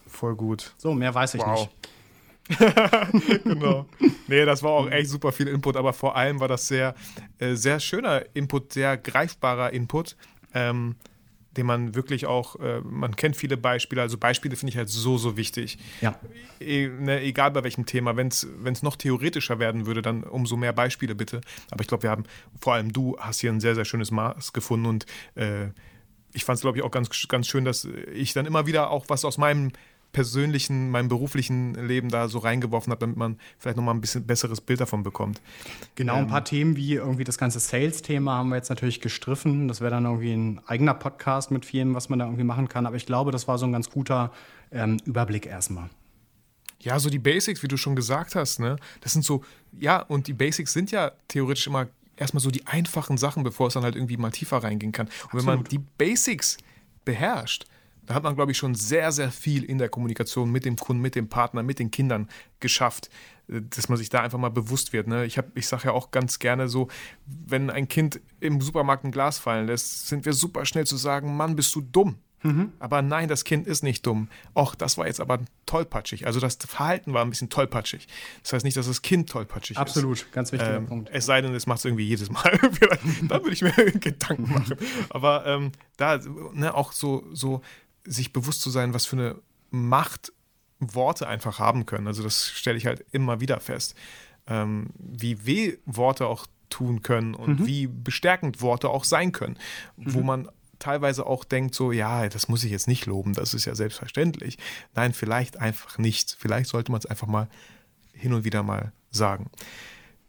Voll 0.07 0.35
gut. 0.35 0.73
So, 0.77 0.93
mehr 0.93 1.13
weiß 1.13 1.35
ich 1.35 1.41
wow. 1.41 1.59
nicht. 1.59 1.69
genau. 3.43 3.85
Nee, 4.27 4.43
das 4.43 4.63
war 4.63 4.71
auch 4.71 4.89
echt 4.89 5.09
super 5.09 5.31
viel 5.31 5.47
Input, 5.47 5.77
aber 5.77 5.93
vor 5.93 6.15
allem 6.15 6.39
war 6.39 6.47
das 6.47 6.67
sehr, 6.67 6.95
äh, 7.37 7.53
sehr 7.53 7.79
schöner 7.79 8.23
Input, 8.33 8.73
sehr 8.73 8.97
greifbarer 8.97 9.71
Input. 9.71 10.15
Ähm, 10.55 10.95
den 11.57 11.65
man 11.65 11.95
wirklich 11.95 12.25
auch, 12.25 12.57
äh, 12.59 12.81
man 12.81 13.15
kennt 13.15 13.35
viele 13.35 13.57
Beispiele, 13.57 14.01
also 14.01 14.17
Beispiele 14.17 14.55
finde 14.55 14.71
ich 14.71 14.77
halt 14.77 14.89
so, 14.89 15.17
so 15.17 15.35
wichtig. 15.35 15.77
Ja. 16.01 16.19
E, 16.59 16.87
ne, 16.87 17.21
egal 17.21 17.51
bei 17.51 17.63
welchem 17.63 17.85
Thema, 17.85 18.15
wenn 18.15 18.27
es 18.27 18.83
noch 18.83 18.95
theoretischer 18.95 19.59
werden 19.59 19.85
würde, 19.85 20.01
dann 20.01 20.23
umso 20.23 20.57
mehr 20.57 20.73
Beispiele 20.73 21.15
bitte. 21.15 21.41
Aber 21.71 21.81
ich 21.81 21.87
glaube, 21.87 22.03
wir 22.03 22.11
haben, 22.11 22.23
vor 22.61 22.73
allem 22.73 22.93
du 22.93 23.17
hast 23.19 23.39
hier 23.39 23.51
ein 23.51 23.59
sehr, 23.59 23.75
sehr 23.75 23.85
schönes 23.85 24.11
Maß 24.11 24.53
gefunden 24.53 24.85
und 24.85 25.05
äh, 25.35 25.69
ich 26.33 26.45
fand 26.45 26.57
es, 26.57 26.61
glaube 26.61 26.77
ich, 26.77 26.83
auch 26.83 26.91
ganz, 26.91 27.09
ganz 27.27 27.47
schön, 27.47 27.65
dass 27.65 27.87
ich 28.13 28.33
dann 28.33 28.45
immer 28.45 28.67
wieder 28.67 28.91
auch 28.91 29.05
was 29.07 29.25
aus 29.25 29.37
meinem 29.37 29.71
persönlichen, 30.11 30.89
meinem 30.89 31.07
beruflichen 31.07 31.75
Leben 31.75 32.09
da 32.09 32.27
so 32.27 32.39
reingeworfen 32.39 32.91
habe, 32.91 32.99
damit 32.99 33.17
man 33.17 33.37
vielleicht 33.57 33.77
nochmal 33.77 33.93
ein 33.93 34.01
bisschen 34.01 34.25
besseres 34.25 34.61
Bild 34.61 34.79
davon 34.79 35.03
bekommt. 35.03 35.41
Genau, 35.95 36.15
ein 36.15 36.27
paar 36.27 36.39
ähm, 36.39 36.45
Themen 36.45 36.75
wie 36.75 36.95
irgendwie 36.95 37.23
das 37.23 37.37
ganze 37.37 37.59
Sales-Thema 37.59 38.37
haben 38.37 38.49
wir 38.49 38.55
jetzt 38.55 38.69
natürlich 38.69 39.01
gestriffen. 39.01 39.67
Das 39.67 39.81
wäre 39.81 39.91
dann 39.91 40.05
irgendwie 40.05 40.33
ein 40.33 40.61
eigener 40.65 40.93
Podcast 40.93 41.51
mit 41.51 41.65
vielem, 41.65 41.93
was 41.93 42.09
man 42.09 42.19
da 42.19 42.25
irgendwie 42.25 42.43
machen 42.43 42.67
kann. 42.67 42.85
Aber 42.85 42.95
ich 42.95 43.05
glaube, 43.05 43.31
das 43.31 43.47
war 43.47 43.57
so 43.57 43.65
ein 43.65 43.71
ganz 43.71 43.89
guter 43.89 44.31
ähm, 44.71 44.97
Überblick 45.05 45.45
erstmal. 45.45 45.89
Ja, 46.81 46.97
so 46.99 47.09
die 47.09 47.19
Basics, 47.19 47.61
wie 47.61 47.67
du 47.67 47.77
schon 47.77 47.95
gesagt 47.95 48.35
hast, 48.35 48.59
ne? 48.59 48.77
Das 49.01 49.11
sind 49.11 49.25
so, 49.25 49.43
ja, 49.77 49.99
und 49.99 50.27
die 50.27 50.33
Basics 50.33 50.71
sind 50.71 50.91
ja 50.91 51.11
theoretisch 51.27 51.67
immer 51.67 51.87
erstmal 52.15 52.41
so 52.41 52.51
die 52.51 52.65
einfachen 52.67 53.17
Sachen, 53.17 53.43
bevor 53.43 53.67
es 53.67 53.73
dann 53.73 53.83
halt 53.83 53.95
irgendwie 53.95 54.17
mal 54.17 54.31
tiefer 54.31 54.57
reingehen 54.57 54.91
kann. 54.91 55.07
Und 55.07 55.13
Absolut. 55.25 55.47
wenn 55.47 55.55
man 55.55 55.63
die 55.65 55.79
Basics 55.79 56.57
beherrscht, 57.05 57.65
da 58.09 58.15
hat 58.15 58.23
man, 58.23 58.35
glaube 58.35 58.51
ich, 58.51 58.57
schon 58.57 58.73
sehr, 58.73 59.11
sehr 59.11 59.31
viel 59.31 59.63
in 59.63 59.77
der 59.77 59.87
Kommunikation 59.87 60.51
mit 60.51 60.65
dem 60.65 60.77
Kunden, 60.77 60.99
mit 60.99 61.13
dem 61.13 61.29
Partner, 61.29 61.61
mit 61.61 61.77
den 61.77 61.91
Kindern 61.91 62.27
geschafft, 62.59 63.11
äh, 63.47 63.61
dass 63.61 63.87
man 63.87 63.99
sich 63.99 64.09
da 64.09 64.21
einfach 64.21 64.39
mal 64.39 64.49
bewusst 64.49 64.93
wird. 64.93 65.07
Ne? 65.07 65.27
Ich, 65.27 65.39
ich 65.53 65.67
sage 65.67 65.83
ja 65.85 65.91
auch 65.91 66.09
ganz 66.09 66.39
gerne 66.39 66.67
so, 66.69 66.87
wenn 67.27 67.69
ein 67.69 67.87
Kind 67.87 68.19
im 68.39 68.61
Supermarkt 68.61 69.03
ein 69.03 69.11
Glas 69.11 69.37
fallen 69.37 69.67
lässt, 69.67 70.07
sind 70.07 70.25
wir 70.25 70.33
super 70.33 70.65
schnell 70.65 70.87
zu 70.87 70.97
sagen, 70.97 71.37
Mann, 71.37 71.55
bist 71.55 71.75
du 71.75 71.81
dumm. 71.81 72.15
Mhm. 72.41 72.71
Aber 72.79 73.03
nein, 73.03 73.27
das 73.27 73.43
Kind 73.43 73.67
ist 73.67 73.83
nicht 73.83 74.07
dumm. 74.07 74.29
Och, 74.55 74.73
das 74.73 74.97
war 74.97 75.05
jetzt 75.05 75.19
aber 75.19 75.39
tollpatschig. 75.67 76.25
Also 76.25 76.39
das 76.39 76.55
Verhalten 76.55 77.13
war 77.13 77.23
ein 77.23 77.29
bisschen 77.29 77.49
tollpatschig. 77.49 78.07
Das 78.41 78.53
heißt 78.53 78.65
nicht, 78.65 78.77
dass 78.77 78.87
das 78.87 79.03
Kind 79.03 79.29
tollpatschig 79.29 79.77
Absolut, 79.77 80.13
ist. 80.13 80.21
Absolut, 80.21 80.33
ganz 80.33 80.51
wichtiger 80.51 80.77
ähm, 80.77 80.87
Punkt. 80.87 81.09
Es 81.11 81.25
sei 81.27 81.41
denn, 81.41 81.53
es 81.53 81.67
macht 81.67 81.79
es 81.79 81.85
irgendwie 81.85 82.07
jedes 82.07 82.31
Mal. 82.31 82.57
da 83.27 83.43
würde 83.43 83.51
ich 83.51 83.61
mir 83.61 83.71
Gedanken 83.99 84.51
machen. 84.51 84.77
Aber 85.09 85.45
ähm, 85.45 85.73
da 85.97 86.19
ne, 86.53 86.73
auch 86.73 86.91
so, 86.91 87.27
so 87.33 87.61
sich 88.09 88.33
bewusst 88.33 88.61
zu 88.61 88.69
sein, 88.69 88.93
was 88.93 89.05
für 89.05 89.15
eine 89.15 89.35
Macht 89.69 90.33
Worte 90.79 91.27
einfach 91.27 91.59
haben 91.59 91.85
können. 91.85 92.07
Also 92.07 92.23
das 92.23 92.49
stelle 92.49 92.77
ich 92.77 92.85
halt 92.85 93.05
immer 93.11 93.39
wieder 93.39 93.59
fest. 93.59 93.95
Ähm, 94.47 94.87
wie 94.97 95.45
weh 95.45 95.77
Worte 95.85 96.25
auch 96.25 96.47
tun 96.69 97.01
können 97.01 97.35
und 97.35 97.61
mhm. 97.61 97.67
wie 97.67 97.87
bestärkend 97.87 98.61
Worte 98.61 98.89
auch 98.89 99.03
sein 99.03 99.31
können. 99.31 99.57
Mhm. 99.97 100.13
Wo 100.13 100.21
man 100.21 100.49
teilweise 100.79 101.25
auch 101.25 101.43
denkt, 101.43 101.75
so, 101.75 101.91
ja, 101.91 102.27
das 102.29 102.47
muss 102.47 102.63
ich 102.63 102.71
jetzt 102.71 102.87
nicht 102.87 103.05
loben, 103.05 103.33
das 103.33 103.53
ist 103.53 103.65
ja 103.65 103.75
selbstverständlich. 103.75 104.57
Nein, 104.95 105.13
vielleicht 105.13 105.57
einfach 105.57 105.97
nicht. 105.97 106.35
Vielleicht 106.39 106.69
sollte 106.69 106.91
man 106.91 106.99
es 106.99 107.05
einfach 107.05 107.27
mal 107.27 107.49
hin 108.13 108.33
und 108.33 108.45
wieder 108.45 108.63
mal 108.63 108.93
sagen. 109.11 109.49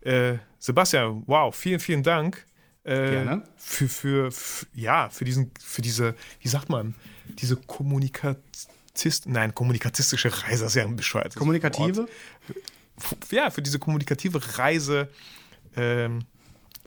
Äh, 0.01 0.39
Sebastian, 0.59 1.23
wow, 1.27 1.55
vielen, 1.55 1.81
vielen 1.81 2.03
Dank. 2.03 2.45
Äh, 2.83 3.11
Gerne. 3.11 3.43
Für, 3.57 3.89
für, 3.89 4.33
für, 4.33 4.67
ja, 4.75 5.09
für 5.11 5.25
diesen, 5.25 5.53
für 5.61 5.83
diese, 5.83 6.15
wie 6.41 6.49
sagt 6.49 6.69
man, 6.69 6.95
diese 7.31 7.57
Kommunikatist, 7.57 9.27
nein, 9.27 9.55
kommunikatistische 9.55 10.31
Reise, 10.45 10.65
das 10.65 10.73
ist 10.73 10.77
ja 10.77 10.85
ein 10.85 10.97
bescheuertes 10.97 11.37
Kommunikative? 11.37 12.03
Wort. 12.03 13.33
Ja, 13.33 13.51
für 13.51 13.63
diese 13.63 13.79
kommunikative 13.79 14.59
Reise 14.59 15.09
ähm, 15.77 16.25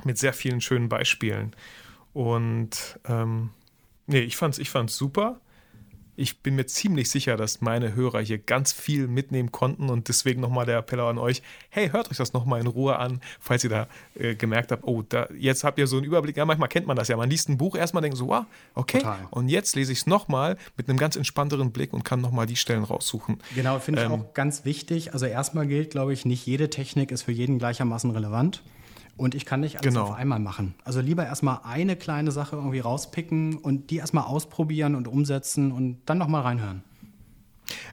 mit 0.03 0.17
sehr 0.17 0.33
vielen 0.33 0.61
schönen 0.61 0.89
Beispielen. 0.89 1.55
Und 2.13 2.99
ähm, 3.05 3.49
nee, 4.05 4.19
ich 4.19 4.37
fand's, 4.37 4.59
ich 4.59 4.69
fand's 4.69 4.95
super 4.95 5.39
ich 6.15 6.39
bin 6.39 6.55
mir 6.55 6.65
ziemlich 6.65 7.09
sicher, 7.09 7.37
dass 7.37 7.61
meine 7.61 7.95
Hörer 7.95 8.21
hier 8.21 8.37
ganz 8.37 8.71
viel 8.71 9.07
mitnehmen 9.07 9.51
konnten 9.51 9.89
und 9.89 10.07
deswegen 10.07 10.41
nochmal 10.41 10.65
der 10.65 10.77
Appell 10.77 10.99
an 10.99 11.17
euch, 11.17 11.41
hey, 11.69 11.89
hört 11.89 12.11
euch 12.11 12.17
das 12.17 12.33
nochmal 12.33 12.61
in 12.61 12.67
Ruhe 12.67 12.97
an, 12.97 13.21
falls 13.39 13.63
ihr 13.63 13.69
da 13.69 13.87
äh, 14.15 14.35
gemerkt 14.35 14.71
habt, 14.71 14.83
oh, 14.85 15.01
da, 15.01 15.27
jetzt 15.37 15.63
habt 15.63 15.79
ihr 15.79 15.87
so 15.87 15.97
einen 15.97 16.05
Überblick, 16.05 16.37
ja, 16.37 16.45
manchmal 16.45 16.69
kennt 16.69 16.87
man 16.87 16.95
das 16.95 17.07
ja, 17.07 17.17
man 17.17 17.29
liest 17.29 17.49
ein 17.49 17.57
Buch, 17.57 17.75
erstmal 17.75 18.01
denkt 18.01 18.17
so, 18.17 18.27
wow, 18.27 18.45
okay, 18.75 18.99
Total. 18.99 19.27
und 19.31 19.49
jetzt 19.49 19.75
lese 19.75 19.91
ich 19.91 19.99
es 19.99 20.07
nochmal 20.07 20.57
mit 20.77 20.87
einem 20.87 20.97
ganz 20.97 21.15
entspannteren 21.15 21.71
Blick 21.71 21.93
und 21.93 22.03
kann 22.03 22.21
nochmal 22.21 22.45
die 22.45 22.55
Stellen 22.55 22.83
raussuchen. 22.83 23.39
Genau, 23.55 23.79
finde 23.79 24.01
ich 24.01 24.05
ähm, 24.05 24.13
auch 24.13 24.33
ganz 24.33 24.65
wichtig, 24.65 25.13
also 25.13 25.25
erstmal 25.25 25.67
gilt, 25.67 25.91
glaube 25.91 26.13
ich, 26.13 26.25
nicht 26.25 26.45
jede 26.45 26.69
Technik 26.69 27.11
ist 27.11 27.23
für 27.23 27.31
jeden 27.31 27.57
gleichermaßen 27.57 28.11
relevant. 28.11 28.61
Und 29.15 29.35
ich 29.35 29.45
kann 29.45 29.59
nicht 29.59 29.75
alles 29.75 29.93
genau. 29.93 30.07
auf 30.07 30.15
einmal 30.15 30.39
machen. 30.39 30.73
Also 30.83 30.99
lieber 30.99 31.25
erstmal 31.25 31.59
eine 31.63 31.95
kleine 31.95 32.31
Sache 32.31 32.55
irgendwie 32.55 32.79
rauspicken 32.79 33.57
und 33.57 33.91
die 33.91 33.97
erstmal 33.97 34.23
ausprobieren 34.23 34.95
und 34.95 35.07
umsetzen 35.07 35.71
und 35.71 35.99
dann 36.05 36.17
nochmal 36.17 36.41
reinhören. 36.41 36.83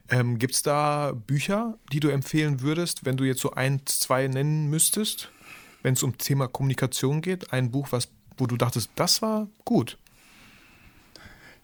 Ähm, 0.09 0.39
Gibt 0.39 0.55
es 0.55 0.63
da 0.63 1.13
Bücher, 1.13 1.77
die 1.91 1.99
du 1.99 2.09
empfehlen 2.09 2.61
würdest, 2.61 3.05
wenn 3.05 3.17
du 3.17 3.23
jetzt 3.23 3.41
so 3.41 3.51
ein, 3.51 3.81
zwei 3.85 4.27
nennen 4.27 4.69
müsstest, 4.69 5.31
wenn 5.83 5.93
es 5.93 6.03
um 6.03 6.17
Thema 6.17 6.47
Kommunikation 6.47 7.21
geht? 7.21 7.53
Ein 7.53 7.71
Buch, 7.71 7.87
was, 7.91 8.09
wo 8.37 8.47
du 8.47 8.57
dachtest, 8.57 8.89
das 8.95 9.21
war 9.21 9.47
gut. 9.63 9.97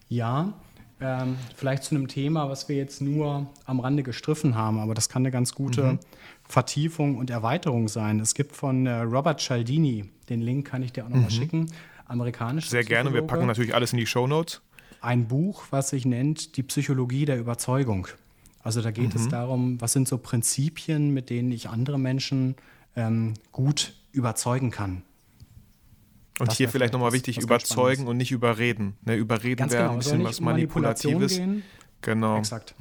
Ja, 0.08 0.54
ähm, 1.00 1.36
vielleicht 1.54 1.84
zu 1.84 1.94
einem 1.94 2.08
Thema, 2.08 2.48
was 2.48 2.68
wir 2.68 2.76
jetzt 2.76 3.00
nur 3.00 3.46
am 3.66 3.80
Rande 3.80 4.02
gestriffen 4.02 4.54
haben, 4.54 4.80
aber 4.80 4.94
das 4.94 5.08
kann 5.08 5.22
eine 5.22 5.30
ganz 5.30 5.54
gute 5.54 5.82
mhm. 5.82 5.98
Vertiefung 6.48 7.16
und 7.16 7.30
Erweiterung 7.30 7.88
sein. 7.88 8.20
Es 8.20 8.34
gibt 8.34 8.56
von 8.56 8.86
äh, 8.86 9.00
Robert 9.00 9.40
Cialdini, 9.40 10.06
den 10.28 10.40
Link 10.40 10.66
kann 10.66 10.82
ich 10.82 10.92
dir 10.92 11.04
auch 11.04 11.08
nochmal 11.08 11.26
mhm. 11.26 11.34
schicken, 11.34 11.72
amerikanisch. 12.06 12.68
Sehr 12.70 12.84
gerne, 12.84 13.12
wir 13.12 13.22
packen 13.22 13.46
natürlich 13.46 13.74
alles 13.74 13.92
in 13.92 13.98
die 13.98 14.06
Show 14.06 14.26
Notes. 14.26 14.62
Ein 15.00 15.28
Buch, 15.28 15.64
was 15.70 15.90
sich 15.90 16.06
nennt 16.06 16.56
Die 16.56 16.62
Psychologie 16.62 17.24
der 17.24 17.38
Überzeugung. 17.38 18.08
Also 18.62 18.82
da 18.82 18.90
geht 18.90 19.14
mhm. 19.14 19.20
es 19.20 19.28
darum, 19.28 19.80
was 19.80 19.92
sind 19.92 20.08
so 20.08 20.18
Prinzipien, 20.18 21.12
mit 21.12 21.30
denen 21.30 21.52
ich 21.52 21.68
andere 21.68 21.98
Menschen 21.98 22.56
ähm, 22.96 23.34
gut 23.52 23.94
überzeugen 24.12 24.70
kann. 24.70 25.02
Und 26.40 26.52
hier 26.52 26.68
vielleicht 26.68 26.92
nochmal 26.92 27.12
wichtig, 27.12 27.38
überzeugen 27.38 28.06
und 28.06 28.16
nicht 28.16 28.30
überreden. 28.30 28.96
Ne, 29.04 29.16
überreden 29.16 29.56
Ganz 29.56 29.72
wäre 29.72 29.84
genau, 29.84 29.92
ein 29.94 29.98
bisschen 29.98 30.24
was 30.24 30.38
um 30.38 30.46
Manipulatives. 30.46 31.36
gehen. 31.36 31.62
Genau. 32.00 32.38
Exakt. 32.38 32.74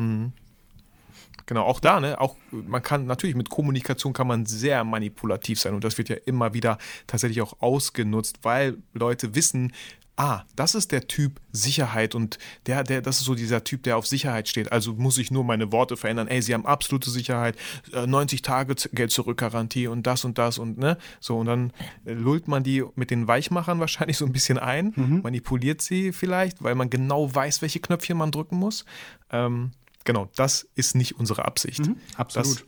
Genau, 1.47 1.63
auch 1.63 1.79
da, 1.79 1.99
ne, 1.99 2.19
auch 2.21 2.35
man 2.51 2.83
kann 2.83 3.05
natürlich 3.05 3.35
mit 3.35 3.49
Kommunikation 3.49 4.13
kann 4.13 4.27
man 4.27 4.45
sehr 4.45 4.83
manipulativ 4.83 5.59
sein 5.59 5.73
und 5.73 5.83
das 5.83 5.97
wird 5.97 6.09
ja 6.09 6.17
immer 6.25 6.53
wieder 6.53 6.77
tatsächlich 7.07 7.41
auch 7.41 7.61
ausgenutzt, 7.61 8.39
weil 8.43 8.77
Leute 8.93 9.33
wissen, 9.33 9.71
ah, 10.17 10.43
das 10.55 10.75
ist 10.75 10.91
der 10.91 11.07
Typ 11.07 11.39
Sicherheit 11.51 12.15
und 12.15 12.37
der, 12.65 12.83
der, 12.83 13.01
das 13.01 13.19
ist 13.19 13.25
so 13.25 13.35
dieser 13.35 13.63
Typ, 13.63 13.83
der 13.83 13.97
auf 13.97 14.07
Sicherheit 14.07 14.47
steht. 14.49 14.71
Also 14.71 14.93
muss 14.93 15.17
ich 15.19 15.29
nur 15.31 15.43
meine 15.43 15.71
Worte 15.71 15.95
verändern. 15.95 16.27
Ey, 16.27 16.41
sie 16.41 16.53
haben 16.53 16.65
absolute 16.65 17.09
Sicherheit, 17.11 17.55
äh, 17.93 18.07
90 18.07 18.41
Tage 18.41 18.75
Z- 18.75 18.91
Geld 18.93 19.11
zurück 19.11 19.37
Garantie 19.37 19.87
und 19.87 20.07
das 20.07 20.25
und 20.25 20.37
das 20.39 20.57
und 20.57 20.77
ne, 20.79 20.97
so 21.19 21.37
und 21.37 21.45
dann 21.45 21.71
äh, 22.05 22.13
lullt 22.13 22.47
man 22.47 22.63
die 22.63 22.83
mit 22.95 23.09
den 23.11 23.27
Weichmachern 23.27 23.79
wahrscheinlich 23.85 24.17
so 24.17 24.25
ein 24.25 24.33
bisschen 24.33 24.57
ein, 24.57 25.21
manipuliert 25.23 25.81
sie 25.81 26.11
vielleicht, 26.11 26.61
weil 26.63 26.75
man 26.75 26.89
genau 26.89 27.33
weiß, 27.33 27.61
welche 27.61 27.79
Knöpfchen 27.79 28.17
man 28.17 28.31
drücken 28.31 28.57
muss. 28.57 28.85
Ähm, 29.31 29.71
genau, 30.07 30.27
das 30.35 30.67
ist 30.73 30.95
nicht 30.95 31.19
unsere 31.19 31.45
Absicht. 31.45 31.81
Absolut. 32.17 32.47
Das, 32.61 32.63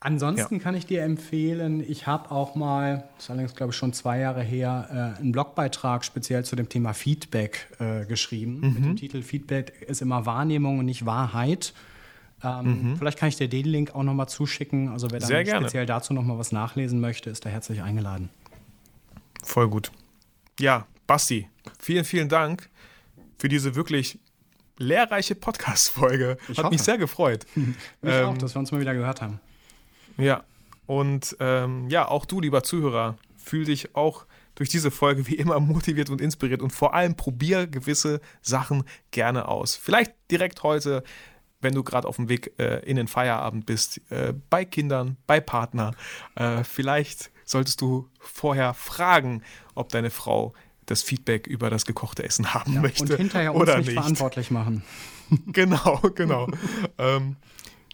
Ansonsten 0.00 0.56
Ja. 0.56 0.60
kann 0.60 0.74
ich 0.74 0.84
dir 0.84 1.02
empfehlen, 1.02 1.80
ich 1.80 2.06
habe 2.06 2.30
auch 2.30 2.54
mal, 2.54 3.08
das 3.16 3.24
ist 3.24 3.30
allerdings 3.30 3.54
glaube 3.54 3.70
ich 3.72 3.76
schon 3.78 3.94
zwei 3.94 4.18
Jahre 4.18 4.42
her, 4.42 5.14
äh, 5.16 5.18
einen 5.20 5.32
Blogbeitrag 5.32 6.04
speziell 6.04 6.44
zu 6.44 6.56
dem 6.56 6.68
Thema 6.68 6.92
Feedback 6.92 7.68
äh, 7.80 8.04
geschrieben. 8.04 8.60
Mit 8.60 8.80
Mhm. 8.80 8.82
dem 8.82 8.96
Titel 8.96 9.22
Feedback 9.22 9.80
ist 9.88 10.02
immer 10.02 10.26
Wahrnehmung 10.26 10.78
und 10.80 10.84
nicht 10.84 11.06
Wahrheit. 11.06 11.72
Ähm, 12.42 12.96
Vielleicht 12.98 13.18
kann 13.18 13.30
ich 13.30 13.36
dir 13.36 13.48
den 13.48 13.64
Link 13.64 13.94
auch 13.94 14.02
nochmal 14.02 14.28
zuschicken. 14.28 14.90
Also 14.90 15.10
wer 15.10 15.20
Mhm. 15.24 15.44
Gerne. 15.44 15.60
speziell 15.68 15.86
dazu 15.86 16.12
nochmal 16.12 16.36
was 16.36 16.52
nachlesen 16.52 17.00
möchte, 17.00 17.30
ist 17.30 17.46
da 17.46 17.48
herzlich 17.48 17.80
eingeladen. 17.80 18.28
Voll 19.42 19.68
gut. 19.70 19.90
Ja, 20.60 20.86
Basti, 21.06 21.48
vielen, 21.80 22.04
vielen 22.04 22.28
Dank 22.28 22.68
für 23.38 23.48
diese 23.48 23.74
wirklich 23.74 24.18
lehrreiche 24.78 25.34
Podcast-Folge. 25.34 26.36
Ich 26.48 26.58
Hat 26.58 26.70
mich 26.70 26.80
hoffe. 26.80 26.84
sehr 26.84 26.98
gefreut. 26.98 27.46
Mich 27.54 27.76
Ähm, 28.02 28.26
auch, 28.26 28.38
dass 28.38 28.54
wir 28.54 28.58
uns 28.60 28.72
mal 28.72 28.80
wieder 28.80 28.94
gehört 28.94 29.20
haben. 29.22 29.40
Ja, 30.16 30.44
und 30.86 31.36
ähm, 31.40 31.88
ja, 31.88 32.06
auch 32.08 32.26
du, 32.26 32.40
lieber 32.40 32.62
Zuhörer, 32.62 33.16
fühl 33.36 33.64
dich 33.64 33.94
auch 33.94 34.26
durch 34.54 34.68
diese 34.68 34.90
Folge 34.90 35.26
wie 35.26 35.34
immer 35.34 35.58
motiviert 35.60 36.10
und 36.10 36.20
inspiriert 36.20 36.62
und 36.62 36.70
vor 36.70 36.94
allem 36.94 37.16
probier 37.16 37.66
gewisse 37.66 38.20
Sachen 38.42 38.84
gerne 39.10 39.48
aus. 39.48 39.76
Vielleicht 39.76 40.12
direkt 40.30 40.62
heute, 40.62 41.02
wenn 41.60 41.74
du 41.74 41.82
gerade 41.82 42.06
auf 42.06 42.16
dem 42.16 42.28
Weg 42.28 42.52
äh, 42.58 42.78
in 42.88 42.96
den 42.96 43.08
Feierabend 43.08 43.66
bist, 43.66 44.00
äh, 44.10 44.34
bei 44.50 44.64
Kindern, 44.64 45.16
bei 45.26 45.40
Partner. 45.40 45.92
Äh, 46.36 46.62
vielleicht 46.62 47.30
solltest 47.44 47.80
du 47.80 48.08
vorher 48.20 48.74
fragen, 48.74 49.42
ob 49.74 49.88
deine 49.88 50.10
Frau 50.10 50.52
das 50.86 51.02
Feedback 51.02 51.46
über 51.46 51.70
das 51.70 51.86
gekochte 51.86 52.22
Essen 52.24 52.54
haben 52.54 52.80
möchte 52.80 53.02
Und 53.04 53.16
hinterher 53.16 53.54
uns 53.54 53.62
oder 53.62 53.78
nicht, 53.78 53.86
nicht. 53.88 53.94
verantwortlich 53.98 54.50
machen. 54.50 54.82
Genau, 55.46 56.00
genau. 56.14 56.48
ähm, 56.98 57.36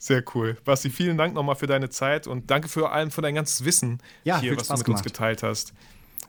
sehr 0.01 0.24
cool. 0.34 0.57
Basti, 0.64 0.91
vielen 0.91 1.16
Dank 1.16 1.32
nochmal 1.32 1.55
für 1.55 1.68
deine 1.68 1.88
Zeit 1.88 2.26
und 2.26 2.51
danke 2.51 2.66
für 2.68 2.91
allem 2.91 3.12
für 3.12 3.22
dein 3.22 3.36
ganzes 3.36 3.64
Wissen 3.64 3.99
Ja, 4.24 4.41
hier, 4.41 4.57
was 4.57 4.66
Spaß 4.66 4.80
du 4.80 4.82
mit 4.82 4.88
uns 4.88 5.03
gemacht. 5.03 5.05
geteilt 5.05 5.43
hast. 5.45 5.72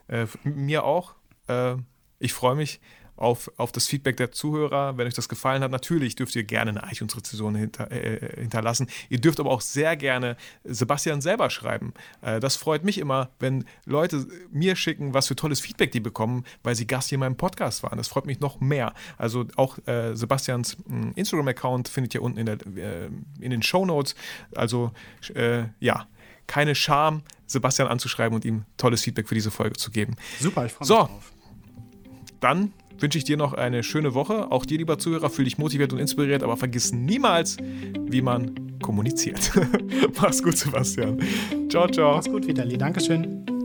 Äh, 0.06 0.26
mir 0.44 0.84
auch. 0.84 1.14
Äh, 1.48 1.74
ich 2.20 2.32
freue 2.32 2.54
mich 2.54 2.80
auf, 3.16 3.50
auf 3.56 3.72
das 3.72 3.86
Feedback 3.86 4.16
der 4.16 4.32
Zuhörer. 4.32 4.96
Wenn 4.96 5.06
euch 5.06 5.14
das 5.14 5.28
gefallen 5.28 5.62
hat, 5.62 5.70
natürlich 5.70 6.16
dürft 6.16 6.34
ihr 6.34 6.44
gerne 6.44 6.70
eine 6.70 6.92
iTunes-Rezension 6.92 7.54
hinter, 7.54 7.90
äh, 7.90 8.40
hinterlassen. 8.40 8.88
Ihr 9.08 9.20
dürft 9.20 9.38
aber 9.40 9.50
auch 9.50 9.60
sehr 9.60 9.96
gerne 9.96 10.36
Sebastian 10.64 11.20
selber 11.20 11.50
schreiben. 11.50 11.92
Äh, 12.22 12.40
das 12.40 12.56
freut 12.56 12.84
mich 12.84 12.98
immer, 12.98 13.30
wenn 13.38 13.64
Leute 13.84 14.26
mir 14.50 14.76
schicken, 14.76 15.14
was 15.14 15.28
für 15.28 15.36
tolles 15.36 15.60
Feedback 15.60 15.92
die 15.92 16.00
bekommen, 16.00 16.44
weil 16.62 16.74
sie 16.74 16.86
Gast 16.86 17.10
hier 17.10 17.16
in 17.16 17.20
meinem 17.20 17.36
Podcast 17.36 17.82
waren. 17.82 17.96
Das 17.98 18.08
freut 18.08 18.26
mich 18.26 18.40
noch 18.40 18.60
mehr. 18.60 18.94
Also 19.18 19.46
auch 19.56 19.78
äh, 19.86 20.14
Sebastians 20.16 20.76
mh, 20.86 21.12
Instagram-Account 21.16 21.88
findet 21.88 22.14
ihr 22.14 22.22
unten 22.22 22.38
in, 22.38 22.46
der, 22.46 22.58
äh, 22.76 23.06
in 23.40 23.50
den 23.50 23.62
Show 23.62 23.84
Notes. 23.86 24.14
Also 24.54 24.90
äh, 25.34 25.64
ja, 25.80 26.06
keine 26.46 26.74
Scham, 26.74 27.22
Sebastian 27.46 27.88
anzuschreiben 27.88 28.34
und 28.34 28.44
ihm 28.44 28.64
tolles 28.78 29.02
Feedback 29.02 29.28
für 29.28 29.34
diese 29.34 29.50
Folge 29.50 29.76
zu 29.76 29.90
geben. 29.90 30.16
Super, 30.40 30.66
ich 30.66 30.72
freue 30.72 30.80
mich 30.80 30.88
So. 30.88 30.94
drauf. 30.96 31.32
Dann 32.40 32.72
wünsche 32.98 33.18
ich 33.18 33.24
dir 33.24 33.36
noch 33.36 33.52
eine 33.52 33.82
schöne 33.82 34.14
Woche. 34.14 34.50
Auch 34.50 34.64
dir, 34.64 34.78
lieber 34.78 34.98
Zuhörer, 34.98 35.30
fühl 35.30 35.44
dich 35.44 35.58
motiviert 35.58 35.92
und 35.92 35.98
inspiriert, 35.98 36.42
aber 36.42 36.56
vergiss 36.56 36.92
niemals, 36.92 37.56
wie 38.06 38.22
man 38.22 38.78
kommuniziert. 38.80 39.52
Mach's 40.20 40.42
gut, 40.42 40.56
Sebastian. 40.56 41.18
Ciao, 41.68 41.88
ciao. 41.88 42.16
Mach's 42.16 42.28
gut, 42.28 42.46
Vitali. 42.46 42.76
Dankeschön. 42.76 43.61